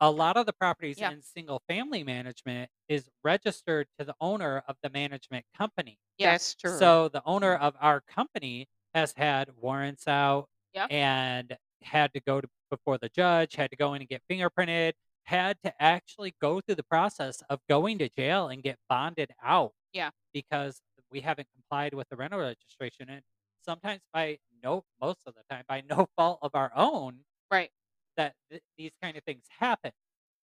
a 0.00 0.10
lot 0.10 0.36
of 0.36 0.46
the 0.46 0.52
properties 0.52 0.98
Yeah. 1.00 1.12
in 1.12 1.22
single 1.22 1.62
family 1.68 2.04
management 2.04 2.70
is 2.88 3.08
registered 3.24 3.88
to 3.98 4.04
the 4.04 4.14
owner 4.20 4.62
of 4.68 4.76
the 4.82 4.90
management 4.90 5.46
company. 5.56 5.98
Yeah. 6.18 6.32
That's 6.32 6.54
true. 6.56 6.76
So 6.78 7.08
the 7.08 7.22
owner 7.24 7.54
of 7.54 7.76
our 7.80 8.00
company 8.02 8.68
has 8.94 9.12
had 9.14 9.50
warrants 9.56 10.08
out 10.08 10.48
Yeah. 10.74 10.86
and 10.90 11.56
had 11.82 12.12
to 12.14 12.20
go 12.20 12.40
to 12.40 12.48
before 12.70 12.98
the 12.98 13.08
judge, 13.10 13.54
had 13.54 13.70
to 13.70 13.76
go 13.76 13.94
in 13.94 14.02
and 14.02 14.08
get 14.08 14.22
fingerprinted, 14.30 14.94
had 15.24 15.58
to 15.62 15.72
actually 15.82 16.34
go 16.40 16.60
through 16.60 16.74
the 16.76 16.82
process 16.84 17.42
of 17.48 17.60
going 17.68 17.98
to 17.98 18.08
jail 18.08 18.48
and 18.48 18.62
get 18.62 18.78
bonded 18.88 19.30
out 19.42 19.72
Yeah. 19.92 20.10
because 20.32 20.80
we 21.10 21.20
haven't 21.20 21.48
complied 21.54 21.94
with 21.94 22.08
the 22.08 22.16
rental 22.16 22.40
registration 22.40 23.08
and 23.08 23.22
sometimes 23.64 24.02
by 24.12 24.38
no 24.62 24.84
most 25.00 25.20
of 25.26 25.34
the 25.34 25.42
time 25.50 25.64
by 25.68 25.82
no 25.82 26.06
fault 26.16 26.38
of 26.42 26.54
our 26.54 26.72
own 26.74 27.24
Right. 27.50 27.70
That 28.16 28.34
th- 28.50 28.62
these 28.76 28.92
kind 29.02 29.16
of 29.16 29.24
things 29.24 29.44
happen. 29.58 29.92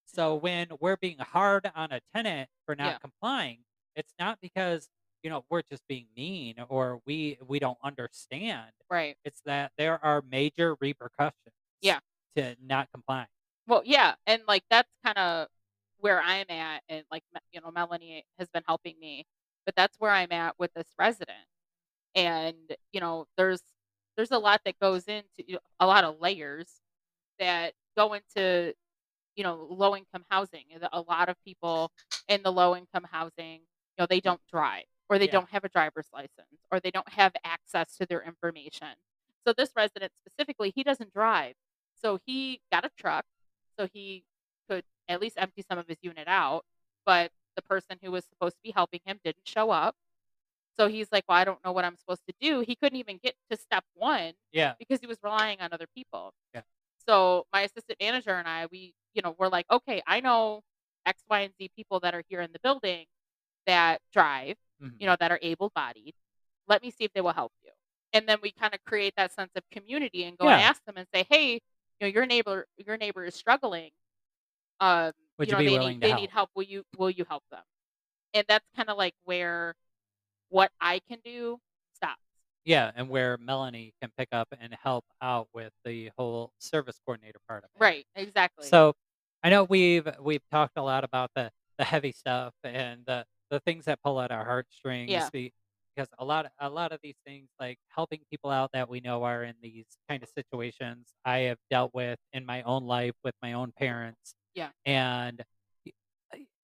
So 0.06 0.36
when 0.36 0.68
we're 0.80 0.98
being 0.98 1.20
hard 1.20 1.70
on 1.76 1.92
a 1.92 2.02
tenant 2.16 2.50
for 2.66 2.76
not 2.76 2.86
Yeah. 2.94 2.98
complying, 3.00 3.64
it's 3.96 4.14
not 4.20 4.40
because 4.42 4.90
you 5.24 5.30
know 5.30 5.44
we're 5.50 5.62
just 5.64 5.86
being 5.88 6.08
mean 6.16 6.56
or 6.70 7.02
we 7.06 7.38
we 7.46 7.60
don't 7.60 7.78
understand. 7.84 8.72
Right. 8.90 9.18
It's 9.26 9.42
that 9.42 9.72
there 9.78 10.04
are 10.04 10.22
major 10.24 10.76
repercussions 10.80 11.54
Yeah. 11.82 12.00
to 12.36 12.56
not 12.62 12.90
complying. 12.92 13.28
Well, 13.68 13.84
yeah, 13.86 14.16
and 14.26 14.42
like 14.48 14.64
that's 14.70 14.90
kind 15.06 15.18
of 15.18 15.48
where 15.98 16.22
I'm 16.22 16.50
at, 16.50 16.84
and 16.90 17.04
like 17.12 17.24
you 17.52 17.62
know, 17.62 17.72
Melanie 17.72 18.26
has 18.40 18.50
been 18.50 18.64
helping 18.66 18.98
me, 19.00 19.26
but 19.66 19.76
that's 19.76 20.00
where 20.00 20.12
I'm 20.12 20.32
at 20.32 20.58
with 20.58 20.74
this 20.74 20.88
resident. 20.98 21.46
And 22.16 22.56
you 22.92 23.00
know, 23.00 23.28
there's 23.38 23.62
there's 24.18 24.32
a 24.32 24.40
lot 24.40 24.62
that 24.66 24.80
goes 24.80 25.06
into 25.06 25.44
you 25.48 25.54
know, 25.56 25.60
a 25.80 25.86
lot 25.88 26.04
of 26.04 26.20
layers 26.20 26.82
that 27.40 27.74
go 27.98 28.14
into 28.14 28.74
you 29.36 29.44
know 29.44 29.68
low 29.70 29.96
income 29.96 30.26
housing. 30.30 30.66
A 30.92 31.02
lot 31.02 31.30
of 31.30 31.36
people 31.44 31.92
in 32.28 32.44
the 32.44 32.52
low 32.52 32.76
income 32.76 33.06
housing, 33.10 33.60
you 33.62 33.98
know, 33.98 34.06
they 34.06 34.20
don't 34.20 34.42
drive, 34.52 34.86
or 35.10 35.18
they 35.18 35.26
Yeah. 35.26 35.32
don't 35.32 35.50
have 35.50 35.64
a 35.64 35.70
driver's 35.70 36.08
license, 36.14 36.62
or 36.72 36.80
they 36.80 36.92
don't 36.92 37.10
have 37.10 37.34
access 37.44 37.96
to 37.98 38.06
their 38.06 38.22
information. 38.22 38.96
So 39.48 39.54
this 39.54 39.72
resident 39.76 40.12
specifically, 40.26 40.72
he 40.76 40.84
doesn't 40.84 41.14
drive. 41.14 41.56
So 42.02 42.20
he 42.26 42.62
got 42.72 42.86
a 42.86 42.90
truck 42.98 43.26
so 43.78 43.88
he 43.92 44.24
could 44.70 44.84
at 45.08 45.20
least 45.22 45.38
empty 45.38 45.62
some 45.62 45.78
of 45.80 45.88
his 45.88 45.98
unit 46.02 46.28
out. 46.28 46.66
But 47.06 47.32
the 47.56 47.62
person 47.62 47.98
who 48.02 48.12
was 48.12 48.26
supposed 48.26 48.56
to 48.58 48.62
be 48.64 48.72
helping 48.72 49.00
him 49.06 49.20
didn't 49.24 49.48
show 49.48 49.72
up. 49.72 49.96
So 50.78 50.88
he's 50.88 51.12
like, 51.12 51.24
Well, 51.28 51.38
I 51.38 51.44
don't 51.46 51.64
know 51.66 51.72
what 51.72 51.84
I'm 51.86 51.98
supposed 51.98 52.22
to 52.28 52.34
do. 52.40 52.60
He 52.62 52.76
couldn't 52.76 52.98
even 53.00 53.18
get 53.18 53.36
to 53.50 53.58
step 53.58 53.84
one 53.96 54.34
Yeah. 54.52 54.76
because 54.80 55.00
he 55.02 55.08
was 55.08 55.18
relying 55.24 55.60
on 55.62 55.70
other 55.74 55.88
people. 55.88 56.34
Yeah. 56.54 56.62
So 57.10 57.46
my 57.52 57.62
assistant 57.62 57.98
manager 58.00 58.36
and 58.36 58.48
I, 58.48 58.68
we, 58.72 58.94
you 59.16 59.24
know, 59.24 59.36
we're 59.40 59.48
like, 59.50 59.66
okay, 59.72 60.02
I 60.06 60.20
know 60.20 60.62
X, 61.08 61.24
Y, 61.30 61.40
and 61.42 61.54
Z 61.58 61.72
people 61.76 62.00
that 62.02 62.14
are 62.14 62.22
here 62.30 62.42
in 62.42 62.52
the 62.54 62.60
building 62.60 63.06
that 63.66 64.02
drive, 64.14 64.58
Mhm. 64.82 64.96
you 65.00 65.08
know, 65.08 65.16
that 65.20 65.32
are 65.32 65.40
able 65.42 65.72
bodied. 65.76 66.14
Let 66.68 66.84
me 66.84 66.92
see 66.92 67.06
if 67.06 67.14
they 67.14 67.22
will 67.22 67.34
help 67.34 67.54
you. 67.64 67.72
And 68.14 68.28
then 68.30 68.40
we 68.44 68.52
kind 68.52 68.74
of 68.76 68.84
create 68.86 69.16
that 69.18 69.32
sense 69.32 69.52
of 69.56 69.64
community 69.72 70.26
and 70.26 70.38
go 70.38 70.50
and 70.50 70.62
ask 70.62 70.84
them 70.86 70.98
and 70.98 71.08
say, 71.14 71.26
hey, 71.30 71.54
you 71.54 71.60
know, 72.02 72.08
your 72.08 72.26
neighbor, 72.28 72.68
your 72.78 72.98
neighbor 72.98 73.26
is 73.26 73.36
struggling. 73.36 73.92
Um, 74.80 75.14
Would 75.38 75.50
you 75.50 75.58
you 75.58 75.64
know, 75.66 75.72
be 75.72 75.78
they 75.78 75.78
need 75.94 76.02
they 76.02 76.10
help? 76.10 76.22
need 76.22 76.30
help. 76.32 76.50
Will 76.56 76.64
you 76.64 76.86
will 76.98 77.10
you 77.10 77.26
help 77.26 77.44
them? 77.52 77.64
And 78.34 78.46
that's 78.48 78.66
kind 78.76 78.90
of 78.90 78.98
like 78.98 79.16
where 79.26 79.76
what 80.50 80.72
I 80.82 81.00
can 81.10 81.20
do. 81.26 81.60
Yeah, 82.66 82.92
and 82.96 83.10
where 83.10 83.38
Melanie 83.38 83.94
can 84.02 84.12
pick 84.18 84.30
up 84.32 84.48
and 84.60 84.76
help 84.84 85.06
out 85.22 85.48
with 85.54 85.72
the 85.86 86.12
whole 86.18 86.52
service 86.60 87.00
coordinator 87.06 87.40
part 87.48 87.64
of 87.64 87.70
it. 87.76 87.82
Right. 87.82 88.06
Exactly. 88.16 88.68
So 88.68 88.94
I 89.44 89.50
know 89.50 89.64
we've 89.64 90.08
we've 90.22 90.48
talked 90.52 90.78
a 90.78 90.82
lot 90.82 91.04
about 91.04 91.32
the 91.36 91.52
the 91.78 91.84
heavy 91.86 92.12
stuff 92.12 92.54
and 92.64 93.02
the 93.06 93.26
the 93.50 93.60
things 93.62 93.86
that 93.86 94.00
pull 94.04 94.20
at 94.22 94.32
our 94.32 94.46
heartstrings 94.46 95.10
Yeah. 95.10 95.30
be- 95.32 95.54
because 95.96 96.10
a 96.20 96.24
lot 96.26 96.46
of, 96.46 96.52
a 96.60 96.70
lot 96.70 96.92
of 96.92 97.00
these 97.02 97.16
things 97.26 97.50
like 97.60 97.78
helping 97.90 98.20
people 98.30 98.52
out 98.52 98.70
that 98.74 98.88
we 98.88 99.00
know 99.00 99.24
are 99.24 99.44
in 99.44 99.56
these 99.62 99.86
kind 100.08 100.22
of 100.22 100.30
situations 100.30 101.08
I 101.26 101.40
have 101.40 101.58
dealt 101.70 101.94
with 101.94 102.20
in 102.32 102.46
my 102.46 102.62
own 102.62 102.84
life 102.86 103.16
with 103.24 103.34
my 103.42 103.54
own 103.54 103.72
parents 103.72 104.36
Yeah. 104.54 104.70
and 104.86 105.44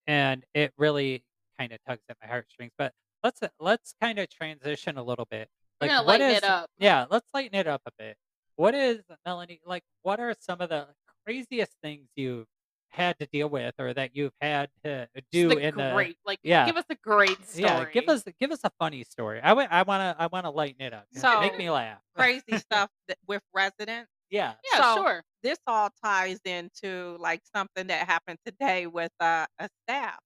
and 0.08 0.46
it 0.54 0.74
really 0.78 1.24
kind 1.60 1.72
of 1.72 1.80
tugs 1.88 2.04
at 2.10 2.18
my 2.22 2.28
heartstrings 2.28 2.72
but 2.78 2.94
let's 3.24 3.42
let's 3.60 3.96
kind 4.00 4.20
of 4.20 4.30
transition 4.30 4.98
a 4.98 5.04
little 5.04 5.26
bit 5.30 5.50
like 5.82 5.90
gonna 5.90 6.04
what 6.06 6.20
lighten 6.20 6.32
is 6.32 6.38
it 6.38 6.44
up. 6.44 6.70
yeah 6.80 7.06
let's 7.10 7.28
lighten 7.34 7.58
it 7.58 7.68
up 7.68 7.82
a 7.86 7.92
bit 7.98 8.16
what 8.56 8.74
is 8.76 9.02
melanie 9.26 9.60
like 9.66 9.84
what 10.04 10.20
are 10.20 10.34
some 10.40 10.62
of 10.62 10.70
the 10.70 10.88
craziest 11.26 11.72
things 11.84 12.08
you've 12.16 12.46
had 12.90 13.18
to 13.20 13.26
deal 13.28 13.50
with 13.50 13.74
or 13.78 13.94
that 13.94 14.16
you've 14.16 14.32
had 14.40 14.70
to 14.86 15.06
do 15.32 15.50
Just 15.50 15.58
a 15.62 15.68
in 15.68 15.76
the 15.76 15.92
great, 15.94 16.18
like, 16.26 16.40
yeah 16.44 16.66
give 16.66 16.78
us 16.78 16.86
a 16.90 16.96
great 16.96 17.46
story. 17.46 17.64
yeah 17.66 17.86
give 17.92 18.08
us 18.08 18.24
give 18.40 18.52
us 18.52 18.60
a 18.64 18.72
funny 18.80 19.04
story 19.04 19.42
i 19.42 19.52
wa- 19.52 19.68
i 19.70 19.84
want 19.84 20.00
to 20.18 20.24
i 20.24 20.28
want 20.28 20.46
to 20.46 20.50
lighten 20.50 20.82
it 20.82 20.94
up 20.94 21.06
So- 21.14 21.42
make 21.42 21.58
me 21.58 21.70
laugh 21.70 22.00
Crazy 22.16 22.58
stuff 22.58 22.90
that, 23.10 23.18
with 23.28 23.42
residents. 23.54 24.10
yeah 24.30 24.54
Yeah, 24.74 24.80
So- 24.82 24.96
sure. 25.04 25.22
This 25.44 25.60
all 25.68 25.90
ties 26.04 26.40
into 26.46 27.18
like 27.20 27.42
something 27.56 27.86
that 27.88 28.08
happened 28.08 28.40
today 28.44 28.88
with 28.88 29.12
uh, 29.20 29.46
a 29.60 29.70
staff. 29.84 30.18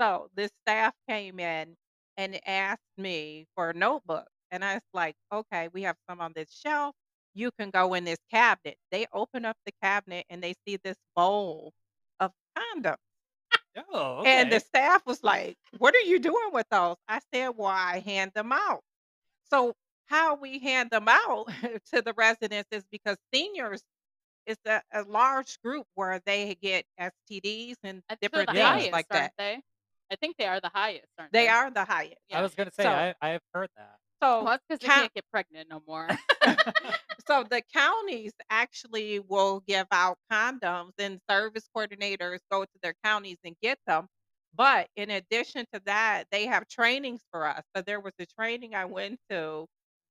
So 0.00 0.28
this 0.34 0.50
staff 0.66 0.92
came 1.08 1.38
in 1.38 1.76
and 2.16 2.40
asked 2.48 2.80
me 2.98 3.46
for 3.54 3.70
a 3.70 3.74
notebook. 3.74 4.26
And 4.50 4.64
I 4.64 4.74
was 4.74 4.82
like, 4.94 5.14
okay, 5.32 5.68
we 5.72 5.82
have 5.82 5.96
some 6.08 6.20
on 6.20 6.32
this 6.34 6.50
shelf. 6.52 6.94
You 7.34 7.50
can 7.58 7.70
go 7.70 7.94
in 7.94 8.04
this 8.04 8.18
cabinet. 8.30 8.76
They 8.90 9.06
open 9.12 9.44
up 9.44 9.56
the 9.66 9.72
cabinet 9.82 10.24
and 10.30 10.42
they 10.42 10.54
see 10.66 10.78
this 10.82 10.96
bowl 11.14 11.72
of 12.20 12.32
condoms. 12.56 12.96
oh 13.92 14.22
And 14.24 14.50
the 14.50 14.60
staff 14.60 15.02
was 15.06 15.22
like, 15.22 15.56
What 15.78 15.94
are 15.94 16.00
you 16.00 16.18
doing 16.18 16.50
with 16.52 16.66
those? 16.70 16.96
I 17.08 17.20
said, 17.32 17.50
Well, 17.56 17.68
I 17.68 17.98
hand 18.04 18.32
them 18.34 18.52
out. 18.52 18.80
So, 19.50 19.74
how 20.06 20.36
we 20.36 20.58
hand 20.60 20.90
them 20.90 21.08
out 21.08 21.46
to 21.92 22.00
the 22.00 22.14
residents 22.16 22.68
is 22.72 22.84
because 22.90 23.16
seniors 23.34 23.82
is 24.46 24.56
a, 24.66 24.80
a 24.94 25.02
large 25.02 25.60
group 25.62 25.84
where 25.96 26.20
they 26.24 26.56
get 26.62 26.84
STDs 27.00 27.74
and 27.82 28.02
I 28.08 28.16
different 28.20 28.48
things 28.50 28.60
highest, 28.60 28.92
like 28.92 29.08
that. 29.08 29.32
they? 29.36 29.60
I 30.10 30.14
think 30.16 30.36
they 30.38 30.46
are 30.46 30.60
the 30.60 30.70
highest, 30.72 31.06
aren't 31.18 31.32
They 31.32 31.42
they? 31.46 31.48
are 31.48 31.70
the 31.70 31.84
highest. 31.84 32.16
Yeah. 32.30 32.38
i 32.38 32.42
was 32.42 32.54
gonna 32.54 32.70
say 32.72 32.84
So- 32.84 32.90
i 32.90 33.14
i 33.20 33.28
have 33.30 33.42
heard 33.52 33.68
that 33.76 33.96
So, 34.22 34.42
Well, 34.42 34.44
that's 34.46 34.62
because 34.68 34.80
they 34.80 34.86
count- 34.88 35.00
can't 35.00 35.14
get 35.14 35.24
pregnant 35.30 35.68
no 35.70 35.82
more. 35.86 36.08
so 37.28 37.44
the 37.48 37.62
counties 37.74 38.32
actually 38.50 39.20
will 39.20 39.62
give 39.66 39.86
out 39.92 40.18
condoms 40.32 40.92
and 40.98 41.20
service 41.28 41.68
coordinators 41.76 42.38
go 42.50 42.64
to 42.64 42.70
their 42.82 42.94
counties 43.04 43.38
and 43.44 43.54
get 43.62 43.78
them 43.86 44.06
but 44.54 44.88
in 44.96 45.10
addition 45.10 45.66
to 45.72 45.80
that 45.84 46.24
they 46.30 46.46
have 46.46 46.66
trainings 46.68 47.20
for 47.32 47.46
us 47.46 47.62
so 47.74 47.82
there 47.82 48.00
was 48.00 48.12
a 48.20 48.26
training 48.38 48.74
i 48.74 48.84
went 48.84 49.18
to 49.28 49.66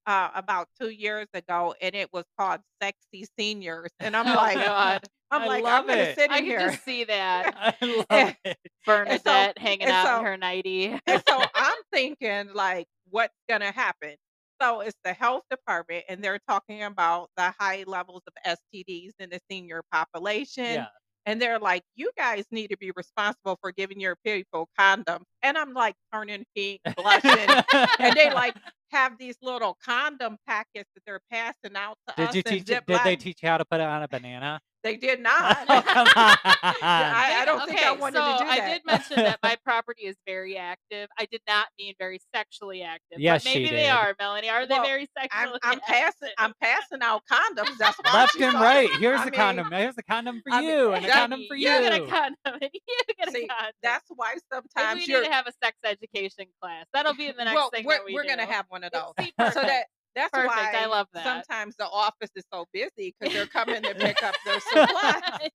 uh, 0.07 0.29
about 0.35 0.67
two 0.79 0.89
years 0.89 1.27
ago 1.33 1.73
and 1.81 1.95
it 1.95 2.09
was 2.13 2.25
called 2.37 2.59
sexy 2.81 3.25
seniors 3.39 3.89
and 3.99 4.15
i'm 4.15 4.27
Oh, 4.27 4.35
like 4.35 4.57
God. 4.57 5.01
i'm 5.31 5.43
I 5.43 5.45
like 5.47 5.63
love 5.63 5.81
i'm 5.83 5.87
gonna 5.87 6.01
it. 6.01 6.15
sit 6.17 6.29
I 6.31 6.39
in 6.39 6.43
can 6.43 6.51
here 6.59 6.69
just 6.71 6.83
see 6.83 7.03
that 7.05 7.75
i 7.81 7.85
love 7.85 8.05
And- 8.09 8.35
it 8.43 8.57
Bernadette 8.85 9.57
hanging 9.57 9.83
and 9.83 9.91
out 9.91 10.05
so- 10.07 10.19
in 10.19 10.25
her 10.25 10.37
nightie. 10.37 10.99
and 11.07 11.23
so 11.27 11.41
I'm 11.55 11.77
thinking 11.93 12.49
like, 12.53 12.87
what's 13.09 13.33
gonna 13.49 13.71
happen? 13.71 14.15
So 14.61 14.81
it's 14.81 14.97
the 15.03 15.13
health 15.13 15.43
department, 15.49 16.05
and 16.09 16.23
they're 16.23 16.39
talking 16.47 16.83
about 16.83 17.29
the 17.37 17.53
high 17.59 17.83
levels 17.87 18.23
of 18.27 18.33
STDs 18.45 19.13
in 19.19 19.29
the 19.29 19.39
senior 19.49 19.81
population. 19.91 20.65
yeah 20.65 20.87
And 21.25 21.41
they're 21.41 21.59
like, 21.59 21.83
you 21.95 22.11
guys 22.17 22.45
need 22.51 22.69
to 22.69 22.77
be 22.77 22.91
responsible 22.95 23.57
for 23.61 23.71
giving 23.71 23.99
your 23.99 24.15
people 24.25 24.69
condoms. 24.79 25.25
And 25.43 25.57
I'm 25.57 25.73
like 25.73 25.95
turning 26.13 26.45
pink, 26.55 26.81
blushing. 26.95 27.57
and 28.01 28.15
they 28.15 28.29
like, 28.31 28.55
have 28.95 29.17
these 29.17 29.37
little 29.41 29.77
condom 29.83 30.37
packets 30.47 30.89
that 30.95 31.01
they're 31.05 31.21
passing 31.31 31.75
out 31.75 31.97
to 32.07 32.15
Did 32.15 32.29
us 32.29 32.35
you 32.35 32.43
teach 32.43 32.69
it 32.69 32.85
did 32.85 33.01
they 33.03 33.15
teach 33.15 33.43
you 33.43 33.49
how 33.49 33.57
to 33.57 33.65
put 33.65 33.79
it 33.81 33.87
on 33.87 34.03
a 34.03 34.07
banana? 34.07 34.61
They 34.85 34.97
did 34.97 35.19
oh, 35.19 35.23
not. 35.23 35.57
Oh, 35.67 35.81
come 35.81 36.07
on. 36.07 36.37
I, 36.81 37.39
I 37.41 37.45
don't 37.45 37.67
think 37.67 37.83
I 37.83 37.91
wanted 37.91 38.17
so 38.19 38.33
to 38.33 38.37
do 38.37 38.45
that. 38.45 38.61
I 38.61 38.69
did 38.73 38.81
mention 38.85 39.15
that 39.17 39.39
my 39.41 39.57
property 39.65 40.03
is 40.03 40.15
very 40.27 40.57
active. 40.57 41.09
I 41.17 41.25
did 41.25 41.41
not 41.47 41.67
mean 41.79 41.95
very 41.97 42.21
sexually 42.35 42.83
active. 42.83 43.19
Yes, 43.19 43.43
but 43.43 43.49
she 43.49 43.63
maybe 43.63 43.75
they 43.75 43.83
did. 43.83 43.91
are, 43.91 44.15
Melanie. 44.19 44.49
Are 44.49 44.67
they 44.67 44.75
Well, 44.75 44.83
very 44.83 45.07
I'm 45.31 45.49
sexually 45.53 45.59
I'm 45.63 45.79
passing 45.81 46.29
active? 46.29 46.29
I'm 46.37 46.53
passing 46.61 46.99
out 47.01 47.23
condoms. 47.31 47.77
That's 47.79 47.97
why 47.97 48.13
Left 48.13 48.39
and 48.39 48.53
right. 48.55 48.89
Here's 48.99 49.21
I 49.21 49.25
the 49.25 49.31
mean, 49.31 49.39
condom. 49.39 49.71
Here's 49.71 49.97
a 49.97 50.03
condom 50.03 50.41
for 50.43 50.53
I 50.53 50.61
mean, 50.61 50.69
you 50.69 50.93
eh, 50.93 50.97
and 50.97 51.05
a 51.05 51.09
condom 51.09 51.45
for 51.47 51.55
you 51.55 51.69
you. 51.71 51.81
get 51.81 51.93
a 51.93 52.05
condom 52.07 52.35
and 52.45 52.61
you 52.73 53.15
get 53.17 53.31
See, 53.33 53.45
a 53.45 53.47
condom. 53.47 53.73
That's 53.81 54.07
why 54.15 54.35
Maybe 54.35 54.41
sometimes 54.53 54.99
we 55.07 55.13
you're 55.13 55.21
need 55.23 55.29
to 55.29 55.33
have 55.33 55.47
a 55.47 55.53
sex 55.63 55.77
education 55.83 56.45
class. 56.61 56.85
That'll 56.93 57.15
be 57.15 57.27
in 57.27 57.37
the 57.37 57.45
next 57.45 57.55
well, 57.55 57.71
thing 57.71 57.85
we're, 57.85 57.97
that 57.97 58.05
we 58.05 58.13
we're 58.13 58.25
gonna 58.25 58.45
have 58.45 58.65
one 58.69 58.84
of 58.85 58.91
those. 58.91 59.13
See, 59.19 59.31
So 59.37 59.61
that 59.61 59.85
that's 60.15 60.31
Perfect, 60.31 60.55
why 60.55 60.73
I 60.75 60.85
love 60.85 61.07
that. 61.13 61.23
sometimes 61.25 61.75
the 61.77 61.87
office 61.87 62.29
is 62.37 62.45
so 62.53 62.65
busy 62.71 63.13
because 63.19 63.33
they're 63.33 63.47
coming 63.47 63.81
to 63.83 63.93
pick 63.95 64.23
up 64.23 64.33
their 64.45 64.59
supplies. 64.71 65.49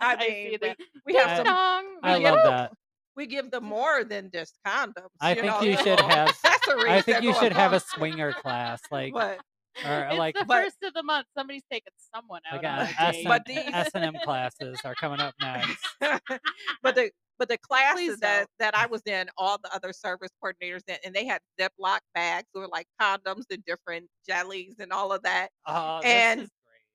I 0.00 0.14
I 0.14 0.16
mean, 0.16 0.28
see 0.28 0.58
we, 0.62 0.74
we 1.06 1.14
have 1.16 1.30
I- 1.30 1.36
some. 1.36 1.46
Dong. 1.46 1.84
I 2.04 2.18
we 2.18 2.24
love 2.24 2.34
give- 2.36 2.44
that. 2.44 2.72
We 3.16 3.26
give 3.26 3.50
them 3.50 3.64
more 3.64 4.04
than 4.04 4.30
just 4.32 4.54
condoms. 4.64 5.08
I 5.20 5.30
you 5.30 5.34
think 5.42 5.46
know, 5.46 5.60
you 5.62 5.76
should 5.78 5.98
have- 6.00 6.28
accessories. 6.28 6.84
I 6.88 7.00
think 7.00 7.22
you 7.24 7.32
go 7.32 7.40
should 7.40 7.52
have 7.52 7.72
a 7.72 7.80
swinger 7.80 8.32
class, 8.32 8.80
like 8.92 9.12
But 9.12 9.40
or 9.84 10.04
It's 10.10 10.18
like 10.18 10.34
the 10.36 10.44
but- 10.44 10.62
first 10.62 10.76
of 10.84 10.94
the 10.94 11.02
month. 11.02 11.26
Somebody's 11.36 11.64
taking 11.70 11.92
someone 12.14 12.42
out 12.48 12.62
like 12.62 12.70
on 12.72 12.78
a 12.80 13.08
a 13.08 13.12
date. 13.12 13.24
But 13.26 13.44
these- 13.46 13.58
S 13.72 13.90
and 13.94 14.04
M 14.04 14.14
classes 14.24 14.78
are 14.84 14.94
coming 14.94 15.18
up 15.20 15.34
next. 15.40 15.84
but 16.00 16.94
the 16.94 17.10
but 17.38 17.48
the 17.48 17.58
classes 17.58 18.18
that 18.20 18.46
that 18.58 18.76
I 18.76 18.86
was 18.86 19.02
in, 19.06 19.28
all 19.38 19.58
the 19.62 19.74
other 19.74 19.92
service 19.92 20.30
coordinators 20.42 20.82
in, 20.88 20.96
and 21.04 21.14
they 21.14 21.24
had 21.26 21.40
Ziploc 21.60 22.00
bags 22.14 22.48
with 22.54 22.70
like 22.72 22.86
condoms 23.00 23.44
and 23.50 23.64
different 23.64 24.06
jellies 24.28 24.76
and 24.80 24.92
all 24.92 25.12
of 25.12 25.22
that. 25.22 25.48
Oh, 25.66 26.00
And- 26.04 26.40
this 26.40 26.44
is. 26.46 26.50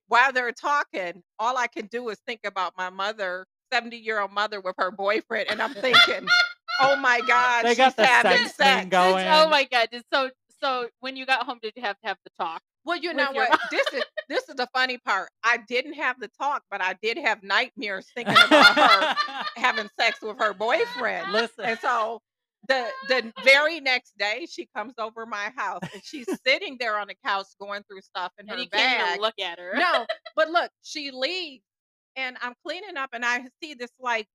While 0.08 0.34
they're 0.34 0.52
talking, 0.52 1.24
all 1.40 1.58
I 1.58 1.68
can 1.68 1.88
do 1.88 2.10
is 2.10 2.20
think 2.28 2.42
about 2.46 2.74
my 2.78 2.90
mother, 2.90 3.46
seventy 3.72 3.98
year 3.98 4.20
old 4.20 4.32
mother 4.32 4.60
with 4.62 4.76
her 4.78 4.92
boyfriend, 4.92 5.50
and 5.50 5.62
I'm 5.62 5.74
thinking, 5.74 6.28
oh 6.82 6.96
my 6.98 7.22
God, 7.28 7.64
They 7.66 7.70
she's 7.70 7.78
got 7.78 7.96
the 7.96 8.06
having 8.06 8.38
sex 8.44 8.56
sex. 8.58 8.86
going. 8.90 9.26
Oh 9.28 9.50
my 9.50 9.64
god! 9.64 9.88
it's 9.94 10.06
So 10.14 10.30
so 10.64 10.90
when 11.00 11.16
you 11.16 11.26
got 11.26 11.46
home, 11.46 11.60
did 11.62 11.74
you 11.76 11.84
have 11.84 12.00
to 12.02 12.08
have 12.08 12.18
the 12.24 12.32
talk? 12.44 12.62
Well, 12.86 12.98
you 12.98 13.14
know 13.14 13.32
what? 13.32 13.60
This 13.72 13.86
is 13.94 14.04
this 14.30 14.50
is 14.50 14.56
the 14.56 14.68
funny 14.74 14.98
part. 14.98 15.30
I 15.44 15.58
didn't 15.68 15.94
have 15.94 16.20
the 16.20 16.30
talk, 16.40 16.64
but 16.70 16.82
I 16.82 16.96
did 17.02 17.18
have 17.18 17.42
nightmares 17.44 18.08
thinking 18.16 18.36
about 18.36 18.76
her 18.78 19.16
having 19.56 19.90
sex 20.00 20.20
with 20.22 20.38
her 20.40 20.54
boyfriend. 20.54 21.32
Listen, 21.32 21.66
And 21.66 21.80
so 21.80 22.20
the 22.68 22.88
the 23.10 23.34
very 23.44 23.80
next 23.80 24.18
day, 24.18 24.46
she 24.50 24.68
comes 24.76 24.94
over 24.98 25.26
my 25.26 25.52
house 25.56 25.82
and 25.94 26.02
she's 26.04 26.28
sitting 26.48 26.78
there 26.80 26.98
on 26.98 27.08
the 27.08 27.16
couch 27.26 27.48
going 27.60 27.84
through 27.90 28.02
stuff 28.02 28.32
in 28.40 28.50
And 28.50 28.60
her 28.60 28.66
bag. 28.70 29.20
look 29.20 29.40
at 29.40 29.60
her. 29.60 29.74
No, 29.76 30.06
but 30.36 30.50
look, 30.50 30.72
she 30.82 31.12
leaves 31.12 31.64
and 32.16 32.38
I'm 32.42 32.54
cleaning 32.66 32.98
up 32.98 33.10
and 33.14 33.26
I 33.26 33.46
see 33.62 33.74
this 33.74 33.92
like 34.00 34.28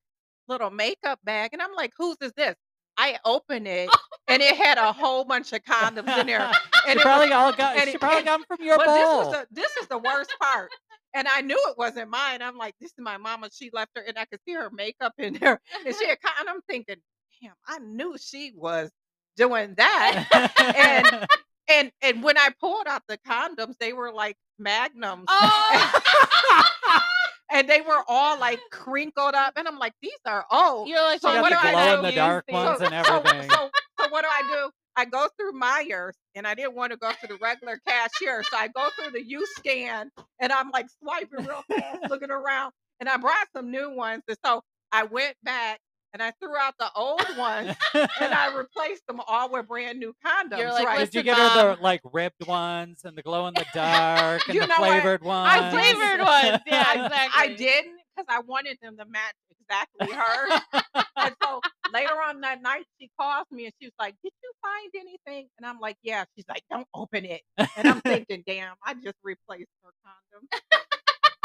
little 0.49 0.71
makeup 0.71 1.19
bag 1.25 1.51
and 1.53 1.61
I'm 1.63 1.75
like, 1.75 1.93
whose 1.99 2.17
is 2.23 2.33
this? 2.37 2.57
I 2.99 3.17
open 3.25 3.67
it 3.67 3.89
and 4.29 4.43
it 4.43 4.57
had 4.57 4.77
a 4.77 4.93
whole 4.93 5.25
bunch 5.25 5.53
of 5.53 5.63
condoms 5.65 6.19
in 6.19 6.27
there. 6.27 6.51
And 6.87 6.99
it 6.99 7.03
probably 7.03 7.27
was, 7.29 7.35
all 7.35 7.53
got. 7.53 7.77
and 7.77 7.85
She 7.89 7.95
it- 7.97 8.01
probably 8.01 8.19
and- 8.19 8.27
got 8.27 8.39
them 8.39 8.45
from 8.57 8.65
your 8.67 8.77
but 8.79 8.87
this 8.95 9.05
bowl. 9.05 9.19
was 9.19 9.33
the 9.33 9.47
this 9.51 9.77
is 9.77 9.87
the 9.89 9.99
worst 9.99 10.35
part. 10.41 10.71
And 11.15 11.27
I 11.29 11.41
knew 11.43 11.59
it 11.69 11.77
wasn't 11.79 12.09
mine. 12.11 12.41
I'm 12.43 12.57
like, 12.57 12.75
this 12.81 12.91
is 12.91 12.99
my 12.99 13.17
mama. 13.19 13.49
She 13.53 13.71
left 13.73 13.91
her, 13.97 14.03
and 14.07 14.19
I 14.19 14.25
could 14.27 14.41
see 14.47 14.53
her 14.55 14.71
makeup 14.71 15.13
in 15.19 15.35
there. 15.35 15.61
And 15.87 15.95
she 15.97 16.07
had, 16.09 16.21
con- 16.23 16.33
and 16.41 16.49
I'm 16.49 16.61
thinking, 16.69 16.97
damn, 17.43 17.53
I 17.67 17.79
knew 17.81 18.17
she 18.21 18.53
was 18.55 18.91
doing 19.37 19.75
that. 19.77 20.27
and- 20.75 21.27
And 21.71 21.93
and 22.01 22.23
when 22.23 22.39
I 22.39 22.49
pulled 22.59 22.87
out 22.87 23.03
the 23.09 23.19
condoms, 23.19 23.77
they 23.79 23.93
were 23.93 24.11
like 24.11 24.37
magnums. 24.59 25.27
Oh, 25.29 27.03
and 27.51 27.69
they 27.69 27.81
were 27.81 28.03
all 28.09 28.39
like 28.39 28.61
crinkled 28.71 29.35
up. 29.35 29.55
And 29.57 29.67
I'm 29.69 29.79
like, 29.79 29.95
these 30.03 30.13
are 30.27 30.45
old. 30.51 30.89
you're 30.89 31.03
like, 31.03 31.21
So 31.21 31.41
what 31.41 31.51
the 31.51 31.57
do 31.57 31.61
I 31.63 31.97
do? 31.97 32.03
the 32.03 32.13
dark 32.13 32.45
ones 32.51 32.81
and 32.81 32.91
so, 33.07 33.17
everything. 33.17 33.51
So, 33.51 33.71
so 34.01 34.09
what 34.11 34.23
do 34.23 34.29
I 34.31 34.43
do? 34.51 34.71
I 34.97 35.05
go 35.05 35.29
through 35.39 35.53
Meijer's 35.53 36.17
and 36.35 36.47
I 36.47 36.55
didn't 36.55 36.75
want 36.75 36.93
to 36.93 36.99
go 36.99 37.11
to 37.11 37.27
the 37.27 37.37
regular 37.41 37.81
cashier. 37.87 38.43
So 38.43 38.57
I 38.57 38.69
go 38.69 38.89
through 38.99 39.13
the 39.13 39.25
U 39.25 39.47
scan 39.57 40.11
and 40.41 40.53
I'm 40.53 40.71
like 40.71 40.87
swiping 41.01 41.47
real 41.47 41.63
fast, 41.69 42.11
looking 42.11 42.31
around. 42.31 42.73
And 43.01 43.09
I 43.09 43.17
brought 43.17 43.47
some 43.55 43.71
new 43.71 43.95
ones. 43.95 44.23
And 44.29 44.37
so 44.45 44.63
I 44.93 45.05
went 45.05 45.37
back 45.45 45.79
and 46.13 46.23
I 46.23 46.33
threw 46.41 46.57
out 46.57 46.75
the 46.79 46.91
old 46.97 47.23
ones 47.37 47.75
and 47.95 48.35
I 48.35 48.55
replaced 48.57 49.07
them 49.07 49.21
all 49.27 49.51
with 49.51 49.69
brand 49.69 49.99
new 49.99 50.15
condoms. 50.25 50.59
You're 50.59 50.73
like, 50.73 50.87
right? 50.87 50.99
Did 51.01 51.15
you 51.15 51.23
Listen, 51.23 51.25
get 51.25 51.37
her 51.55 51.71
um 51.71 51.77
the 51.77 51.83
like 51.83 52.01
ribbed 52.13 52.47
ones 52.47 53.01
and 53.05 53.17
the 53.17 53.23
glow 53.23 53.47
in 53.47 53.55
the 53.55 53.67
dark 53.75 54.43
and 54.49 54.55
You 54.55 54.61
the 54.63 54.67
know 54.69 54.81
what? 54.81 54.89
flavored 54.91 55.23
ones? 55.23 55.51
I 55.53 55.71
did. 55.71 55.97
flavored 55.97 56.21
ones. 56.27 56.63
Yeah, 56.67 56.85
I- 56.87 57.05
exactly. 57.05 57.43
I 57.43 57.47
didn't 57.57 57.97
because 58.17 58.27
I 58.29 58.41
wanted 58.41 58.79
them 58.83 58.97
to 58.97 59.05
match 59.05 59.35
exactly 59.61 60.13
hers. 60.17 60.61
and 61.17 61.35
so 61.43 61.61
later 61.93 62.15
on 62.27 62.41
that 62.41 62.63
night, 62.63 62.85
she 63.01 63.11
calls 63.21 63.45
me 63.51 63.67
and 63.67 63.75
she 63.81 63.87
was 63.87 63.95
like, 64.01 64.15
Did 64.25 64.33
you 64.43 64.51
find 64.63 64.91
anything? 65.07 65.49
And 65.59 65.67
I'm 65.67 65.79
like, 65.79 65.97
Yeah. 66.03 66.25
She's 66.37 66.47
like, 66.49 66.63
Don't 66.71 66.87
open 66.95 67.25
it. 67.27 67.43
And 67.77 67.87
I'm 67.87 68.01
thinking, 68.01 68.43
Damn, 68.47 68.75
I 68.85 68.95
just 68.95 69.17
replaced 69.23 69.69
her 69.85 69.91
condom. 70.05 70.49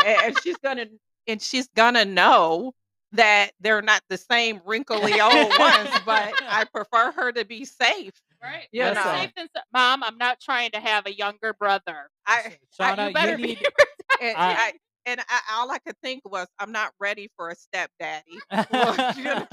and, 0.06 0.18
and 0.24 0.40
she's 0.44 0.58
gonna 0.58 0.86
and 1.28 1.42
she's 1.42 1.68
gonna 1.76 2.06
know 2.06 2.74
that 3.14 3.52
they're 3.60 3.82
not 3.82 4.02
the 4.10 4.18
same 4.18 4.60
wrinkly 4.66 5.20
old 5.22 5.52
ones, 5.60 5.90
but 6.06 6.34
I 6.48 6.66
prefer 6.74 7.12
her 7.14 7.32
to 7.32 7.46
be 7.46 7.66
safe. 7.66 8.14
Right. 8.42 8.68
Yeah. 8.72 8.94
Better 8.94 9.18
safe 9.20 9.32
than 9.38 9.48
so- 9.56 9.62
Mom, 9.74 10.04
I'm 10.04 10.18
not 10.18 10.40
trying 10.42 10.72
to 10.72 10.80
have 10.80 11.06
a 11.06 11.14
younger 11.16 11.54
brother. 11.54 12.10
I 12.28 12.58
Shawna, 12.80 13.08
you 13.10 13.14
better 13.14 13.38
you 13.38 13.56
be. 13.56 13.56
and, 14.22 14.38
I- 14.38 14.54
I, 14.54 14.74
and 15.06 15.20
I, 15.22 15.40
all 15.54 15.72
I 15.72 15.80
could 15.80 15.98
think 16.04 16.22
was, 16.30 16.48
I'm 16.60 16.72
not 16.72 16.92
ready 17.00 17.30
for 17.38 17.50
a 17.50 17.56
stepdaddy. 17.56 18.40
Well, 18.72 19.14
you 19.18 19.24
know. 19.24 19.48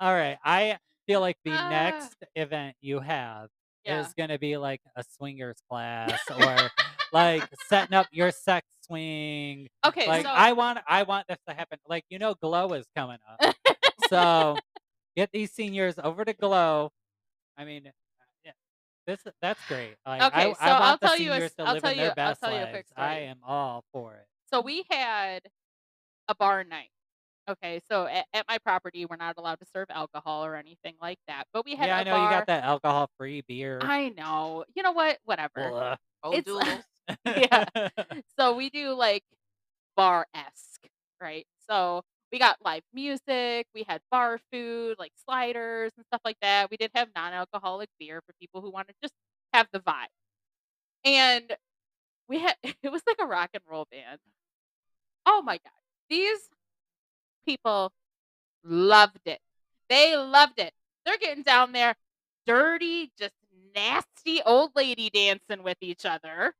All 0.00 0.12
right. 0.14 0.38
I 0.44 0.78
feel 1.06 1.20
like 1.20 1.36
the 1.44 1.52
Ah. 1.52 1.68
next 1.68 2.16
event 2.36 2.76
you 2.80 3.00
have 3.00 3.48
Yeah. 3.84 4.00
is 4.00 4.12
going 4.14 4.28
to 4.30 4.38
be 4.38 4.56
like 4.56 4.80
a 4.96 5.02
swingers 5.16 5.56
class 5.70 6.20
or 6.30 6.56
like 7.12 7.42
setting 7.68 7.94
up 7.94 8.06
your 8.12 8.30
sex 8.30 8.66
swing. 8.86 9.68
Okay, 9.86 10.06
Like 10.06 10.24
so 10.24 10.30
I 10.30 10.52
want 10.52 10.78
I 10.86 11.02
want 11.04 11.26
this 11.28 11.38
to 11.48 11.54
happen. 11.54 11.78
Like 11.88 12.04
you 12.10 12.18
know 12.18 12.34
Glow 12.34 12.72
is 12.74 12.86
coming 12.96 13.18
up. 13.40 13.54
so 14.08 14.56
get 15.16 15.30
these 15.32 15.50
seniors 15.52 15.94
over 16.02 16.24
to 16.24 16.32
Glow. 16.34 16.90
I 17.56 17.64
mean 17.64 17.86
uh, 17.86 17.90
yeah. 18.44 18.52
This 19.06 19.20
that's 19.40 19.60
great. 19.66 19.94
Like, 20.06 20.22
Okay, 20.22 20.50
I, 20.50 20.52
so 20.52 20.58
I 20.60 20.70
want 20.72 20.82
I'll 20.84 20.98
the 20.98 21.06
tell 21.06 21.16
you 21.18 21.30
A, 21.32 21.34
I'll, 21.34 21.40
live 21.74 21.82
tell 21.82 21.90
in 21.92 21.98
you- 21.98 22.04
their 22.14 22.26
I'll 22.26 22.36
tell 22.36 22.52
you 22.52 22.58
a 22.64 22.70
quick. 22.70 22.86
I 22.96 23.14
am 23.20 23.38
all 23.46 23.84
for 23.92 24.14
it. 24.14 24.26
so 24.52 24.60
we 24.60 24.84
had 24.90 25.40
a 26.28 26.34
bar 26.34 26.64
night. 26.64 26.90
Okay, 27.48 27.80
so 27.90 28.06
at, 28.06 28.26
at 28.32 28.44
my 28.48 28.58
property, 28.58 29.06
we're 29.06 29.16
not 29.16 29.34
allowed 29.38 29.58
to 29.60 29.66
serve 29.72 29.86
alcohol 29.90 30.44
or 30.44 30.54
anything 30.56 30.94
like 31.00 31.18
that. 31.26 31.44
But 31.52 31.64
we 31.64 31.74
had 31.74 31.86
Yeah, 31.88 31.96
a 31.96 32.00
I 32.00 32.04
know 32.04 32.10
bar. 32.12 32.24
you 32.24 32.30
got 32.30 32.46
that 32.46 32.64
alcohol 32.64 33.10
free 33.18 33.42
beer. 33.48 33.78
I 33.80 34.10
know. 34.10 34.64
You 34.76 34.82
know 34.82 34.92
what? 34.92 35.18
Whatever. 35.24 35.50
Blah. 35.70 35.96
Old 36.22 36.34
It's- 36.36 36.44
doodles. 36.64 36.84
Yeah. 37.24 37.64
so 38.38 38.54
we 38.54 38.70
do 38.70 38.92
like 38.92 39.24
bar 39.96 40.26
esque, 40.34 40.86
right? 41.20 41.46
So 41.68 42.02
we 42.30 42.38
got 42.38 42.56
live 42.64 42.82
music, 42.92 43.66
we 43.74 43.84
had 43.88 44.00
bar 44.12 44.38
food, 44.52 44.96
like 45.00 45.10
sliders 45.24 45.90
and 45.96 46.06
stuff 46.06 46.20
like 46.24 46.36
that. 46.42 46.70
We 46.70 46.76
did 46.76 46.92
have 46.94 47.08
non 47.16 47.32
alcoholic 47.32 47.88
beer 47.98 48.20
for 48.24 48.32
people 48.40 48.60
who 48.60 48.70
want 48.70 48.86
to 48.88 48.94
just 49.02 49.14
have 49.52 49.66
the 49.72 49.80
vibe. 49.80 50.06
And 51.04 51.56
we 52.28 52.38
had, 52.38 52.54
it 52.82 52.92
was 52.92 53.02
like 53.08 53.16
a 53.20 53.26
rock 53.26 53.50
and 53.54 53.62
roll 53.68 53.88
band. 53.90 54.20
Oh 55.26 55.42
my 55.42 55.54
God. 55.56 55.72
These 56.08 56.38
people 57.46 57.92
loved 58.64 59.20
it. 59.26 59.40
They 59.88 60.16
loved 60.16 60.58
it. 60.58 60.72
They're 61.04 61.18
getting 61.18 61.42
down 61.42 61.72
there, 61.72 61.94
dirty, 62.46 63.10
just 63.18 63.32
nasty 63.74 64.40
old 64.44 64.72
lady 64.76 65.10
dancing 65.10 65.62
with 65.62 65.78
each 65.80 66.04
other. 66.04 66.54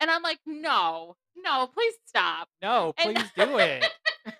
And 0.00 0.10
I'm 0.10 0.22
like, 0.22 0.38
no, 0.46 1.16
no, 1.36 1.68
please 1.72 1.94
stop. 2.06 2.48
No, 2.60 2.94
And- 2.98 3.14
please 3.14 3.30
do 3.36 3.58
it. 3.58 3.84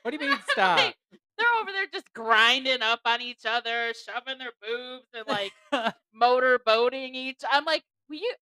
What 0.02 0.10
do 0.10 0.24
you 0.24 0.30
mean 0.30 0.38
stop? 0.50 0.78
They, 0.78 0.94
they're 1.38 1.60
over 1.60 1.72
there 1.72 1.86
just 1.92 2.12
grinding 2.12 2.82
up 2.82 3.00
on 3.04 3.20
each 3.20 3.44
other, 3.46 3.92
shoving 4.06 4.38
their 4.38 4.52
boobs 4.62 5.06
and 5.14 5.26
like 5.26 5.52
motor 6.14 6.58
boating 6.64 7.14
each. 7.14 7.40
I'm 7.50 7.64
like, 7.64 7.82
will 8.08 8.16
you 8.16 8.32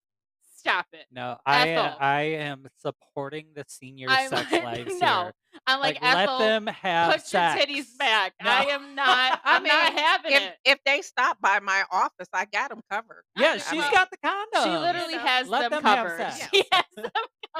stop 0.61 0.85
it? 0.93 1.05
no, 1.11 1.37
I 1.45 1.69
Ethel. 1.69 1.85
Uh, 1.85 1.95
I 1.99 2.21
am 2.21 2.65
supporting 2.77 3.47
the 3.55 3.65
senior 3.67 4.07
I'm 4.09 4.29
sex 4.29 4.51
like, 4.51 4.63
lives 4.77 4.99
no, 4.99 5.07
here. 5.23 5.33
I'm 5.67 5.79
like, 5.79 6.01
let 6.01 6.17
Ethel, 6.17 6.39
them 6.39 6.67
have 6.67 7.13
put 7.13 7.21
sex. 7.25 7.57
your 7.57 7.65
titties 7.83 7.97
back. 7.97 8.33
No. 8.43 8.49
I 8.49 8.63
am 8.65 8.95
not. 8.95 9.41
I 9.45 9.55
I'm 9.57 9.63
not 9.63 9.93
having 9.93 10.31
If 10.33 10.41
it. 10.43 10.55
if 10.65 10.79
they 10.85 11.01
stop 11.01 11.37
by 11.41 11.59
my 11.59 11.83
office, 11.91 12.27
I 12.33 12.45
got 12.45 12.69
them 12.69 12.81
covered. 12.89 13.23
Yeah, 13.35 13.53
I 13.53 13.57
she's 13.57 13.71
mean, 13.73 13.91
got 13.91 14.09
the 14.11 14.17
condom. 14.23 14.63
She 14.63 14.69
literally 14.77 15.13
You 15.13 15.19
know, 15.19 15.25
has 15.25 15.47
let 15.47 15.69
them 15.71 15.83
them. 15.83 16.31
She 16.53 16.63
has 16.71 16.83
them 16.95 17.11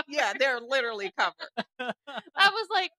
Yeah, 0.07 0.33
they're 0.39 0.59
literally 0.59 1.11
covered. 1.17 1.49
I 1.79 2.49
was 2.49 2.67
like, 2.71 2.91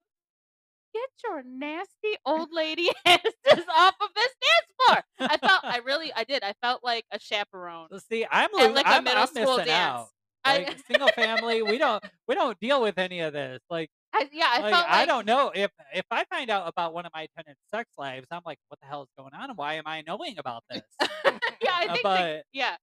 get 0.92 1.10
your 1.24 1.42
nasty 1.42 2.16
old 2.24 2.50
lady 2.52 2.90
asses 3.06 3.66
off 3.74 3.94
of 4.00 4.08
this 4.14 4.34
dance 4.42 4.72
floor. 4.86 5.02
I 5.28 5.36
felt 5.38 5.62
I 5.68 5.78
really 5.78 6.12
I 6.14 6.24
did. 6.24 6.42
I 6.42 6.54
felt 6.62 6.82
like 6.84 7.04
a 7.10 7.18
chaperone 7.18 7.88
see, 8.08 8.26
I'm 8.30 8.50
at 8.58 8.74
like 8.74 8.86
a 8.86 8.88
I'm 8.88 9.04
middle 9.04 9.26
I'm 9.26 9.28
school 9.28 9.58
missing 9.58 9.68
out. 9.70 10.08
dance. 10.08 10.10
I 10.44 10.66
single 10.88 11.08
family, 11.10 11.62
we 11.62 11.78
don't 11.78 12.02
we 12.28 12.34
don't 12.34 12.58
deal 12.60 12.82
with 12.82 12.98
any 12.98 13.20
of 13.20 13.32
this. 13.32 13.60
Like 13.70 13.90
I 14.12 14.28
yeah, 14.32 14.48
I 14.50 14.62
like 14.62 14.74
felt 14.74 14.86
I 14.88 15.06
don't 15.06 15.26
know 15.26 15.52
if 15.54 15.70
if 15.94 16.04
I 16.10 16.24
find 16.24 16.50
out 16.50 16.68
about 16.68 16.92
one 16.94 17.06
of 17.06 17.12
my 17.14 17.26
tenants' 17.36 17.60
sex 17.70 17.90
lives, 17.98 18.26
I'm 18.30 18.42
like, 18.44 18.58
what 18.68 18.80
the 18.80 18.86
hell 18.86 19.02
is 19.02 19.08
going 19.16 19.34
on, 19.34 19.50
and 19.50 19.58
why 19.58 19.74
am 19.74 19.84
I 19.86 20.02
knowing 20.06 20.38
about 20.38 20.64
this? 20.70 20.82
yeah, 21.00 21.70
I 21.74 21.88
Uh, 21.88 21.92
think 21.92 22.02
but 22.02 22.44
yeah. 22.52 22.76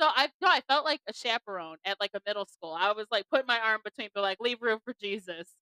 So 0.00 0.06
I 0.08 0.28
no, 0.40 0.48
I 0.48 0.62
felt 0.68 0.84
like 0.84 1.00
a 1.08 1.12
chaperone 1.12 1.76
at 1.84 2.00
like 2.00 2.10
a 2.14 2.20
middle 2.26 2.46
school. 2.46 2.76
I 2.78 2.92
was 2.92 3.06
like 3.10 3.24
putting 3.30 3.46
my 3.46 3.58
arm 3.60 3.80
between, 3.84 4.08
but 4.14 4.22
like 4.22 4.38
leave 4.40 4.60
room 4.62 4.80
for 4.84 4.94
Jesus. 5.00 5.54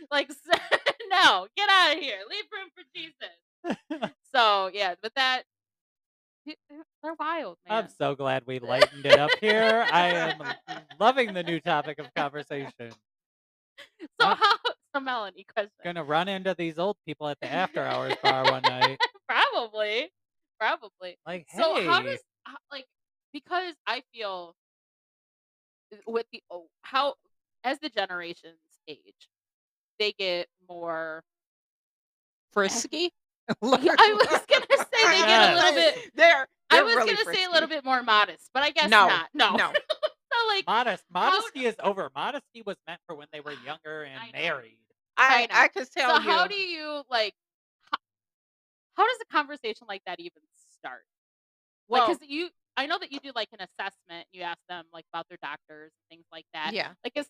like 0.10 0.30
no, 1.10 1.46
get 1.56 1.68
out 1.70 1.96
of 1.96 1.98
here. 1.98 2.18
Leave 2.28 2.44
room 2.52 2.70
for 2.74 2.84
Jesus. 2.94 4.12
So 4.32 4.70
yeah, 4.72 4.94
but 5.02 5.12
that 5.16 5.42
they're 6.46 7.14
wild, 7.18 7.56
I'm 7.68 7.88
so 7.88 8.14
glad 8.14 8.44
we 8.46 8.60
lightened 8.60 9.04
it 9.04 9.18
up 9.18 9.32
here. 9.40 9.84
I 9.92 10.06
am 10.06 10.42
loving 11.00 11.34
the 11.34 11.42
new 11.42 11.58
topic 11.58 11.98
of 11.98 12.14
conversation. 12.14 12.92
So 14.00 14.06
I'm 14.20 14.36
how 14.36 14.56
so 14.94 15.00
Melanie 15.00 15.46
question. 15.52 15.72
gonna 15.82 16.04
run 16.04 16.28
into 16.28 16.54
these 16.56 16.78
old 16.78 16.96
people 17.04 17.26
at 17.28 17.38
the 17.40 17.52
after 17.52 17.82
hours 17.82 18.14
bar 18.22 18.44
one 18.44 18.62
night. 18.62 18.98
Probably. 19.28 20.10
Probably. 20.60 21.16
Like, 21.26 21.46
So 21.56 21.82
how 21.88 22.02
does 22.02 22.20
like 22.70 22.86
because 23.32 23.74
I 23.86 24.02
feel 24.12 24.54
uh, 25.92 25.96
with 26.06 26.26
the 26.32 26.42
oh, 26.50 26.66
how 26.82 27.14
as 27.64 27.78
the 27.80 27.88
generations 27.88 28.58
age, 28.88 29.28
they 30.00 30.12
get 30.18 30.48
more. 30.68 31.22
Frisky. 32.52 33.12
I 33.48 33.54
was 33.62 34.44
gonna 34.48 34.66
say 34.92 35.08
they 35.10 35.26
get 35.26 35.52
a 35.52 35.56
little 35.56 35.72
bit. 35.74 35.94
They're 36.16 36.48
I 36.70 36.76
they're 36.76 36.84
was 36.84 36.94
really 36.96 37.14
gonna 37.14 37.34
say 37.34 37.44
a 37.44 37.50
little 37.50 37.68
bit 37.68 37.84
more 37.84 38.02
modest, 38.02 38.50
but 38.54 38.62
I 38.64 38.70
guess 38.70 38.90
No, 38.90 39.06
not. 39.08 39.28
No. 39.34 39.56
no. 39.56 39.72
so 39.72 40.48
like 40.48 40.66
modest 40.66 41.04
modesty 41.12 41.66
is 41.66 41.76
over. 41.82 42.10
Modesty 42.14 42.62
was 42.66 42.76
meant 42.88 43.00
for 43.06 43.14
when 43.16 43.28
they 43.32 43.40
were 43.40 43.52
younger 43.66 44.02
and 44.04 44.20
I 44.20 44.30
married. 44.32 44.78
I 45.16 45.42
I 45.44 45.46
know. 45.46 45.54
I 45.60 45.68
could 45.68 45.86
So 45.92 46.00
tell 46.00 46.20
how 46.20 46.46
do 46.46 46.54
you 46.56 47.02
like? 47.10 47.34
How, 47.90 47.98
how 48.96 49.06
does 49.06 49.18
a 49.22 49.32
conversation 49.32 49.86
like 49.88 50.02
that 50.06 50.20
even 50.20 50.42
start? 50.78 51.02
Like, 51.88 52.00
Well, 52.00 52.08
cause 52.08 52.18
you, 52.28 52.50
I 52.76 52.86
know 52.86 52.98
that 52.98 53.12
you 53.12 53.18
do 53.20 53.32
like 53.34 53.48
an 53.52 53.60
assessment. 53.66 54.26
You 54.32 54.42
ask 54.42 54.58
them 54.68 54.84
like 54.92 55.04
about 55.12 55.26
their 55.28 55.38
doctors 55.42 55.90
and 55.92 56.08
things 56.10 56.26
like 56.32 56.46
that. 56.54 56.72
yeah, 56.74 56.88
Like, 57.04 57.12
is 57.16 57.26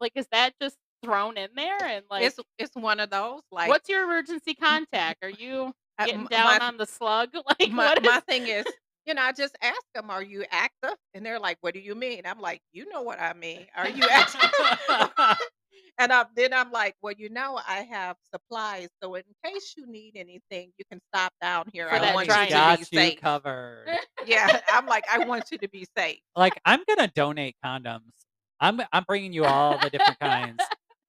like 0.00 0.12
is 0.16 0.26
that 0.32 0.54
just 0.60 0.76
thrown 1.02 1.36
in 1.36 1.50
there? 1.54 1.82
And 1.82 2.04
like, 2.10 2.24
it's 2.24 2.38
it's 2.58 2.74
one 2.74 3.00
of 3.00 3.10
those 3.10 3.42
like 3.50 3.68
what's 3.68 3.88
your 3.88 4.04
emergency 4.04 4.54
contact? 4.54 5.22
Are 5.22 5.30
you 5.30 5.72
uh, 5.98 6.06
getting 6.06 6.26
down 6.26 6.58
my 6.58 6.66
on 6.66 6.76
the 6.76 6.86
slug? 6.86 7.30
Like, 7.60 7.70
my 7.72 7.86
what 7.86 8.02
my 8.02 8.20
thing 8.20 8.46
is, 8.46 8.66
you 9.06 9.14
know, 9.14 9.22
I 9.22 9.32
just 9.32 9.56
ask 9.62 9.82
them, 9.94 10.10
"Are 10.10 10.22
you 10.22 10.44
active?" 10.50 10.96
And 11.14 11.24
they're 11.24 11.40
like, 11.40 11.58
"What 11.60 11.74
do 11.74 11.80
you 11.80 11.94
mean?" 11.94 12.22
I'm 12.24 12.40
like, 12.40 12.60
"You 12.72 12.88
know 12.88 13.02
what 13.02 13.20
I 13.20 13.32
mean. 13.32 13.66
Are 13.76 13.88
you 13.88 14.04
active?" 14.10 14.50
and 15.98 16.12
I, 16.12 16.24
then 16.36 16.52
I'm 16.52 16.70
like, 16.70 16.94
"Well, 17.02 17.14
you 17.16 17.28
know, 17.30 17.60
I 17.66 17.82
have 17.90 18.16
supplies, 18.32 18.88
so 19.02 19.14
in 19.16 19.24
case 19.44 19.74
you 19.76 19.86
need 19.86 20.12
anything, 20.16 20.72
you 20.78 20.84
can 20.90 21.00
stop 21.14 21.32
down 21.40 21.64
here. 21.72 21.88
For 21.88 21.96
I 21.96 21.98
that 21.98 22.14
want 22.14 22.28
Emily's 22.28 22.46
you 22.46 22.46
to 22.46 22.52
dryness. 22.52 22.78
be 22.78 22.84
got 22.84 22.92
you 22.92 23.10
safe." 23.10 23.20
covered. 23.20 23.98
Yeah, 24.26 24.60
I'm 24.68 24.86
like, 24.86 25.04
I 25.10 25.24
want 25.24 25.50
you 25.50 25.58
to 25.58 25.68
be 25.68 25.86
safe. 25.96 26.20
Like 26.36 26.60
I'm 26.64 26.80
gonna 26.88 27.08
donate 27.14 27.56
condoms. 27.64 28.12
I'm 28.60 28.80
I'm 28.92 29.04
bringing 29.08 29.32
you 29.32 29.44
all 29.44 29.78
the 29.78 29.90
different 29.90 30.20
kinds. 30.20 30.60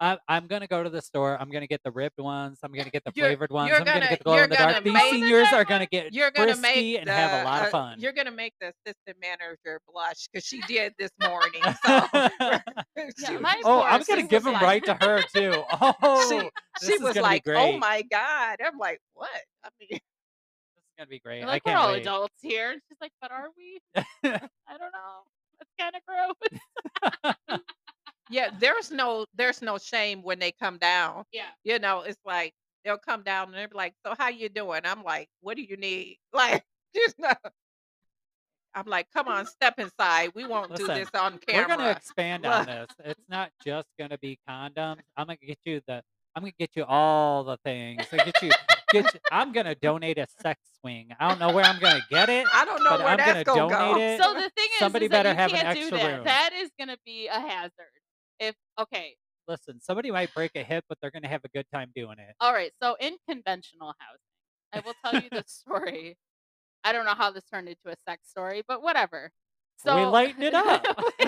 I, 0.04 0.18
I'm 0.28 0.48
gonna 0.48 0.68
go 0.68 0.84
to 0.84 0.90
the 0.90 1.02
store. 1.02 1.38
I'm 1.40 1.50
gonna 1.50 1.66
get 1.68 1.82
the 1.84 1.92
ribbed 1.92 2.20
ones. 2.20 2.60
I'm 2.62 2.74
gonna 2.74 2.90
get 2.90 3.04
the 3.06 3.12
You're 3.16 3.28
flavored 3.28 3.52
ones. 3.52 3.70
you're 3.70 3.78
I'm 3.80 3.86
gonna 3.86 4.00
gonna 4.02 4.10
get 4.10 4.20
the 4.20 4.24
glow 4.26 4.44
in 4.44 4.50
the 4.50 4.56
dark. 4.58 4.84
These 4.84 5.00
seniors 5.10 5.48
are 5.54 5.64
gonna 5.64 5.86
get 5.86 6.14
you're 6.14 6.32
gonna 6.32 6.58
make 6.58 6.74
frisky 6.74 6.98
and 6.98 7.08
the 7.08 7.14
have 7.14 7.42
a 7.42 7.46
lot 7.46 7.62
of 7.62 7.68
uh, 7.68 7.72
fun. 7.72 8.00
you're 8.00 8.12
gonna 8.12 8.32
make 8.32 8.54
the 8.60 8.74
assistant 8.86 9.18
manager 9.22 9.80
blush 9.92 10.28
because 10.32 10.46
she 10.46 10.62
did 10.68 10.94
this 11.00 11.12
morning. 11.22 11.62
So 11.86 12.08
Yeah, 13.18 13.30
she 13.30 13.38
my 13.38 13.56
oh, 13.64 13.82
I'm 13.82 14.04
gonna 14.04 14.24
give 14.24 14.44
was 14.44 14.44
them 14.44 14.54
like 14.54 14.62
right 14.62 14.86
to 14.86 14.94
her 14.96 15.22
too. 15.34 15.64
she 16.30 16.42
Oh, 16.42 16.50
this 16.82 16.90
she 16.90 16.98
was 17.04 17.16
like, 17.16 17.44
"Oh 17.48 17.78
my 17.78 18.04
god!" 18.12 18.58
I'm 18.66 18.78
like, 18.78 19.00
"What?" 19.14 19.30
I 19.64 19.70
mean, 19.80 19.90
This 19.92 20.00
is 20.00 20.94
gonna 20.98 21.08
be 21.08 21.20
great. 21.20 21.40
You're 21.40 21.48
I 21.48 21.52
like, 21.54 21.66
we're 21.66 21.76
all 21.76 21.94
wait. 21.94 22.02
adults 22.02 22.36
here. 22.42 22.72
And 22.72 22.82
she's 22.90 22.98
like, 23.02 23.12
but 23.22 23.32
are 23.32 23.48
we? 23.58 23.80
I 23.96 24.78
don't 24.78 24.92
know. 24.92 25.24
That's 25.60 25.72
kind 25.80 25.96
of 25.96 26.02
gross. 26.06 27.70
Yeah, 28.30 28.50
there's 28.60 28.92
no 28.92 29.26
there's 29.36 29.62
no 29.62 29.78
shame 29.78 30.22
when 30.24 30.40
they 30.40 30.52
come 30.52 30.78
down. 30.78 31.24
yeah. 31.32 31.48
You 31.64 31.80
know, 31.80 32.02
it's 32.02 32.20
like 32.26 32.54
they'll 32.86 32.98
come 32.98 33.24
down 33.24 33.48
and 33.50 33.54
they're 33.56 33.70
like, 33.74 33.94
"So 34.06 34.14
how 34.18 34.30
you 34.30 34.50
doing?" 34.50 34.82
I'm 34.86 35.04
like, 35.04 35.30
"What 35.42 35.56
do 35.58 35.64
you 35.64 35.78
need?" 35.78 36.18
Like, 36.34 36.64
just 36.96 37.18
not. 37.20 37.38
I'm 38.76 38.86
like, 38.88 39.08
"Come 39.14 39.28
on, 39.28 39.46
step 39.58 39.76
inside. 39.80 40.32
We 40.36 40.46
won't 40.46 40.76
do 40.76 40.88
Listen, 40.88 40.96
this 41.02 41.10
on 41.14 41.38
camera. 41.40 41.64
we're 41.64 41.68
gonna 41.68 41.78
camera." 41.84 41.92
expand 41.98 42.46
on 42.46 42.60
Look. 42.60 42.68
this. 42.68 42.88
It's 43.06 43.30
not 43.30 43.52
just 43.64 43.88
gonna 44.00 44.18
be 44.18 44.40
condoms. 44.48 45.00
I'm 45.18 45.28
gonna 45.28 45.38
get 45.38 45.60
you 45.66 45.82
the. 45.88 46.02
I'm 46.36 46.42
gonna 46.42 46.54
get 46.58 46.72
you 46.76 46.84
all 46.86 47.44
the 47.44 47.58
things. 47.64 48.08
I 48.12 48.18
get 48.18 48.42
you. 48.42 48.52
Get. 48.92 49.14
You, 49.14 49.20
I'm 49.32 49.52
gonna 49.52 49.76
donate 49.76 50.18
a 50.18 50.26
sex 50.42 50.60
swing. 50.80 51.10
I 51.20 51.30
don't 51.30 51.40
know 51.40 51.54
where 51.54 51.64
I'm 51.64 51.80
gonna 51.80 52.02
get 52.10 52.30
it, 52.30 52.48
I 52.52 52.66
don't 52.66 52.84
know 52.84 52.92
but 52.92 53.00
where 53.00 53.08
I'm 53.10 53.18
that's 53.18 53.44
gonna 53.44 53.70
gonna 53.70 53.70
go. 53.70 53.94
donate 53.94 54.14
it. 54.20 54.24
So 54.24 54.34
the 54.34 54.50
thing 54.50 54.68
is, 54.74 54.80
Somebody 54.80 55.06
is 55.06 55.12
that 55.12 55.24
better 55.24 55.30
you 55.30 55.36
have 55.36 55.52
an 55.54 55.58
can't 55.60 55.78
do 55.78 55.82
extra 55.82 55.98
that. 56.00 56.16
room. 56.16 56.24
That 56.26 56.50
is 56.56 56.72
going 56.80 56.88
to 56.90 56.98
be 57.06 57.28
a 57.28 57.40
hazard. 57.40 57.72
If 58.44 58.56
okay, 58.80 59.16
Listen, 59.48 59.80
somebody 59.82 60.10
might 60.12 60.34
break 60.34 60.52
a 60.56 60.64
hip, 60.64 60.84
but 60.90 60.98
they're 61.02 61.12
gonna 61.12 61.28
have 61.30 61.44
a 61.46 61.50
good 61.50 61.66
time 61.74 61.92
doing 61.96 62.18
it. 62.20 62.36
all 62.42 62.54
right. 62.54 62.72
So 62.82 62.96
in 63.00 63.16
conventional 63.30 63.94
housing, 64.00 64.74
I 64.74 64.80
will 64.86 64.94
tell 65.04 65.22
you 65.22 65.30
the 65.32 65.44
story. 65.48 66.18
I 66.84 66.92
don't 66.92 67.06
know 67.06 67.14
how 67.14 67.32
this 67.32 67.44
turned 67.46 67.70
into 67.70 67.88
a 67.88 67.96
sex 68.08 68.28
story, 68.30 68.64
but 68.68 68.82
whatever. 68.84 69.32
So 69.78 69.96
we 69.96 70.06
lighten 70.06 70.44
it 70.44 70.54
up. 70.54 70.86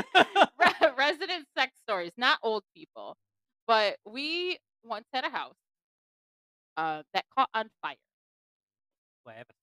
re- 0.60 0.90
resident 0.98 1.46
sex 1.58 1.72
stories, 1.82 2.12
not 2.18 2.40
old 2.44 2.64
people, 2.76 3.16
but 3.68 3.96
we 4.06 4.58
once 4.84 5.06
had 5.14 5.24
a 5.26 5.30
house 5.30 5.56
uh, 6.78 7.04
that 7.14 7.24
caught 7.38 7.50
on 7.54 7.70
fire. 7.82 7.96
Well, 9.26 9.36
I 9.36 9.38
have 9.38 9.48
a 9.50 9.54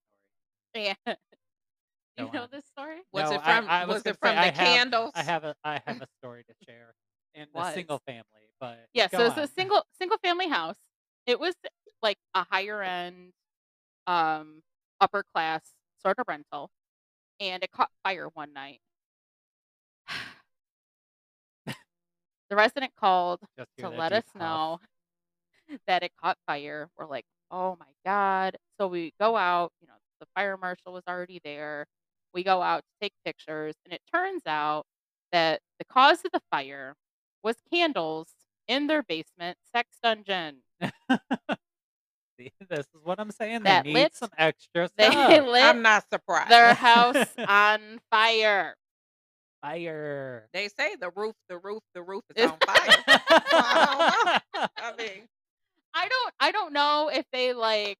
story. 0.95 0.95
And 1.07 1.17
you 2.27 2.31
know 2.33 2.43
on. 2.43 2.49
this 2.51 2.65
story? 2.65 2.97
Was 3.11 3.29
No, 3.29 3.35
it 3.37 3.43
from 3.43 3.67
I 3.69 3.85
was 3.85 3.95
was, 3.95 4.03
gonna 4.03 4.11
it 4.13 4.15
say, 4.15 4.29
from 4.29 4.37
I 4.39 4.51
the 4.51 4.57
have- 4.57 4.67
candles? 4.67 5.11
I 5.15 5.23
have 5.23 5.43
a 5.43 5.55
I 5.63 5.81
have 5.85 6.01
a 6.01 6.07
story 6.19 6.43
to 6.47 6.53
share 6.67 6.93
in 7.33 7.47
the 7.53 7.59
Was. 7.59 7.73
single 7.73 7.99
family, 8.05 8.23
but 8.59 8.87
Yeah, 8.93 9.07
so 9.09 9.25
it's 9.25 9.37
a 9.37 9.47
single 9.55 9.83
single 9.97 10.17
family 10.19 10.47
house. 10.47 10.77
It 11.25 11.39
was 11.39 11.55
like 12.01 12.17
a 12.33 12.45
higher 12.49 12.81
end, 12.81 13.31
um, 14.07 14.61
upper 14.99 15.23
class 15.33 15.61
sort 16.01 16.19
of 16.19 16.25
rental, 16.27 16.69
and 17.39 17.63
it 17.63 17.71
caught 17.71 17.89
fire 18.03 18.27
one 18.33 18.53
night. 18.53 18.79
the 21.65 22.55
resident 22.55 22.91
called 22.99 23.39
Just 23.57 23.69
to 23.79 23.89
let 23.89 24.11
us 24.11 24.25
know 24.37 24.79
that 25.87 26.03
it 26.03 26.11
caught 26.21 26.37
fire. 26.45 26.89
We're 26.97 27.07
like, 27.07 27.25
oh 27.51 27.77
my 27.79 27.85
god! 28.05 28.57
So 28.79 28.87
we 28.87 29.13
go 29.19 29.35
out. 29.35 29.71
You 29.81 29.87
know, 29.87 29.93
the 30.19 30.27
fire 30.35 30.57
marshal 30.57 30.93
was 30.93 31.03
already 31.07 31.39
there. 31.43 31.85
We 32.33 32.43
go 32.43 32.61
out 32.61 32.79
to 32.81 32.89
take 33.01 33.13
pictures, 33.25 33.75
and 33.85 33.93
it 33.93 34.01
turns 34.11 34.41
out 34.45 34.85
that 35.31 35.61
the 35.79 35.85
cause 35.85 36.23
of 36.25 36.31
the 36.31 36.41
fire 36.51 36.95
was 37.43 37.55
candles 37.71 38.29
in 38.67 38.87
their 38.87 39.03
basement 39.03 39.57
sex 39.73 39.97
dungeon. 40.01 40.57
See, 42.39 42.51
this 42.69 42.79
is 42.79 42.85
what 43.03 43.19
I'm 43.19 43.31
saying. 43.31 43.63
That 43.63 43.83
they 43.83 43.89
need 43.93 43.99
lit- 44.01 44.15
some 44.15 44.31
extra 44.37 44.89
They 44.97 45.09
stuff. 45.11 45.47
lit 45.47 45.63
I'm 45.63 45.81
not 45.81 46.09
surprised. 46.09 46.49
their 46.49 46.73
house 46.73 47.27
on 47.47 47.99
fire. 48.09 48.75
Fire. 49.61 50.49
they 50.51 50.67
say 50.67 50.95
the 50.99 51.09
roof, 51.15 51.35
the 51.47 51.57
roof, 51.57 51.83
the 51.93 52.01
roof 52.03 52.23
is 52.35 52.45
on 52.49 52.57
fire. 52.65 53.03
I 53.07 54.39
I 54.77 54.93
mean, 54.97 55.27
I 55.93 56.07
don't 56.09 56.33
I 56.39 56.51
don't 56.51 56.73
know 56.73 57.09
if 57.13 57.25
they 57.31 57.53
like 57.53 57.97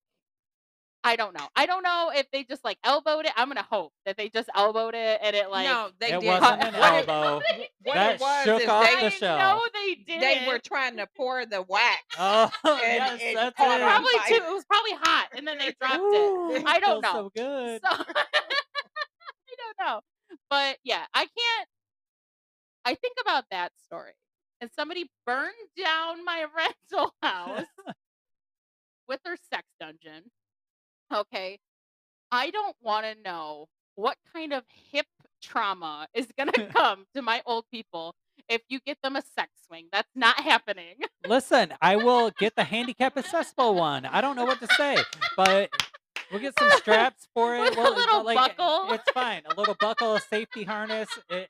I 1.06 1.16
don't 1.18 1.34
know. 1.38 1.48
I 1.56 1.66
don't 1.66 1.84
know 1.84 2.12
if 2.16 2.28
they 2.32 2.46
just 2.46 2.64
like 2.64 2.78
elbowed 2.84 3.26
it. 3.26 3.34
I'm 3.36 3.50
gonna 3.50 3.66
hope 3.70 3.92
that 4.06 4.16
they 4.16 4.30
just 4.30 4.50
elbowed 4.56 4.96
it 4.96 5.20
and 5.22 5.36
it 5.36 5.50
like 5.52 5.68
no, 5.68 5.90
they 6.00 6.14
it 6.14 6.22
did. 6.22 6.28
wasn't 6.28 6.64
an 6.64 6.76
elbow. 6.76 7.42
what 7.84 7.94
That 7.94 8.16
it 8.16 8.22
was 8.22 8.44
shook 8.46 8.62
is 8.62 8.70
off 8.70 8.86
they, 8.86 8.96
the 9.02 9.06
I 9.06 9.10
shelf. 9.10 9.40
know 9.40 9.62
they 9.74 9.96
did. 9.96 10.22
they 10.22 10.46
were 10.48 10.60
trying 10.60 10.98
to 10.98 11.08
pour 11.18 11.46
the 11.46 11.62
wax. 11.62 12.04
Oh, 12.18 12.50
And 12.66 12.80
yes, 12.82 13.20
it 13.22 13.36
that's 13.36 13.50
it. 13.60 13.82
probably 13.82 14.14
too. 14.28 14.36
It 14.36 14.54
was 14.54 14.64
probably 14.66 14.94
hot, 14.94 15.28
and 15.36 15.46
then 15.48 15.58
they 15.58 15.74
dropped 15.82 16.04
it. 16.04 16.64
I 16.66 16.80
don't 16.80 17.02
know. 17.02 17.14
So 17.14 17.32
good. 17.36 17.82
So 17.84 17.90
I 18.16 19.56
don't 19.58 19.88
know, 19.88 20.00
but 20.50 20.78
yeah, 20.86 21.04
I 21.14 21.22
can't. 21.26 21.68
I 22.86 22.96
think 22.96 23.16
about 23.22 23.44
that 23.52 23.72
story, 23.86 24.14
and 24.62 24.70
somebody 24.78 25.10
burned 25.26 25.52
down 25.78 26.24
my 26.26 26.46
rental 26.56 27.14
house 27.22 27.66
with 29.08 29.22
their 29.24 29.38
sex 29.52 29.64
dungeon. 29.80 30.24
Okay, 31.14 31.60
I 32.32 32.50
don't 32.52 32.76
want 32.82 33.06
to 33.06 33.16
know 33.24 33.68
what 33.96 34.18
kind 34.34 34.54
of 34.54 34.64
hip 34.92 35.06
trauma 35.42 36.08
is 36.14 36.28
gonna 36.38 36.52
come 36.72 37.06
to 37.16 37.22
my 37.22 37.42
old 37.46 37.66
people 37.72 38.16
if 38.50 38.62
you 38.70 38.80
get 38.86 38.98
them 39.04 39.16
a 39.16 39.22
sex 39.36 39.52
swing. 39.68 39.88
That's 39.92 40.10
not 40.16 40.40
happening. 40.40 40.96
Listen, 41.28 41.74
I 41.82 41.98
will 41.98 42.32
get 42.40 42.56
the 42.56 42.64
handicap 42.64 43.18
accessible 43.18 43.76
one. 43.90 44.06
I 44.06 44.22
don't 44.22 44.36
know 44.36 44.46
what 44.46 44.60
to 44.62 44.68
say, 44.76 44.98
but 45.38 45.70
We'll 46.32 46.42
get 46.42 46.58
some 46.58 46.72
straps 46.78 47.28
for 47.36 47.56
it. 47.56 47.76
a 47.78 47.80
We'll 47.80 47.96
little 47.96 48.24
like 48.24 48.36
buckle. 48.58 48.92
it's 48.94 49.10
fine. 49.12 49.44
A 49.46 49.54
little 49.60 49.76
buckle, 49.80 50.16
a 50.16 50.20
safety 50.22 50.64
harness. 50.66 51.08
It 51.30 51.48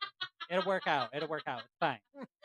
it'll 0.50 0.66
work 0.66 0.88
out. 0.88 1.10
It'll 1.14 1.30
work 1.30 1.44
out. 1.48 1.60
It's 1.62 1.78
fine. 1.80 2.00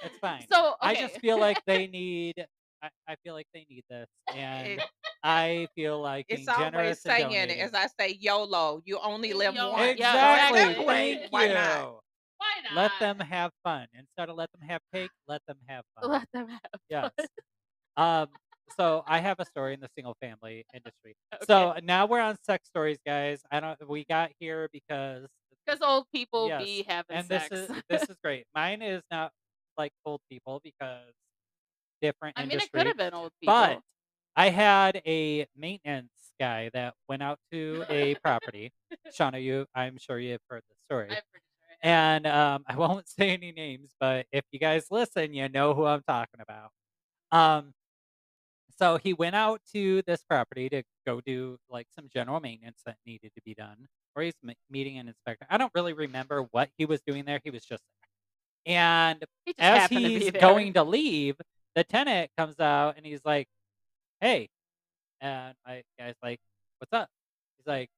It's 0.04 0.18
fine. 0.20 0.44
So, 0.52 0.74
I 0.80 0.94
just 0.94 1.18
feel 1.18 1.40
like 1.40 1.64
they 1.66 1.88
need. 1.88 2.46
I, 2.82 2.88
I 3.08 3.16
feel 3.24 3.34
like 3.34 3.46
they 3.54 3.66
need 3.68 3.84
this, 3.90 4.06
and 4.34 4.80
I 5.24 5.66
feel 5.74 6.00
like 6.00 6.26
it's 6.28 6.48
always 6.48 7.00
saying, 7.00 7.50
as 7.60 7.74
I 7.74 7.86
say, 7.98 8.16
YOLO, 8.20 8.82
you 8.84 8.98
only 9.02 9.32
live 9.32 9.54
Yo 9.54 9.70
once. 9.72 9.90
Exactly. 9.90 10.16
that 10.18 10.50
exactly. 10.50 10.84
point, 10.84 11.20
Thank 11.20 11.32
why 11.32 11.46
not? 11.48 11.80
you. 11.80 11.98
Why 12.38 12.76
Let 12.76 12.92
them 13.00 13.18
have 13.20 13.52
fun 13.64 13.86
instead 13.94 14.28
of 14.28 14.36
let 14.36 14.50
them 14.52 14.60
have 14.68 14.80
cake. 14.94 15.10
Let 15.26 15.42
them 15.48 15.56
have 15.66 15.84
fun. 16.00 16.10
Let 16.10 16.28
them 16.32 16.48
have 16.48 16.80
Yes. 16.88 17.10
fun. 17.96 18.22
Um. 18.22 18.28
So 18.76 19.02
I 19.06 19.18
have 19.20 19.40
a 19.40 19.44
story 19.46 19.74
in 19.74 19.80
the 19.80 19.88
single 19.96 20.14
family 20.20 20.64
industry. 20.74 21.14
Okay. 21.34 21.44
So 21.46 21.74
now 21.82 22.06
we're 22.06 22.20
on 22.20 22.36
sex 22.44 22.68
stories, 22.68 22.98
guys. 23.04 23.40
I 23.50 23.60
don't. 23.60 23.88
We 23.88 24.04
got 24.04 24.30
here 24.38 24.68
because 24.72 25.26
Because 25.66 25.80
old 25.82 26.06
people 26.14 26.48
yes, 26.48 26.62
be 26.66 26.84
having 26.86 27.16
and 27.16 27.24
sex. 27.26 27.48
this 27.50 27.62
is 27.70 27.82
this 27.88 28.10
is 28.10 28.16
great. 28.22 28.44
Mine 28.54 28.82
is 28.82 29.02
not 29.10 29.32
like 29.78 29.92
old 30.04 30.20
people 30.30 30.60
because 30.62 31.12
different 32.00 32.38
I 32.38 32.42
mean, 32.42 32.52
it 32.52 32.72
could 32.72 32.86
industry. 32.86 32.88
have 32.88 32.96
been 32.96 33.14
old 33.14 33.32
people. 33.40 33.54
But 33.54 33.80
I 34.36 34.50
had 34.50 35.02
a 35.06 35.46
maintenance 35.56 36.32
guy 36.38 36.70
that 36.72 36.94
went 37.08 37.22
out 37.22 37.38
to 37.52 37.84
a 37.88 38.14
property. 38.16 38.72
Shawna, 39.12 39.42
you, 39.42 39.66
I'm 39.74 39.98
sure 39.98 40.18
you've 40.18 40.40
heard 40.48 40.62
the 40.68 40.76
story. 40.84 41.08
Sure 41.10 41.18
And 41.82 42.26
um, 42.26 42.64
I 42.66 42.76
won't 42.76 43.08
say 43.18 43.30
any 43.30 43.52
names, 43.52 43.90
but 43.98 44.26
if 44.32 44.44
you 44.52 44.58
guys 44.58 44.86
listen, 44.90 45.34
you 45.34 45.48
know 45.48 45.74
who 45.74 45.86
I'm 45.86 46.02
talking 46.02 46.40
about. 46.40 46.70
Um, 47.30 47.74
so 48.78 48.96
he 48.96 49.12
went 49.12 49.34
out 49.34 49.60
to 49.72 50.02
this 50.06 50.22
property 50.22 50.68
to 50.68 50.82
go 51.06 51.20
do 51.20 51.58
like 51.68 51.88
some 51.94 52.08
general 52.12 52.38
maintenance 52.40 52.80
that 52.86 52.96
needed 53.04 53.32
to 53.34 53.42
be 53.44 53.54
done, 53.54 53.88
or 54.14 54.22
he's 54.22 54.34
m- 54.46 54.54
meeting 54.70 54.98
an 54.98 55.08
inspector. 55.08 55.46
I 55.50 55.58
don't 55.58 55.72
really 55.74 55.92
remember 55.94 56.42
what 56.52 56.68
he 56.78 56.84
was 56.86 57.00
doing 57.02 57.24
there. 57.24 57.40
He 57.42 57.50
was 57.50 57.64
just 57.64 57.82
there. 58.66 58.74
And 58.76 59.24
as 59.58 59.88
he's 59.90 60.30
going 60.30 60.74
to 60.74 60.84
leave, 60.84 61.36
the 61.78 61.84
tenant 61.84 62.28
comes 62.36 62.58
out 62.58 62.96
and 62.96 63.06
he's 63.06 63.24
like, 63.24 63.46
"Hey," 64.20 64.48
and 65.20 65.54
my 65.64 65.84
guy's 65.96 66.16
like, 66.20 66.40
"What's 66.78 66.92
up?" 66.92 67.08
He's 67.56 67.68
like, 67.68 67.88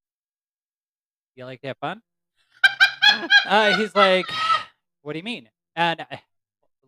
"You 1.34 1.46
like 1.46 1.62
to 1.62 1.68
have 1.68 1.78
fun?" 1.78 2.02
uh, 3.46 3.78
he's 3.78 3.94
like, 3.94 4.26
"What 5.00 5.14
do 5.14 5.18
you 5.18 5.22
mean?" 5.22 5.48
And 5.76 6.02
I, 6.10 6.20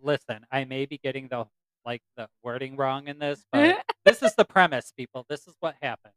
listen, 0.03 0.45
I 0.51 0.65
may 0.65 0.85
be 0.85 0.99
getting 0.99 1.29
the 1.29 1.47
like 1.87 2.03
the 2.19 2.29
wording 2.43 2.77
wrong 2.77 3.09
in 3.09 3.19
this, 3.19 3.43
but 3.51 3.83
this 4.05 4.23
is 4.23 4.35
the 4.35 4.45
premise, 4.45 4.93
people. 4.95 5.25
This 5.31 5.47
is 5.47 5.55
what 5.61 5.75
happened. 5.81 6.13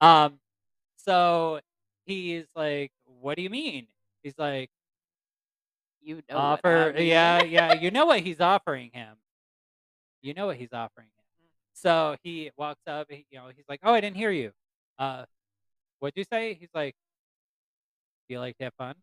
Um, 0.00 0.40
so 0.96 1.60
he's 2.04 2.46
like, 2.56 2.90
"What 3.04 3.36
do 3.36 3.42
you 3.42 3.50
mean?" 3.50 3.86
He's 4.24 4.38
like, 4.38 4.70
you 6.02 6.20
know 6.28 6.36
"Offer, 6.36 6.96
yeah, 6.98 7.44
yeah. 7.44 7.74
You 7.74 7.92
know 7.92 8.06
what 8.06 8.20
he's 8.20 8.40
offering 8.40 8.90
him. 8.92 9.16
You 10.22 10.34
know 10.34 10.46
what 10.46 10.56
he's 10.56 10.72
offering 10.72 11.06
him." 11.06 11.24
So 11.72 12.16
he 12.22 12.50
walks 12.56 12.82
up. 12.86 13.06
He, 13.10 13.26
you 13.30 13.38
know, 13.38 13.48
he's 13.54 13.64
like, 13.68 13.80
"Oh, 13.82 13.92
I 13.94 14.00
didn't 14.00 14.16
hear 14.16 14.30
you. 14.30 14.52
Uh, 14.98 15.24
what'd 16.00 16.16
you 16.16 16.24
say?" 16.24 16.54
He's 16.54 16.70
like, 16.74 16.94
"Do 18.28 18.34
you 18.34 18.40
like 18.40 18.56
to 18.58 18.64
have 18.64 18.74
fun?" 18.74 18.94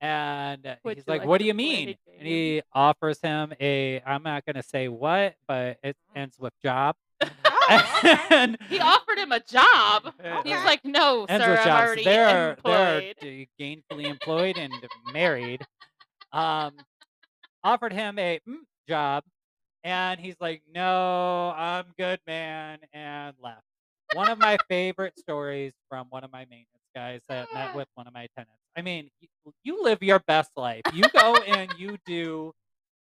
And 0.00 0.66
uh, 0.66 0.76
Would 0.84 0.96
he's 0.96 1.06
like, 1.06 1.20
like 1.20 1.28
"What 1.28 1.38
do 1.38 1.44
you 1.46 1.54
mean?" 1.54 1.96
And 2.18 2.26
he 2.26 2.62
offers 2.72 3.20
him 3.20 3.52
a. 3.60 4.00
I'm 4.06 4.22
not 4.22 4.46
gonna 4.46 4.62
say 4.62 4.88
what, 4.88 5.34
but 5.46 5.78
it 5.82 5.96
ends 6.16 6.38
with 6.38 6.52
job. 6.62 6.96
Oh, 7.72 8.00
okay. 8.04 8.34
and 8.34 8.58
He 8.68 8.80
offered 8.80 9.18
him 9.18 9.30
a 9.32 9.40
job. 9.40 10.12
He's 10.44 10.56
Okay. 10.56 10.64
like, 10.64 10.84
no, 10.84 11.26
ends 11.28 11.44
sir, 11.44 11.52
with 11.52 11.60
I'm 11.60 11.66
jobs. 11.68 11.86
already 11.86 12.04
They're 12.04 12.56
they're 12.64 12.98
employed. 12.98 13.46
gainfully 13.60 14.04
employed 14.06 14.56
and 14.58 14.72
married. 15.12 15.64
Um, 16.32 16.72
offered 17.62 17.92
him 17.92 18.18
a 18.18 18.40
mm, 18.48 18.56
job, 18.88 19.24
and 19.84 20.20
he's 20.20 20.36
like, 20.40 20.62
"No, 20.72 21.52
I'm 21.56 21.86
good, 21.98 22.20
man," 22.26 22.78
and 22.92 23.34
left. 23.42 23.62
One 24.14 24.28
of 24.28 24.38
my 24.38 24.58
favorite 24.68 25.18
stories 25.18 25.72
from 25.88 26.06
one 26.10 26.24
of 26.24 26.32
my 26.32 26.40
maintenance 26.40 26.66
guys 26.94 27.20
that 27.28 27.48
met 27.54 27.74
with 27.76 27.88
one 27.94 28.06
of 28.06 28.14
my 28.14 28.26
tenants. 28.36 28.54
I 28.76 28.82
mean, 28.82 29.10
you, 29.64 29.82
live 29.82 30.02
your 30.02 30.20
best 30.20 30.50
life. 30.56 30.82
You 30.92 31.04
go 31.14 31.36
and 31.46 31.70
you 31.78 31.96
do 32.06 32.52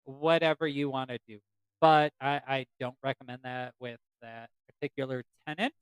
whatever 0.05 0.67
you 0.67 0.89
want 0.89 1.09
to 1.09 1.19
do, 1.27 1.39
but 1.81 2.13
I, 2.21 2.41
I 2.47 2.65
don't 2.79 2.95
recommend 3.03 3.39
that 3.43 3.73
with 3.79 3.99
that 4.21 4.49
particular 4.67 5.23
tenant. 5.47 5.73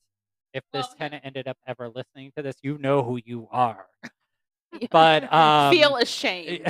If 0.54 0.64
this 0.72 0.88
Well, 0.88 0.96
tenant 1.00 1.26
ended 1.26 1.48
up 1.48 1.58
ever 1.66 1.90
listening 1.90 2.32
to 2.38 2.44
this, 2.44 2.56
you 2.62 2.78
know 2.78 3.04
who 3.04 3.20
you 3.24 3.48
are. 3.52 3.88
But 4.90 5.32
um, 5.32 5.72
Feel 5.72 5.98
ashamed. 5.98 6.62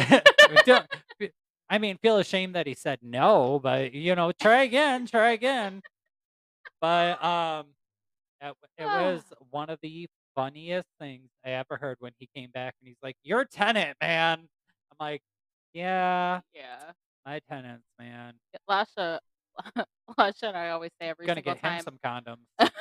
I 1.70 1.78
mean, 1.78 1.98
feel 2.02 2.18
ashamed 2.18 2.56
that 2.56 2.68
he 2.68 2.74
said 2.74 3.00
no, 3.02 3.60
but 3.62 3.94
you 3.94 4.16
know, 4.16 4.32
try 4.32 4.64
again, 4.64 5.06
try 5.08 5.32
again. 5.32 5.82
But 6.82 7.24
um, 7.24 7.68
it, 8.42 8.56
it 8.78 8.86
was 8.86 9.24
one 9.50 9.70
of 9.70 9.80
the 9.82 10.08
funniest 10.36 10.88
things 11.00 11.30
I 11.46 11.52
ever 11.52 11.78
heard 11.78 11.98
when 12.00 12.12
he 12.18 12.28
came 12.36 12.50
back 12.52 12.76
and 12.82 12.88
he's 12.88 12.98
like, 13.02 13.16
"You're 13.24 13.46
tenant, 13.46 13.98
man." 14.02 14.40
I'm 14.92 14.98
like, 15.00 15.22
"Yeah, 15.74 16.42
yeah. 16.54 16.92
my 17.26 17.40
tenants, 17.50 17.86
man. 18.00 18.34
Lasha, 18.70 19.20
Lasha 20.20 20.44
and 20.44 20.58
I 20.58 20.70
always 20.72 20.92
say 21.02 21.10
every 21.10 21.26
Gonna 21.26 21.38
single 21.38 21.54
get 21.56 21.64
him 21.64 21.72
time. 21.72 21.84
some 21.84 22.00
condoms." 22.04 22.46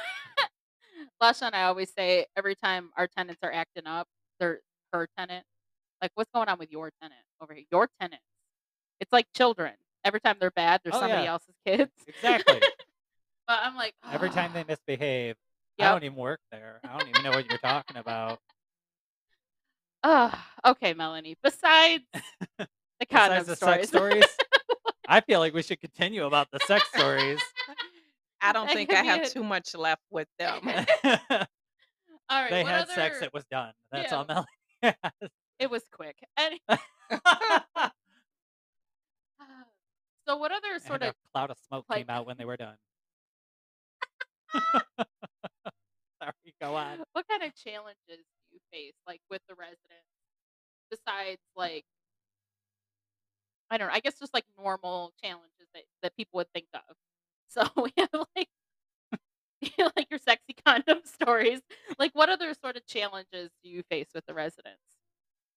Lasha 1.22 1.42
and 1.42 1.54
I 1.54 1.64
always 1.64 1.92
say 1.96 2.26
every 2.36 2.54
time 2.56 2.90
our 2.96 3.06
tenants 3.06 3.40
are 3.42 3.52
acting 3.52 3.86
up, 3.86 4.08
they're 4.40 4.60
her 4.92 5.08
tenant. 5.16 5.44
Like, 6.00 6.10
what's 6.14 6.30
going 6.34 6.48
on 6.48 6.58
with 6.58 6.72
your 6.72 6.90
tenant 7.00 7.20
over 7.40 7.54
here? 7.54 7.64
Your 7.70 7.88
tenants. 8.00 8.24
It's 9.00 9.12
like 9.12 9.26
children. 9.34 9.72
Every 10.04 10.20
time 10.20 10.36
they're 10.40 10.50
bad, 10.50 10.80
they're 10.84 10.92
Oh, 10.94 11.00
somebody 11.00 11.24
yeah. 11.24 11.30
else's 11.30 11.54
kids. 11.66 11.90
Exactly. 12.06 12.60
But 13.48 13.58
I'm 13.64 13.74
like, 13.74 13.92
Every 14.12 14.30
time 14.30 14.52
they 14.54 14.62
misbehave, 14.62 15.34
I 15.80 15.82
Yep. 15.82 15.92
don't 15.92 16.04
even 16.04 16.16
work 16.16 16.38
there. 16.52 16.80
I 16.84 16.96
don't 16.96 17.08
even 17.08 17.24
know 17.24 17.32
what 17.32 17.48
you're 17.48 17.58
talking 17.58 17.96
about. 17.96 18.38
oh, 20.04 20.32
okay, 20.64 20.94
Melanie. 20.94 21.36
Besides 21.42 22.04
the 22.58 22.66
condom 23.10 23.38
Besides 23.44 23.46
the 23.48 23.56
stories, 23.56 23.78
sex 23.80 23.88
stories, 23.88 24.26
I 25.08 25.20
feel 25.22 25.40
like 25.40 25.52
we 25.54 25.62
should 25.62 25.80
continue 25.80 26.24
about 26.24 26.46
the 26.52 26.60
sex 26.60 26.88
stories. 26.94 27.40
I 28.40 28.52
don't 28.52 28.66
That 28.66 28.74
think 28.74 28.90
could 28.90 28.98
I 28.98 29.02
be 29.02 29.08
have 29.08 29.22
it. 29.22 29.32
too 29.32 29.42
much 29.42 29.74
left 29.74 30.02
with 30.10 30.28
them. 30.38 30.60
All 30.64 30.72
right, 32.30 32.50
they 32.50 32.62
what 32.62 32.70
had 32.72 32.82
other? 32.84 32.92
sex. 32.92 33.22
It 33.22 33.34
was 33.34 33.44
done. 33.50 33.72
That's 33.90 34.12
Yeah. 34.12 34.18
all 34.18 34.24
Melanie 34.24 34.46
has. 34.82 35.30
It 35.58 35.68
was 35.68 35.82
quick. 35.92 36.16
And 36.36 36.58
so, 40.26 40.36
what 40.36 40.52
other 40.52 40.74
and 40.74 40.82
sort 40.82 41.02
a 41.02 41.08
of 41.08 41.14
cloud 41.32 41.50
of 41.50 41.58
smoke 41.58 41.84
like- 41.88 42.06
came 42.06 42.10
out 42.10 42.26
when 42.26 42.36
they 42.36 42.44
were 42.44 42.56
done. 42.56 42.76
Sorry, 46.22 46.54
go 46.60 46.74
on. 46.76 46.98
what 47.12 47.26
kind 47.28 47.42
of 47.42 47.54
challenges 47.56 47.96
do 48.08 48.52
you 48.52 48.60
face, 48.72 48.94
like 49.06 49.20
with 49.30 49.42
the 49.48 49.54
residents, 49.54 50.08
besides 50.90 51.40
like 51.56 51.84
I 53.70 53.78
don't 53.78 53.88
know, 53.88 53.94
I 53.94 54.00
guess 54.00 54.18
just 54.18 54.34
like 54.34 54.44
normal 54.58 55.12
challenges 55.22 55.68
that 55.74 55.84
that 56.02 56.16
people 56.16 56.38
would 56.38 56.52
think 56.52 56.66
of. 56.74 56.82
So 57.52 57.68
we 57.76 57.92
have 57.98 58.08
like 58.34 58.48
like 59.96 60.10
your 60.10 60.18
sexy 60.18 60.54
condom 60.64 61.00
stories. 61.04 61.60
Like, 61.98 62.12
what 62.14 62.28
other 62.28 62.52
sort 62.54 62.76
of 62.76 62.86
challenges 62.86 63.50
do 63.62 63.70
you 63.70 63.82
face 63.90 64.08
with 64.14 64.24
the 64.26 64.34
residents? 64.34 64.80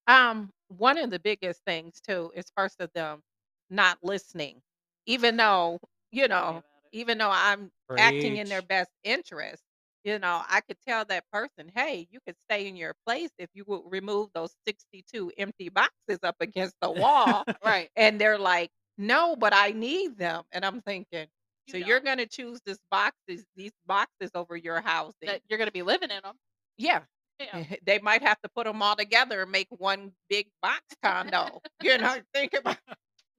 Um, 0.08 0.52
one 0.70 0.98
of 0.98 1.12
the 1.12 1.20
biggest 1.20 1.62
things 1.66 2.02
too 2.02 2.32
is 2.36 2.46
first 2.56 2.82
of 2.82 2.92
them 2.94 3.22
not 3.70 3.98
listening, 4.04 4.62
even 5.06 5.38
though, 5.38 5.80
you 6.12 6.28
know, 6.28 6.64
even 6.92 7.18
though 7.18 7.32
I'm 7.32 7.72
acting 7.98 8.38
in 8.38 8.50
their 8.50 8.62
best 8.62 8.92
interest, 9.04 9.64
you 10.04 10.20
know, 10.20 10.42
I 10.48 10.62
could 10.62 10.78
tell 10.88 11.06
that 11.06 11.24
person, 11.32 11.72
hey, 11.76 12.08
you 12.12 12.20
could 12.26 12.36
stay 12.50 12.68
in 12.68 12.76
your 12.76 12.94
place 13.06 13.32
if 13.38 13.50
you 13.54 13.64
would 13.68 13.82
remove 13.86 14.30
those 14.34 14.54
62 14.68 15.32
empty 15.38 15.70
boxes 15.70 16.20
up 16.24 16.36
against 16.40 16.76
the 16.82 16.92
wall. 16.92 17.46
Right. 17.64 17.90
and 17.96 18.20
they're 18.20 18.38
like, 18.40 18.72
no, 18.98 19.36
but 19.36 19.54
I 19.54 19.72
need 19.72 20.18
them. 20.18 20.44
And 20.52 20.64
I'm 20.66 20.82
thinking, 20.82 21.28
You 21.68 21.74
so 21.74 21.78
you're 21.78 22.00
don't. 22.00 22.02
going 22.02 22.18
to 22.20 22.28
choose 22.28 22.60
this 22.66 22.80
boxes, 22.92 23.46
these 23.56 23.72
boxes 23.86 24.32
over 24.36 24.56
your 24.56 24.82
housing. 24.82 25.14
that 25.26 25.42
you're 25.50 25.60
gonna 25.60 25.72
be 25.72 25.82
living 25.84 26.12
in 26.12 26.22
them. 26.24 26.36
yeah. 26.78 27.02
Yeah. 27.40 27.64
They 27.86 28.00
might 28.00 28.22
have 28.22 28.40
to 28.42 28.50
put 28.50 28.66
them 28.66 28.82
all 28.82 28.96
together 28.96 29.42
and 29.42 29.52
make 29.52 29.68
one 29.70 30.14
big 30.30 30.48
box 30.62 30.82
condo. 31.04 31.62
you 31.82 31.98
know, 31.98 32.18
think 32.34 32.54
about, 32.54 32.78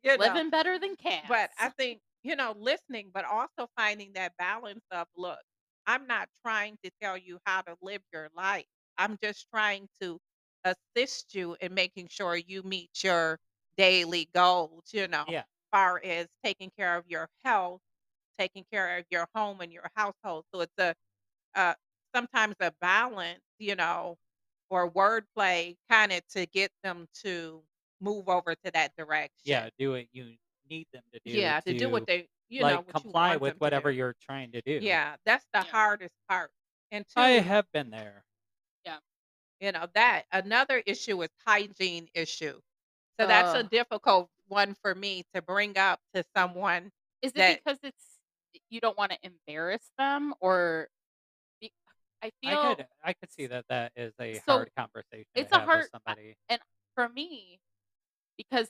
you 0.06 0.18
know. 0.18 0.40
Living 0.40 0.50
better 0.50 0.78
than 0.80 0.96
cats. 0.96 1.28
But 1.28 1.50
I 1.58 1.70
think, 1.70 2.00
you 2.22 2.36
know, 2.36 2.52
listening, 2.58 3.10
but 3.12 3.24
also 3.24 3.68
finding 3.76 4.14
that 4.14 4.36
balance 4.38 4.84
of 4.90 5.08
look, 5.16 5.40
I'm 5.86 6.06
not 6.06 6.28
trying 6.44 6.78
to 6.84 6.90
tell 7.02 7.16
you 7.18 7.38
how 7.46 7.62
to 7.62 7.76
live 7.82 8.02
your 8.12 8.30
life. 8.34 8.66
I'm 8.98 9.18
just 9.22 9.48
trying 9.50 9.88
to 10.00 10.18
assist 10.64 11.34
you 11.34 11.56
in 11.60 11.74
making 11.74 12.08
sure 12.08 12.36
you 12.36 12.62
meet 12.62 13.02
your 13.04 13.38
daily 13.76 14.26
goals, 14.34 14.84
you 14.92 15.08
know, 15.08 15.26
Yeah. 15.26 15.44
far 15.72 16.00
as 16.04 16.28
taking 16.44 16.70
care 16.78 16.96
of 16.96 17.04
your 17.08 17.28
health, 17.44 17.80
taking 18.38 18.64
care 18.72 18.98
of 18.98 19.06
your 19.10 19.28
home 19.34 19.60
and 19.62 19.72
your 19.72 19.90
household. 19.96 20.46
So 20.54 20.62
it's 20.62 20.74
a 20.78 20.94
uh 21.54 21.74
sometimes 22.14 22.56
a 22.60 22.72
balance, 22.80 23.42
you 23.58 23.74
know, 23.76 24.16
or 24.70 24.90
wordplay 24.90 25.76
kinda 25.90 26.20
to 26.30 26.46
get 26.46 26.70
them 26.82 27.06
to 27.24 27.64
move 28.00 28.28
over 28.28 28.54
to 28.54 28.70
that 28.72 28.94
direction. 28.96 29.30
Yeah, 29.44 29.70
do 29.78 29.92
what 29.92 30.06
you 30.12 30.36
need 30.68 30.86
them 30.92 31.02
to 31.12 31.20
do 31.24 31.32
Yeah, 31.32 31.60
to 31.60 31.74
do 31.74 31.88
what 31.90 32.06
they 32.06 32.28
you 32.48 32.60
know, 32.60 32.64
like, 32.64 32.78
what 32.86 32.86
you 32.86 32.92
comply 33.02 33.28
want 33.30 33.40
with 33.40 33.54
whatever 33.60 33.90
you're 33.90 34.14
trying 34.20 34.52
to 34.52 34.62
do. 34.62 34.80
Yeah, 34.80 35.16
that's 35.24 35.46
the 35.52 35.58
Yeah. 35.60 35.70
hardest 35.70 36.14
part. 36.28 36.50
And 36.90 37.04
I 37.16 37.30
have 37.30 37.70
been 37.72 37.90
there. 37.90 38.24
Yeah. 38.84 38.98
you 39.60 39.72
know, 39.72 39.88
that 39.94 40.26
another 40.32 40.82
issue 40.86 41.22
is 41.22 41.30
hygiene 41.46 42.08
issue. 42.14 42.60
So 43.20 43.26
that's 43.26 43.54
a 43.54 43.62
difficult 43.64 44.30
one 44.48 44.74
for 44.74 44.94
me 44.94 45.24
to 45.34 45.42
bring 45.42 45.78
up 45.78 46.00
to 46.14 46.24
someone 46.36 46.92
Is 47.22 47.32
it 47.32 47.36
that 47.38 47.60
because 47.64 47.78
it's 47.82 48.18
you 48.70 48.80
don't 48.80 48.96
wanna 48.98 49.18
embarrass 49.22 49.90
them 49.98 50.34
or 50.40 50.88
be 51.60 51.72
I 52.22 52.32
I 52.44 52.56
feel 52.56 52.76
could 52.76 52.86
I 53.02 53.12
could 53.12 53.32
see 53.32 53.46
that 53.46 53.66
that 53.68 53.92
is 53.96 54.14
a 54.20 54.38
So, 54.38 54.42
hard 54.48 54.70
conversation 54.76 55.26
to 55.36 55.40
it's 55.42 55.52
a 55.52 55.60
hard 55.60 55.86
I 56.06 56.14
somebody. 56.14 56.36
and 56.48 56.60
for 56.94 57.08
me, 57.08 57.60
because 58.36 58.68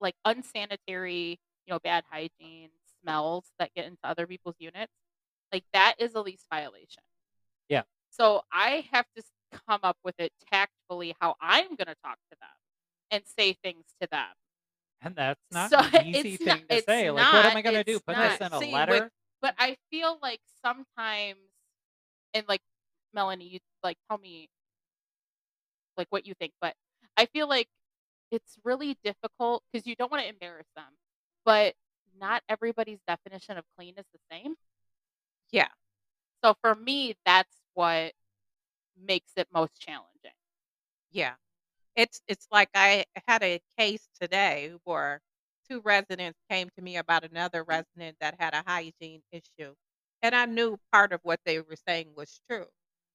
like, 0.00 0.14
unsanitary, 0.24 1.38
you 1.66 1.72
know, 1.72 1.78
bad 1.82 2.04
hygiene, 2.10 2.68
smells 3.02 3.44
that 3.58 3.70
get 3.74 3.86
into 3.86 3.98
other 4.04 4.26
people's 4.26 4.56
units, 4.58 4.92
like, 5.52 5.64
that 5.72 5.94
is 5.98 6.14
a 6.14 6.20
lease 6.20 6.44
violation. 6.52 7.02
Yeah. 7.68 7.82
So, 8.10 8.42
I 8.52 8.84
have 8.92 9.06
to 9.16 9.22
come 9.68 9.80
up 9.82 9.96
with 10.04 10.14
it 10.18 10.32
tactfully 10.52 11.14
how 11.20 11.36
I'm 11.40 11.76
gonna 11.76 11.94
talk 12.04 12.18
to 12.30 12.36
them 12.40 12.48
and 13.10 13.22
say 13.38 13.54
things 13.62 13.84
to 14.00 14.08
them. 14.10 14.26
And 15.02 15.14
that's 15.14 15.40
not 15.52 15.70
So, 15.70 15.78
an 15.78 16.06
easy 16.14 16.34
it's 16.34 16.46
not 16.46 16.58
thing 16.58 16.78
to 16.78 16.82
say, 16.82 17.10
like, 17.10 17.32
what 17.32 17.46
am 17.46 17.56
I 17.56 17.62
gonna 17.62 17.84
do? 17.84 18.00
Put 18.00 18.16
But 18.16 18.38
this 18.38 18.46
in 18.46 18.52
a 18.52 18.58
see, 18.58 18.66
with 18.66 18.74
letter? 18.74 19.10
But 19.40 19.54
I 19.58 19.76
feel 19.90 20.18
like 20.22 20.40
sometimes 20.64 21.38
and, 22.34 22.44
like, 22.48 22.60
Melanie, 23.14 23.48
you 23.48 23.58
like, 23.82 23.96
tell 24.08 24.18
me 24.18 24.48
like, 25.96 26.08
what 26.10 26.26
you 26.26 26.34
think, 26.34 26.52
but 26.60 26.74
I 27.16 27.24
feel 27.26 27.48
like 27.48 27.68
it's 28.30 28.56
really 28.64 28.96
difficult 29.04 29.62
because 29.72 29.86
you 29.86 29.96
don't 29.96 30.10
wanna 30.10 30.24
embarrass 30.24 30.66
them, 30.76 30.86
but 31.44 31.74
not 32.18 32.42
everybody's 32.48 33.00
definition 33.06 33.58
of 33.58 33.64
clean 33.76 33.94
is 33.98 34.06
the 34.12 34.20
same. 34.30 34.54
Yeah. 35.52 35.68
So, 36.44 36.54
for 36.62 36.74
me, 36.74 37.14
that's 37.26 37.56
what 37.74 38.12
makes 39.06 39.32
it 39.36 39.48
most 39.52 39.80
challenging. 39.80 40.32
Yeah. 41.10 41.34
It's 41.96 42.22
it's 42.28 42.46
like 42.52 42.70
I 42.74 43.04
had 43.28 43.42
a 43.42 43.60
case 43.78 44.08
today 44.20 44.74
where 44.84 45.20
2 45.70 45.80
residents 45.82 46.38
came 46.50 46.68
to 46.76 46.82
me 46.82 46.96
about 46.98 47.24
another 47.24 47.64
mm. 47.64 47.68
resident 47.68 48.16
that 48.20 48.36
had 48.40 48.54
a 48.54 48.64
hygiene 48.66 49.22
issue, 49.32 49.74
and 50.22 50.34
I 50.34 50.46
knew 50.46 50.78
part 50.92 51.12
of 51.12 51.20
what 51.24 51.40
they 51.46 51.60
were 51.60 51.76
saying 51.88 52.12
was 52.16 52.40
true. 52.50 52.66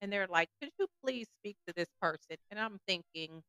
And 0.01 0.11
they're 0.11 0.27
like, 0.27 0.49
"Could 0.61 0.71
you 0.79 0.87
please 1.03 1.27
speak 1.39 1.57
to 1.67 1.73
this 1.75 1.89
person?" 2.01 2.37
And 2.51 2.59
I'm 2.59 2.79
thinking, 2.87 3.43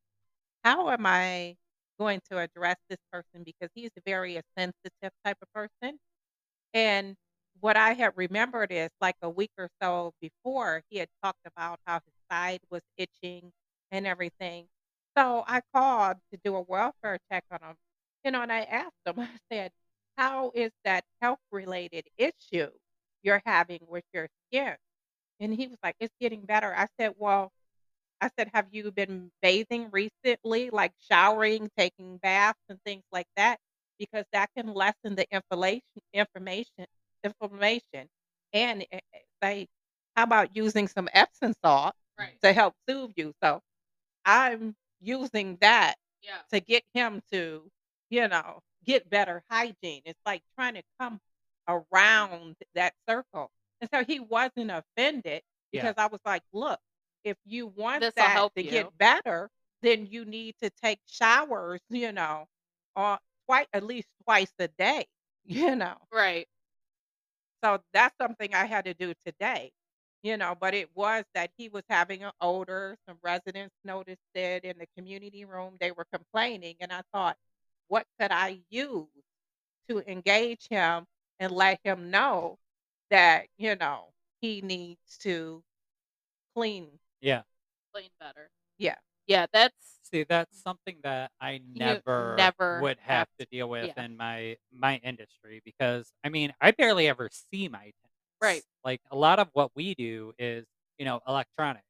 "How 0.65 0.91
am 0.91 1.07
I 1.07 1.57
going 1.99 2.21
to 2.31 2.39
address 2.39 2.77
this 2.89 2.99
person?" 3.13 3.43
Because 3.45 3.71
he's 3.75 3.91
a 3.97 4.03
very 4.07 4.37
a 4.37 4.43
sensitive 4.59 5.13
type 5.25 5.39
of 5.43 5.53
person. 5.55 5.99
And 6.75 7.17
what 7.61 7.77
I 7.77 7.93
had 7.95 8.15
remembered 8.17 8.73
is, 8.73 8.91
like, 9.01 9.17
a 9.23 9.31
week 9.31 9.53
or 9.59 9.69
so 9.83 10.15
before, 10.21 10.83
he 10.91 10.99
had 10.99 11.09
talked 11.23 11.47
about 11.47 11.81
how 11.87 11.97
his 12.07 12.15
side 12.31 12.61
was 12.71 12.83
itching 12.99 13.53
and 13.93 14.07
everything. 14.07 14.69
So, 15.19 15.45
I 15.49 15.63
called 15.75 16.19
to 16.33 16.39
do 16.45 16.57
a 16.57 16.63
welfare 16.63 17.19
check 17.31 17.45
on 17.51 17.61
him, 17.63 17.77
you 18.25 18.31
know, 18.33 18.43
and 18.43 18.53
I 18.53 18.63
asked 18.63 18.97
him, 19.07 19.17
I 19.21 19.39
said, 19.53 19.73
"How 20.19 20.51
is 20.55 20.73
that 20.85 21.05
health-related 21.23 22.09
issue 22.19 22.71
you're 23.23 23.43
having 23.47 23.81
with 23.89 24.05
your 24.15 24.29
skin?" 24.49 24.77
And 25.41 25.55
he 25.55 25.69
was 25.69 25.79
like, 25.83 25.97
"It's 26.01 26.15
getting 26.21 26.43
better." 26.47 26.75
I 26.75 26.89
said, 27.01 27.15
"Well" 27.19 27.53
I 28.23 28.31
said, 28.39 28.51
"Have 28.55 28.69
you 28.73 28.93
been 28.93 29.33
bathing 29.43 29.91
recently, 29.93 30.71
like 30.71 30.93
showering, 31.11 31.71
taking 31.77 32.19
baths, 32.19 32.61
and 32.71 32.81
things 32.85 33.05
like 33.13 33.29
that? 33.37 33.59
Because 33.99 34.27
that 34.33 34.51
can 34.57 34.69
lessen 34.75 35.17
the 35.17 35.27
inflation 35.33 35.83
information 36.15 36.87
inflammation." 37.25 38.09
And, 38.55 38.83
eh 38.93 39.01
eh, 39.15 39.19
like, 39.43 39.69
"How 40.17 40.25
about 40.25 40.57
using 40.57 40.89
some 40.89 41.09
Epsom 41.13 41.55
salt 41.65 41.95
Right. 42.19 42.39
to 42.45 42.53
help 42.55 42.75
soothe 42.89 43.13
you?" 43.17 43.35
So, 43.43 43.61
I'm 44.27 44.77
using 45.01 45.57
that 45.63 45.97
Yeah. 46.23 46.43
to 46.53 46.61
get 46.61 46.85
him 46.95 47.23
to, 47.33 47.71
you 48.11 48.29
know, 48.29 48.61
get 48.85 49.11
better 49.11 49.45
hygiene. 49.51 50.03
It's 50.07 50.21
like 50.27 50.43
trying 50.57 50.75
to 50.77 50.85
come 51.01 51.21
around 51.69 52.57
that 52.75 52.95
circle. 53.09 53.51
And 53.81 53.91
so 53.95 54.05
he 54.05 54.21
wasn't 54.21 54.71
offended 54.73 55.43
Yeah. 55.73 55.89
because 55.89 55.95
I 55.99 56.07
was 56.09 56.21
like, 56.27 56.43
"Look, 56.53 56.81
if 57.25 57.39
you 57.45 57.67
want 57.69 58.07
This'll 58.07 58.15
that 58.17 58.31
help 58.31 58.55
to 58.57 58.63
you. 58.63 58.65
get 58.65 58.97
better, 58.99 59.51
then 59.83 60.07
you 60.07 60.25
need 60.25 60.57
to 60.63 60.71
take 60.71 61.01
showers, 61.07 61.81
you 61.91 62.13
know, 62.13 62.47
uh, 62.97 63.19
twi 63.47 63.67
at 63.73 63.85
least 63.85 64.09
twice 64.25 64.53
a 64.59 64.69
day." 64.69 65.07
You 65.45 65.77
know? 65.77 66.09
Right. 66.13 66.47
So, 67.65 67.81
that's 67.93 68.17
something 68.21 68.55
I 68.55 68.67
had 68.67 68.85
to 68.87 68.95
do 68.95 69.15
today, 69.25 69.73
you 70.23 70.37
know, 70.37 70.55
but 70.57 70.75
it 70.75 70.91
was 70.97 71.25
that 71.35 71.51
he 71.57 71.69
was 71.69 71.85
having 71.89 72.25
an 72.25 72.33
odor, 72.41 72.97
some 73.09 73.19
residents 73.23 73.75
noticed 73.85 74.21
it 74.35 74.65
in 74.65 74.79
the 74.79 74.87
community 74.97 75.45
room, 75.45 75.77
they 75.81 75.93
were 75.93 76.07
complaining, 76.13 76.77
and 76.81 76.93
I 76.93 77.03
thought, 77.13 77.39
"What 77.87 78.07
could 78.19 78.33
I 78.33 78.63
use 78.69 79.09
to 79.89 80.01
engage 80.11 80.69
him 80.69 81.07
and 81.41 81.53
let 81.53 81.81
him 81.85 82.11
know 82.11 82.59
that, 83.11 83.49
you 83.59 83.77
know, 83.77 84.13
he 84.41 84.61
needs 84.63 85.19
to 85.19 85.65
clean?" 86.55 86.99
Yeah. 87.23 87.43
Clean 87.95 88.11
better. 88.21 88.51
Yeah. 88.79 88.97
Yeah, 89.27 89.47
that's 89.53 89.75
See, 90.03 90.25
that's 90.29 90.61
something 90.63 90.97
that 91.05 91.31
I 91.41 91.61
never 91.75 92.37
never 92.37 92.81
would 92.83 92.99
have 92.99 93.19
have 93.21 93.29
to 93.39 93.47
deal 93.51 93.69
with 93.71 93.93
yeah. 93.97 94.05
in 94.05 94.17
my 94.17 94.57
my 94.71 94.97
industry 95.03 95.63
because, 95.65 96.13
I 96.23 96.29
mean, 96.29 96.53
I 96.61 96.73
barely 96.73 97.09
ever 97.09 97.31
see 97.33 97.69
my 97.69 97.93
Right. 98.43 98.63
tenants. 98.63 98.67
Like, 98.85 99.01
a 99.11 99.17
lot 99.17 99.39
of 99.39 99.49
what 99.55 99.71
we 99.75 99.95
do 99.95 100.33
is, 100.39 100.67
you 100.99 101.05
know, 101.07 101.21
electronic. 101.27 101.83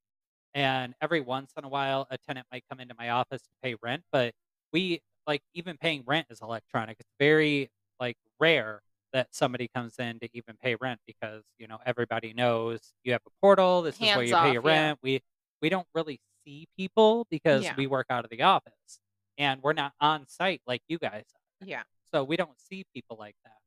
And 0.55 0.95
every 1.01 1.21
once 1.21 1.53
in 1.57 1.65
a 1.65 1.69
while, 1.69 2.07
a 2.11 2.19
tenant 2.19 2.47
might 2.53 2.65
come 2.71 2.79
into 2.81 2.95
my 2.99 3.11
office 3.11 3.43
to 3.43 3.49
pay 3.63 3.75
rent, 3.83 4.05
but 4.13 4.35
we 4.73 5.01
like, 5.27 5.43
even 5.55 5.77
paying 5.79 6.03
rent 6.07 6.27
is 6.31 6.41
electronic. 6.43 6.99
It's 7.01 7.13
very, 7.19 7.71
like, 8.01 8.17
rare 8.41 8.83
that 9.13 9.29
somebody 9.35 9.69
comes 9.75 9.99
in 9.99 10.19
to 10.21 10.29
even 10.33 10.57
pay 10.63 10.75
rent 10.77 11.01
because, 11.07 11.43
you 11.59 11.67
know, 11.67 11.79
everybody 11.87 12.33
knows 12.33 12.95
you 13.05 13.13
have 13.13 13.21
a 13.27 13.31
portal, 13.41 13.83
this 13.83 13.97
is 13.97 14.01
where 14.01 14.11
Hands 14.17 14.29
you 14.31 14.35
pay 14.35 14.41
off, 14.49 14.53
your 14.55 14.63
yeah. 14.65 14.87
rent. 14.87 14.99
We 15.03 15.23
we 15.61 15.69
don't 15.69 15.87
really 15.95 16.19
see 16.45 16.67
people 16.77 17.27
because 17.31 17.63
Yeah. 17.63 17.75
we 17.77 17.87
work 17.87 18.07
out 18.11 18.25
of 18.25 18.31
the 18.31 18.43
office, 18.43 19.01
and 19.39 19.63
we're 19.63 19.75
not 19.75 19.93
on-site 20.01 20.61
like 20.67 20.83
you 20.89 20.99
guys 20.99 21.25
are. 21.35 21.67
Yeah. 21.67 21.83
So, 22.13 22.25
we 22.25 22.37
don't 22.37 22.59
see 22.61 22.85
people 22.95 23.17
like 23.19 23.37
that. 23.45 23.59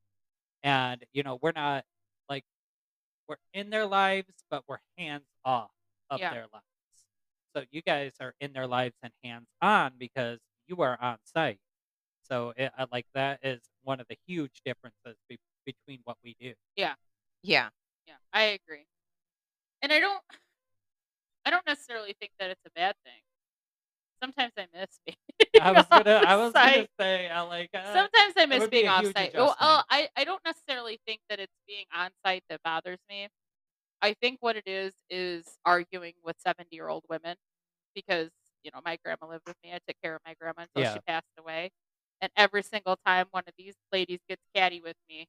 And, 0.62 1.04
you 1.12 1.22
know, 1.22 1.38
we're 1.42 1.52
not 1.56 1.84
like 2.28 2.44
we're 3.28 3.36
in 3.54 3.70
their 3.70 3.86
lives, 3.86 4.44
but 4.50 4.62
we're 4.68 4.78
hands 4.98 5.26
off 5.44 5.70
of 6.10 6.20
Yeah. 6.20 6.30
their 6.32 6.46
lives. 6.52 6.66
So, 7.56 7.64
you 7.70 7.80
guys 7.82 8.12
are 8.20 8.34
in 8.40 8.52
their 8.52 8.66
lives 8.66 8.96
and 9.02 9.12
hands 9.24 9.48
on 9.62 9.94
because 9.98 10.38
you 10.66 10.82
are 10.82 10.98
on-site. 11.00 11.60
So, 12.22 12.52
it 12.56 12.72
I 12.76 12.86
like, 12.92 13.06
that 13.14 13.40
is 13.42 13.62
one 13.86 14.00
of 14.00 14.06
the 14.08 14.18
huge 14.26 14.60
differences 14.64 15.16
be 15.28 15.38
between 15.64 16.00
what 16.04 16.18
we 16.24 16.36
do. 16.40 16.54
Yeah. 16.76 16.94
Yeah. 17.42 17.70
Yeah, 18.06 18.16
I 18.32 18.42
agree. 18.58 18.86
And 19.82 19.92
I 19.92 20.00
don't 20.00 20.22
I 21.44 21.50
don't 21.50 21.66
necessarily 21.66 22.14
think 22.20 22.32
that 22.38 22.50
it's 22.50 22.64
a 22.66 22.70
bad 22.74 22.94
thing. 23.04 23.20
Sometimes 24.22 24.52
I 24.58 24.66
miss 24.72 24.98
being 25.06 25.16
I 25.60 25.72
was 25.72 25.86
gonna 25.88 26.10
I 26.10 26.36
was 26.36 26.52
gonna 26.52 26.86
say, 27.00 27.28
I 27.30 27.40
like, 27.42 27.70
uh, 27.74 27.92
Sometimes 27.92 28.34
I 28.36 28.46
miss 28.46 28.68
be 28.68 28.68
being 28.68 28.86
a 28.86 28.90
off-site. 28.90 29.32
Well, 29.36 29.56
adjustment. 29.58 29.84
I 29.90 30.08
I 30.16 30.24
don't 30.24 30.44
necessarily 30.44 30.98
think 31.06 31.20
that 31.28 31.40
it's 31.40 31.56
being 31.66 31.86
on-site 31.94 32.44
that 32.48 32.62
bothers 32.62 32.98
me. 33.08 33.28
I 34.02 34.14
think 34.14 34.38
what 34.42 34.56
it 34.56 34.66
is, 34.66 34.94
is 35.10 35.58
arguing 35.66 36.14
with 36.24 36.36
seventy-year-old 36.40 37.04
women 37.10 37.36
because, 37.94 38.30
you 38.64 38.70
know, 38.74 38.80
my 38.84 38.98
grandma 39.04 39.28
lived 39.28 39.44
with 39.46 39.56
me, 39.64 39.72
I 39.72 39.80
took 39.88 39.96
care 40.02 40.16
of 40.16 40.22
my 40.26 40.34
grandma 40.40 40.62
until 40.64 40.84
she 40.84 41.00
passed 41.00 41.26
away, 41.38 41.70
and 42.20 42.30
every 42.36 42.62
single 42.62 42.96
time 43.06 43.26
one 43.30 43.44
of 43.46 43.54
these 43.58 43.74
ladies 43.92 44.20
gets 44.28 44.42
catty 44.54 44.80
with 44.80 44.96
me, 45.08 45.26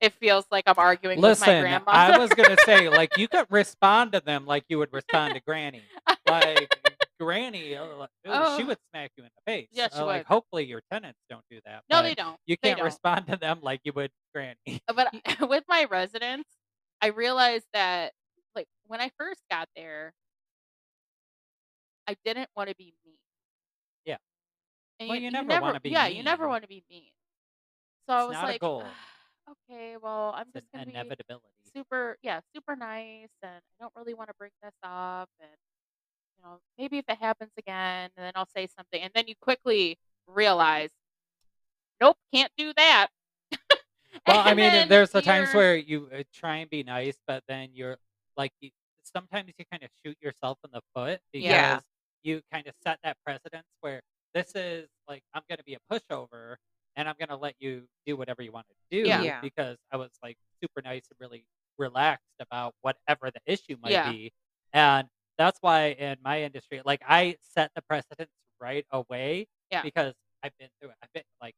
it 0.00 0.12
feels 0.14 0.44
like 0.50 0.64
I'm 0.66 0.74
arguing 0.78 1.20
with 1.20 1.40
my 1.40 1.46
grandma. 1.60 1.92
Listen, 1.92 2.14
I 2.14 2.18
was 2.18 2.30
gonna 2.30 2.56
say, 2.64 2.88
like, 2.88 3.16
you 3.16 3.28
could 3.28 3.46
respond 3.50 4.12
to 4.12 4.20
them 4.20 4.46
like 4.46 4.64
you 4.68 4.78
would 4.78 4.92
respond 4.92 5.34
to 5.34 5.40
granny. 5.40 5.82
Like, 6.28 6.68
granny, 7.20 7.74
ooh, 7.74 8.06
she 8.24 8.30
Oh. 8.30 8.64
would 8.66 8.78
smack 8.90 9.12
you 9.16 9.22
in 9.24 9.30
the 9.36 9.52
face. 9.52 9.68
Yeah, 9.72 9.88
she 9.92 10.00
Uh, 10.00 10.06
like, 10.06 10.26
hopefully 10.26 10.64
your 10.64 10.82
tenants 10.90 11.20
don't 11.30 11.44
do 11.50 11.60
that, 11.64 11.84
No, 11.88 12.02
they 12.02 12.14
don't. 12.16 12.36
you 12.46 12.56
can't 12.56 12.78
don't. 12.78 12.84
respond 12.84 13.26
to 13.28 13.36
them 13.36 13.60
like 13.62 13.80
you 13.84 13.92
would 13.94 14.10
granny. 14.34 14.56
Uh, 14.88 14.92
but 14.94 15.48
with 15.48 15.62
my 15.68 15.84
residents, 15.84 16.48
I 17.00 17.08
realized 17.08 17.66
that, 17.72 18.12
like, 18.56 18.66
when 18.86 19.00
I 19.00 19.10
first 19.18 19.42
got 19.50 19.68
there 19.76 20.12
I 22.08 22.16
didn't 22.24 22.50
wanna 22.56 22.74
be 22.76 22.92
mean. 23.04 23.14
And 25.02 25.08
Well, 25.08 25.18
you 25.18 25.30
you 25.30 25.30
never 25.30 25.56
never 25.56 25.56
wanna 25.56 25.80
be 25.80 25.96
yeah, 25.96 26.06
you 26.06 26.22
never 26.22 26.48
wanna 26.48 26.66
be 26.68 26.84
mean. 26.88 27.10
So 28.08 28.14
I 28.14 28.24
was 28.24 28.38
not 28.38 28.48
a 28.48 28.54
like, 28.54 28.60
goal. 28.60 28.98
"Okay, 29.48 29.96
well, 29.98 30.32
I'm 30.36 30.52
It's 30.54 30.54
just 30.54 30.66
an 30.74 30.82
gonna 30.84 30.92
be" 30.92 31.16
inevitability. 31.16 31.72
super 31.76 32.18
yeah, 32.22 32.40
super 32.54 32.76
nice, 32.76 33.30
and 33.42 33.62
I 33.80 33.82
don't 33.84 33.94
really 33.96 34.14
wanna 34.14 34.34
bring 34.38 34.52
this 34.62 34.74
up, 34.82 35.30
and, 35.40 35.50
you 36.38 36.44
know, 36.44 36.60
maybe 36.78 36.98
if 36.98 37.06
it 37.08 37.18
happens 37.18 37.52
again, 37.58 38.10
then 38.16 38.32
I'll 38.36 38.46
say 38.46 38.66
something, 38.68 39.00
and 39.02 39.12
then 39.14 39.28
you 39.28 39.36
quickly 39.36 39.98
realize, 40.26 40.90
"Nope, 42.00 42.18
can't 42.34 42.52
do 42.56 42.72
that." 42.74 43.08
Well, 44.26 44.40
I 44.40 44.54
mean, 44.54 44.86
there's 44.86 45.10
the 45.10 45.20
times 45.22 45.52
where 45.52 45.76
you, 45.76 46.08
uh, 46.12 46.22
try 46.32 46.58
and 46.58 46.70
be 46.70 46.84
nice, 46.84 47.18
but 47.26 47.42
then 47.48 47.70
you're 47.74 47.98
like, 48.36 48.52
you 48.60 48.70
sometimes 49.02 49.52
you 49.58 49.64
kinda 49.64 49.88
shoot 50.04 50.16
yourself 50.20 50.58
in 50.64 50.70
the 50.70 50.80
foot 50.94 51.20
Yeah. 51.38 51.48
Yeah. 51.48 51.80
because 51.80 51.82
you 52.22 52.40
kinda 52.52 52.72
set 52.84 53.00
that 53.02 53.18
precedence 53.24 53.66
where 53.80 54.00
this 54.34 54.52
is 54.54 54.88
like, 55.08 55.22
I'm 55.34 55.42
gonna 55.48 55.62
be 55.64 55.74
a 55.74 55.78
pushover, 55.92 56.56
and 56.96 57.08
I'm 57.08 57.14
gonna 57.18 57.36
let 57.36 57.54
you 57.60 57.86
do 58.06 58.16
whatever 58.16 58.42
you 58.42 58.52
wanna 58.52 58.64
do 58.90 58.98
Yeah. 58.98 59.40
because 59.40 59.76
I 59.90 59.96
was, 59.96 60.10
like, 60.22 60.36
super 60.60 60.82
nice 60.82 61.02
and 61.10 61.18
really 61.20 61.44
relaxed 61.78 62.34
about 62.40 62.74
whatever 62.82 63.30
the 63.30 63.40
issue 63.46 63.76
might 63.82 63.92
Yeah. 63.92 64.10
be, 64.10 64.32
and 64.72 65.08
that's 65.38 65.58
why 65.62 65.88
in 65.92 66.18
my 66.22 66.42
industry 66.42 66.82
like, 66.84 67.02
I 67.06 67.36
set 67.40 67.72
the 67.74 67.82
precedence 67.82 68.30
right 68.60 68.86
away 68.90 69.46
Yeah. 69.70 69.82
because 69.82 70.14
I've 70.42 70.56
been 70.58 70.68
through 70.80 70.90
it. 70.90 70.96
I've 71.02 71.12
been, 71.12 71.24
like 71.40 71.54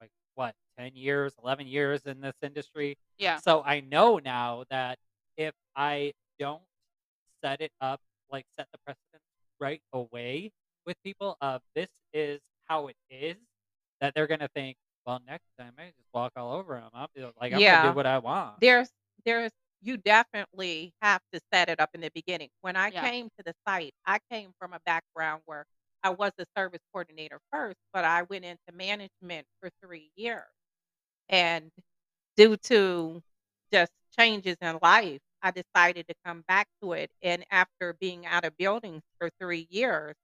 like, 0.00 0.10
what, 0.34 0.54
10 0.78 0.94
years, 0.94 1.34
11 1.42 1.66
years 1.66 2.06
in 2.06 2.20
this 2.20 2.36
industry. 2.42 2.96
Yeah. 3.18 3.38
So 3.38 3.62
I 3.64 3.80
know 3.80 4.18
now 4.18 4.64
that 4.70 4.98
if 5.36 5.54
I 5.74 6.12
don't 6.38 6.62
set 7.42 7.60
it 7.60 7.72
up, 7.80 8.00
like 8.30 8.46
set 8.56 8.68
the 8.72 8.78
precedent 8.78 9.22
right 9.58 9.82
away 9.92 10.52
with 10.88 10.98
people 11.04 11.36
of 11.42 11.62
this 11.76 11.88
is 12.14 12.40
how 12.66 12.88
it 12.88 12.96
is, 13.10 13.36
that 14.00 14.14
they're 14.14 14.28
gonna 14.28 14.48
think, 14.56 14.78
well, 15.06 15.20
next 15.26 15.46
time 15.60 15.74
I 15.78 15.86
just 15.88 16.08
walk 16.14 16.32
all 16.36 16.52
over 16.54 16.76
them. 16.80 16.90
I'll 16.94 17.10
be 17.14 17.22
like, 17.40 17.54
I'm 17.54 17.64
gonna 17.64 17.78
do 17.78 17.92
what 17.92 18.06
I 18.06 18.18
want. 18.18 18.60
There's 18.60 18.90
there's 19.24 19.52
you 19.80 19.96
definitely 19.96 20.92
have 21.02 21.22
to 21.32 21.40
set 21.52 21.68
it 21.68 21.80
up 21.80 21.90
in 21.94 22.00
the 22.00 22.10
beginning. 22.14 22.50
When 22.62 22.76
I 22.76 22.90
Yeah. 22.90 23.02
came 23.02 23.28
to 23.38 23.44
the 23.44 23.54
site, 23.66 23.94
I 24.06 24.18
came 24.30 24.52
from 24.58 24.72
a 24.72 24.80
background 24.84 25.42
where 25.46 25.64
I 26.02 26.10
was 26.10 26.32
a 26.38 26.44
service 26.56 26.80
coordinator 26.92 27.40
first, 27.52 27.76
but 27.92 28.04
I 28.04 28.22
went 28.22 28.44
into 28.44 28.72
management 28.72 29.46
for 29.60 29.70
3 29.82 30.10
years. 30.16 30.44
And 31.28 31.70
due 32.36 32.56
to 32.56 33.22
just 33.72 33.92
changes 34.18 34.56
in 34.62 34.78
life, 34.82 35.20
I 35.42 35.52
decided 35.52 36.08
to 36.08 36.14
come 36.24 36.42
back 36.48 36.68
to 36.82 36.92
it, 36.94 37.10
and 37.22 37.44
after 37.50 37.94
being 38.00 38.26
out 38.26 38.44
of 38.44 38.56
buildings 38.58 39.02
for 39.18 39.30
3 39.40 39.68
years, 39.70 40.14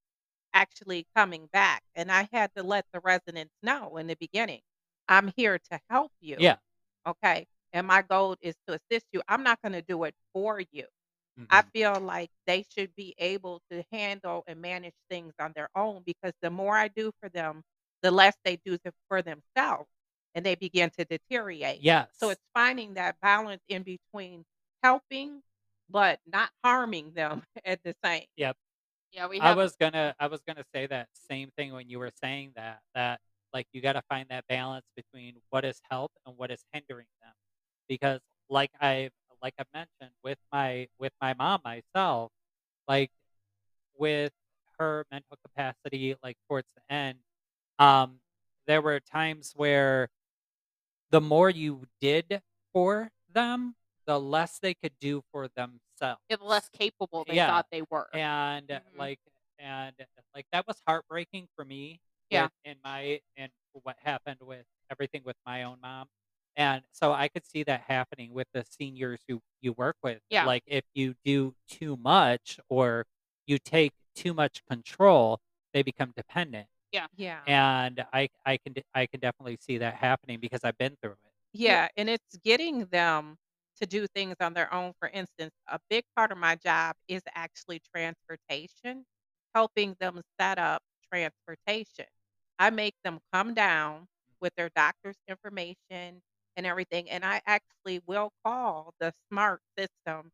actually 0.54 1.06
coming 1.16 1.48
back, 1.52 1.82
and 1.96 2.12
I 2.12 2.28
had 2.32 2.52
to 2.56 2.62
let 2.64 2.86
the 2.92 3.00
residents 3.00 3.54
know 3.62 3.96
in 3.98 4.06
the 4.08 4.16
beginning, 4.16 4.62
"I'm 5.08 5.28
here 5.36 5.58
to 5.58 5.80
help 5.90 6.12
you, 6.20 6.38
Yeah. 6.38 6.58
okay? 7.06 7.46
And 7.72 7.86
my 7.86 8.02
goal 8.02 8.36
is 8.40 8.56
to 8.68 8.74
assist 8.74 9.06
you. 9.12 9.22
I'm 9.28 9.42
not 9.44 9.60
gonna 9.62 9.82
do 9.82 10.04
it 10.04 10.14
for 10.34 10.60
you." 10.72 10.86
I 11.50 11.62
Mhm. 11.62 11.70
feel 11.72 12.00
like 12.00 12.30
they 12.46 12.62
should 12.64 12.94
be 12.96 13.14
able 13.18 13.60
to 13.70 13.84
handle 13.92 14.44
and 14.46 14.60
manage 14.60 14.94
things 15.10 15.34
on 15.38 15.52
their 15.54 15.68
own 15.76 16.02
because 16.04 16.32
the 16.42 16.50
more 16.50 16.76
I 16.76 16.88
do 16.88 17.12
for 17.20 17.28
them, 17.28 17.62
the 18.02 18.10
less 18.10 18.36
they 18.44 18.56
do 18.56 18.78
for 19.08 19.22
themselves, 19.22 19.88
and 20.34 20.44
they 20.44 20.54
begin 20.56 20.90
to 20.90 21.04
deteriorate. 21.04 21.82
Yeah. 21.82 22.06
So 22.12 22.30
it's 22.30 22.42
finding 22.54 22.94
that 22.94 23.20
balance 23.20 23.62
in 23.68 23.82
between 23.84 24.44
helping, 24.82 25.42
but 25.88 26.20
not 26.26 26.50
harming 26.64 27.12
them 27.12 27.44
at 27.64 27.82
the 27.84 27.94
same. 28.04 28.26
Yep. 28.36 28.56
Yeah, 29.14 29.28
we 29.28 29.38
I 29.38 29.48
have 29.50 29.56
was 29.56 29.76
gonna 29.76 30.14
I 30.18 30.26
was 30.26 30.40
gonna 30.46 30.64
say 30.74 30.86
that 30.88 31.08
same 31.30 31.50
thing 31.56 31.72
when 31.72 31.88
you 31.88 31.98
were 31.98 32.10
saying 32.22 32.52
that, 32.56 32.80
that, 32.94 33.20
like, 33.52 33.66
you 33.72 33.80
gotta 33.80 34.02
find 34.08 34.26
that 34.30 34.44
balance 34.48 34.86
between 34.96 35.34
what 35.50 35.64
is 35.64 35.80
help 35.88 36.10
and 36.26 36.36
what 36.36 36.50
is 36.50 36.64
hindering 36.72 37.06
them. 37.22 37.32
Because 37.88 38.20
like 38.48 38.70
I've 38.80 39.12
like 39.42 39.54
I've 39.58 39.66
mentioned 39.72 40.14
with 40.24 40.38
my 40.52 40.88
with 40.98 41.12
my 41.20 41.34
mom 41.34 41.60
myself, 41.64 42.32
like, 42.88 43.10
with 43.98 44.32
her 44.78 45.06
mental 45.12 45.38
capacity, 45.44 46.16
like, 46.22 46.36
towards 46.48 46.66
the 46.76 46.94
end, 46.94 47.18
um, 47.78 48.20
there 48.66 48.82
were 48.82 49.00
times 49.00 49.52
where 49.56 50.10
the 51.10 51.20
more 51.20 51.50
you 51.50 51.86
did 52.00 52.42
for 52.72 53.10
them, 53.32 53.74
the 54.06 54.18
less 54.20 54.58
they 54.60 54.74
could 54.74 54.98
do 55.00 55.22
for 55.32 55.48
themselves. 55.48 56.20
Yeah, 56.28 56.36
the 56.36 56.44
less 56.44 56.68
capable 56.70 57.24
they 57.24 57.36
Yeah. 57.36 57.48
thought 57.48 57.66
they 57.70 57.82
were. 57.90 58.08
And, 58.14 58.68
Mhm. 58.68 58.82
like 58.96 59.20
and, 59.58 59.94
like, 60.34 60.46
that 60.52 60.66
was 60.66 60.80
heartbreaking 60.86 61.48
for 61.56 61.64
me 61.64 62.00
Yeah. 62.30 62.44
with 62.44 62.52
in 62.64 62.78
my 62.82 63.20
in 63.36 63.50
what 63.72 63.96
happened 64.00 64.40
with 64.42 64.66
everything 64.90 65.22
with 65.24 65.36
my 65.46 65.62
own 65.62 65.78
mom. 65.80 66.08
And 66.56 66.84
so 66.92 67.12
I 67.12 67.28
could 67.28 67.44
see 67.46 67.62
that 67.64 67.82
happening 67.82 68.32
with 68.32 68.48
the 68.52 68.64
seniors 68.64 69.22
who 69.28 69.42
you 69.60 69.72
work 69.72 69.96
with. 70.02 70.20
Yeah. 70.30 70.44
Like, 70.46 70.62
if 70.66 70.84
you 70.94 71.14
do 71.24 71.54
too 71.68 71.96
much 71.96 72.58
or 72.68 73.06
you 73.46 73.58
take 73.58 73.92
too 74.14 74.34
much 74.34 74.64
control, 74.66 75.40
they 75.72 75.82
become 75.82 76.12
dependent. 76.16 76.68
Yeah. 76.92 77.06
Yeah. 77.16 77.42
And 77.46 78.06
I 78.12 78.28
I 78.46 78.56
can 78.58 78.74
I 78.94 79.06
can 79.06 79.20
definitely 79.20 79.56
see 79.60 79.78
that 79.78 79.94
happening 79.94 80.38
because 80.40 80.60
I've 80.64 80.78
been 80.78 80.96
through 81.02 81.12
it. 81.12 81.18
Yeah. 81.52 81.72
Yeah, 81.84 81.88
and 81.96 82.08
it's 82.10 82.36
getting 82.38 82.86
them 82.86 83.38
to 83.80 83.86
do 83.86 84.06
things 84.08 84.36
on 84.40 84.54
their 84.54 84.72
own. 84.72 84.92
For 85.00 85.08
instance, 85.08 85.52
a 85.68 85.78
big 85.90 86.04
part 86.16 86.32
of 86.32 86.38
my 86.38 86.56
job 86.56 86.96
is 87.08 87.22
actually 87.34 87.80
transportation, 87.94 89.04
helping 89.54 89.96
them 90.00 90.20
set 90.40 90.58
up 90.58 90.82
transportation. 91.12 92.06
I 92.58 92.70
make 92.70 92.94
them 93.04 93.20
come 93.32 93.54
down 93.54 94.06
with 94.40 94.54
their 94.56 94.70
doctor's 94.76 95.16
information 95.28 96.22
and 96.56 96.66
everything, 96.66 97.10
and 97.10 97.24
I 97.24 97.40
actually 97.46 98.00
will 98.06 98.30
call 98.44 98.94
the 99.00 99.12
smart 99.30 99.60
system, 99.78 100.30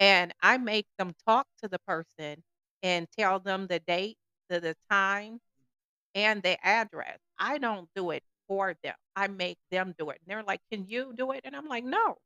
and 0.00 0.34
I 0.42 0.58
make 0.58 0.86
them 0.98 1.14
talk 1.26 1.46
to 1.62 1.68
the 1.68 1.78
person 1.80 2.42
and 2.82 3.08
tell 3.18 3.40
them 3.40 3.66
the 3.68 3.80
date, 3.80 4.18
the 4.50 4.60
the 4.60 4.76
time, 4.90 5.40
and 6.14 6.42
the 6.42 6.58
address. 6.66 7.18
I 7.38 7.58
don't 7.58 7.88
do 7.94 8.10
it 8.10 8.22
for 8.48 8.74
them. 8.82 8.94
I 9.16 9.28
make 9.28 9.58
them 9.70 9.94
do 9.98 10.10
it. 10.10 10.18
And 10.20 10.30
they're 10.30 10.42
like, 10.42 10.60
"Can 10.70 10.86
you 10.86 11.12
do 11.16 11.32
it?" 11.32 11.42
And 11.44 11.56
I'm 11.56 11.66
like, 11.68 11.84
"No. 11.84 12.18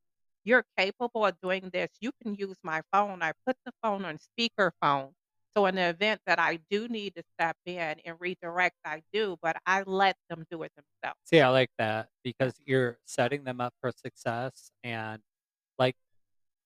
You're 0.45 0.65
capable 0.79 1.27
of 1.27 1.37
doing 1.43 1.71
this. 1.73 1.91
You 2.01 2.13
can 2.23 2.35
use 2.35 2.59
my 2.63 2.83
phone." 2.93 3.23
I 3.23 3.33
put 3.47 3.57
the 3.65 3.73
phone 3.83 4.05
on 4.05 4.19
speaker 4.19 4.73
phone. 4.81 5.15
So 5.57 5.67
in 5.67 5.75
the 5.77 5.89
event 5.91 6.23
that 6.27 6.39
I 6.39 6.57
do 6.71 6.89
need 6.89 7.15
to 7.17 7.23
step 7.39 7.57
in 7.67 8.01
and 8.05 8.17
redirect, 8.21 8.77
I 8.85 9.03
do, 9.13 9.37
but 9.43 9.57
I 9.67 9.83
let 9.83 10.17
them 10.31 10.47
do 10.51 10.63
it 10.63 10.73
themselves. 10.77 11.19
See, 11.27 11.41
I 11.41 11.49
like 11.51 11.71
that 11.79 12.09
because 12.25 12.55
you're 12.65 12.99
setting 13.05 13.45
them 13.45 13.61
up 13.61 13.75
for 13.81 13.91
success 13.93 14.71
and, 14.83 15.23
like 15.79 15.97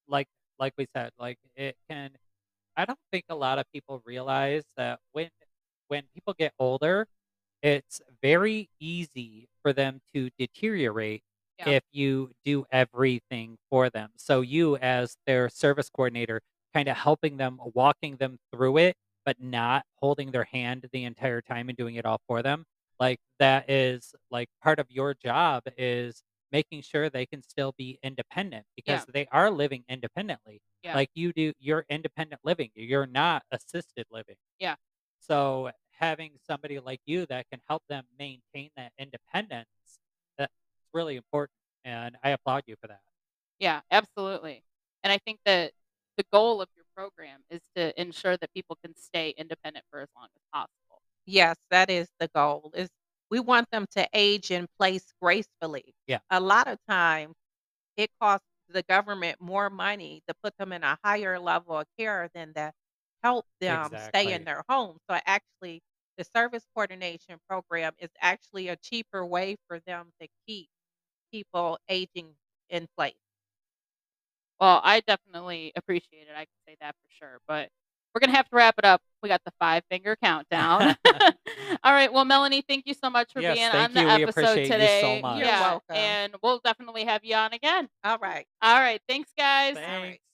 like 0.09 0.29
like 0.59 0.74
we 0.79 0.87
said, 0.97 1.12
like, 1.18 1.39
it 1.57 1.77
can 1.91 2.12
I 2.77 2.85
don't 2.87 2.99
think 3.12 3.24
a 3.31 3.37
lot 3.37 3.59
of 3.61 3.66
people 3.72 4.03
realize 4.07 4.64
that 4.77 5.01
when 5.12 5.31
when 5.89 6.05
people 6.14 6.35
get 6.35 6.55
older, 6.59 7.09
it's 7.62 8.01
very 8.22 8.70
easy 8.81 9.49
for 9.62 9.72
them 9.74 10.01
to 10.14 10.31
deteriorate 10.39 11.24
Yeah. 11.59 11.73
if 11.73 11.83
you 11.93 12.33
do 12.45 12.65
everything 12.71 13.59
for 13.71 13.91
them. 13.91 14.13
So 14.17 14.41
you, 14.43 14.77
as 14.77 15.17
their 15.27 15.49
service 15.49 15.89
coordinator, 15.91 16.43
kinda 16.75 16.95
helping 16.95 17.37
them, 17.39 17.61
walking 17.75 18.17
them 18.17 18.39
through 18.53 18.79
it, 18.79 18.97
but 19.25 19.41
not 19.41 19.85
holding 19.97 20.31
their 20.31 20.45
hand 20.45 20.89
the 20.93 21.05
entire 21.05 21.43
time 21.43 21.69
and 21.69 21.77
doing 21.77 21.97
it 21.97 22.05
all 22.07 22.21
for 22.27 22.43
them, 22.43 22.65
like, 23.01 23.19
that 23.39 23.69
is, 23.71 24.15
like, 24.31 24.49
part 24.63 24.79
of 24.79 24.91
your 24.91 25.15
job 25.15 25.63
is 25.77 26.23
making 26.53 26.81
sure 26.83 27.11
they 27.11 27.27
can 27.27 27.43
still 27.43 27.73
be 27.77 27.99
independent 28.03 28.67
Yeah. 28.87 29.05
because 29.05 29.05
they 29.07 29.27
are 29.33 29.51
living 29.51 29.85
independently. 29.89 30.61
Yeah. 30.83 30.95
Like 30.95 31.11
you 31.15 31.33
do 31.33 31.53
you're 31.59 31.85
independent 31.91 32.41
living, 32.45 32.71
you're 32.75 33.07
not 33.07 33.43
assisted 33.51 34.07
living. 34.11 34.37
Yeah. 34.61 34.77
So, 35.21 35.73
having 35.91 36.39
somebody 36.43 36.79
like 36.81 37.01
you 37.07 37.27
that 37.27 37.49
can 37.51 37.61
help 37.69 37.83
them 37.89 38.07
maintain 38.19 38.71
that 38.77 38.93
independence, 38.99 39.69
really 40.97 41.16
important, 41.16 41.53
and 41.84 42.16
I 42.24 42.30
applaud 42.30 42.64
you 42.66 42.74
for 42.80 42.88
that. 42.88 43.01
Yeah, 43.61 43.80
absolutely. 43.90 44.62
And 45.05 45.12
I 45.12 45.18
think 45.18 45.38
that 45.44 45.72
the 46.16 46.24
goal 46.32 46.61
of 46.62 46.68
your 46.74 46.86
program 46.97 47.40
is 47.51 47.61
to 47.76 47.99
ensure 48.01 48.36
that 48.38 48.53
people 48.55 48.76
can 48.82 48.97
stay 48.97 49.34
independent 49.36 49.84
for 49.90 50.01
as 50.01 50.09
long 50.16 50.28
as 50.34 50.42
possible. 50.53 51.03
Yes, 51.26 51.57
that 51.70 51.90
is 51.90 52.09
the 52.18 52.28
goal, 52.34 52.72
is 52.74 52.88
we 53.30 53.40
want 53.40 53.70
them 53.70 53.86
to 53.97 54.09
age 54.14 54.51
in 54.51 54.66
place 54.78 55.05
gracefully. 55.20 55.94
Yeah. 56.07 56.18
A 56.30 56.40
lot 56.40 56.68
of 56.68 56.78
times, 56.88 57.34
it 57.97 58.11
costs 58.20 58.47
the 58.68 58.82
government 58.82 59.40
more 59.40 59.70
money 59.70 60.22
to 60.28 60.34
put 60.42 60.57
them 60.59 60.72
in 60.72 60.82
a 60.82 60.99
higher 61.05 61.38
level 61.38 61.78
of 61.78 61.86
care 61.99 62.28
than 62.34 62.55
to 62.55 62.72
help 63.22 63.44
them 63.61 63.90
stay 64.09 64.32
in 64.32 64.44
their 64.44 64.62
home. 64.68 64.97
So, 65.11 65.18
actually, 65.26 65.82
the 66.18 66.24
service 66.24 66.64
coordination 66.74 67.36
program 67.49 67.92
is 67.99 68.11
actually 68.20 68.68
a 68.68 68.76
cheaper 68.76 69.26
way 69.26 69.57
for 69.68 69.80
them 69.86 70.07
to 70.20 70.28
keep 70.47 70.68
people 71.33 71.79
aging 71.89 72.29
in 72.70 72.87
place. 72.97 73.14
Well, 74.61 74.81
I 74.83 75.01
definitely 75.01 75.72
appreciate 75.77 76.22
it, 76.22 76.35
I 76.35 76.45
can 76.45 76.57
say 76.66 76.77
that 76.81 76.95
for 76.95 77.09
sure, 77.18 77.39
but 77.47 77.68
we're 78.14 78.20
gonna 78.20 78.37
have 78.37 78.49
to 78.49 78.57
wrap 78.57 78.77
it 78.79 78.85
up. 78.87 79.03
We 79.22 79.29
got 79.29 79.43
the 79.45 79.53
five 79.59 79.83
finger 79.91 80.16
countdown. 80.22 80.97
All 81.85 81.93
right. 81.93 82.11
Well, 82.11 82.24
Melanie, 82.24 82.64
thank 82.66 82.87
you 82.87 82.95
so 82.95 83.11
much 83.11 83.33
for 83.35 83.43
Yes, 83.43 83.57
being 83.57 83.68
on 83.70 83.93
the 83.93 84.01
you. 84.01 84.07
We 84.07 84.22
episode 84.22 84.53
appreciate 84.53 84.64
you 84.64 84.70
so 84.70 84.72
today. 84.72 85.20
much. 85.20 85.39
You're 85.39 85.47
yeah, 85.49 85.61
welcome. 85.61 85.97
and 85.97 86.35
we'll 86.43 86.61
definitely 86.64 87.05
have 87.05 87.24
you 87.24 87.35
on 87.35 87.53
again. 87.53 87.89
All 88.05 88.18
right. 88.18 88.47
All 88.62 88.79
right. 88.79 89.01
Thanks, 89.07 89.31
guys. 89.37 89.77
All 89.77 89.83
right. 89.83 90.03
Thanks. 90.03 90.26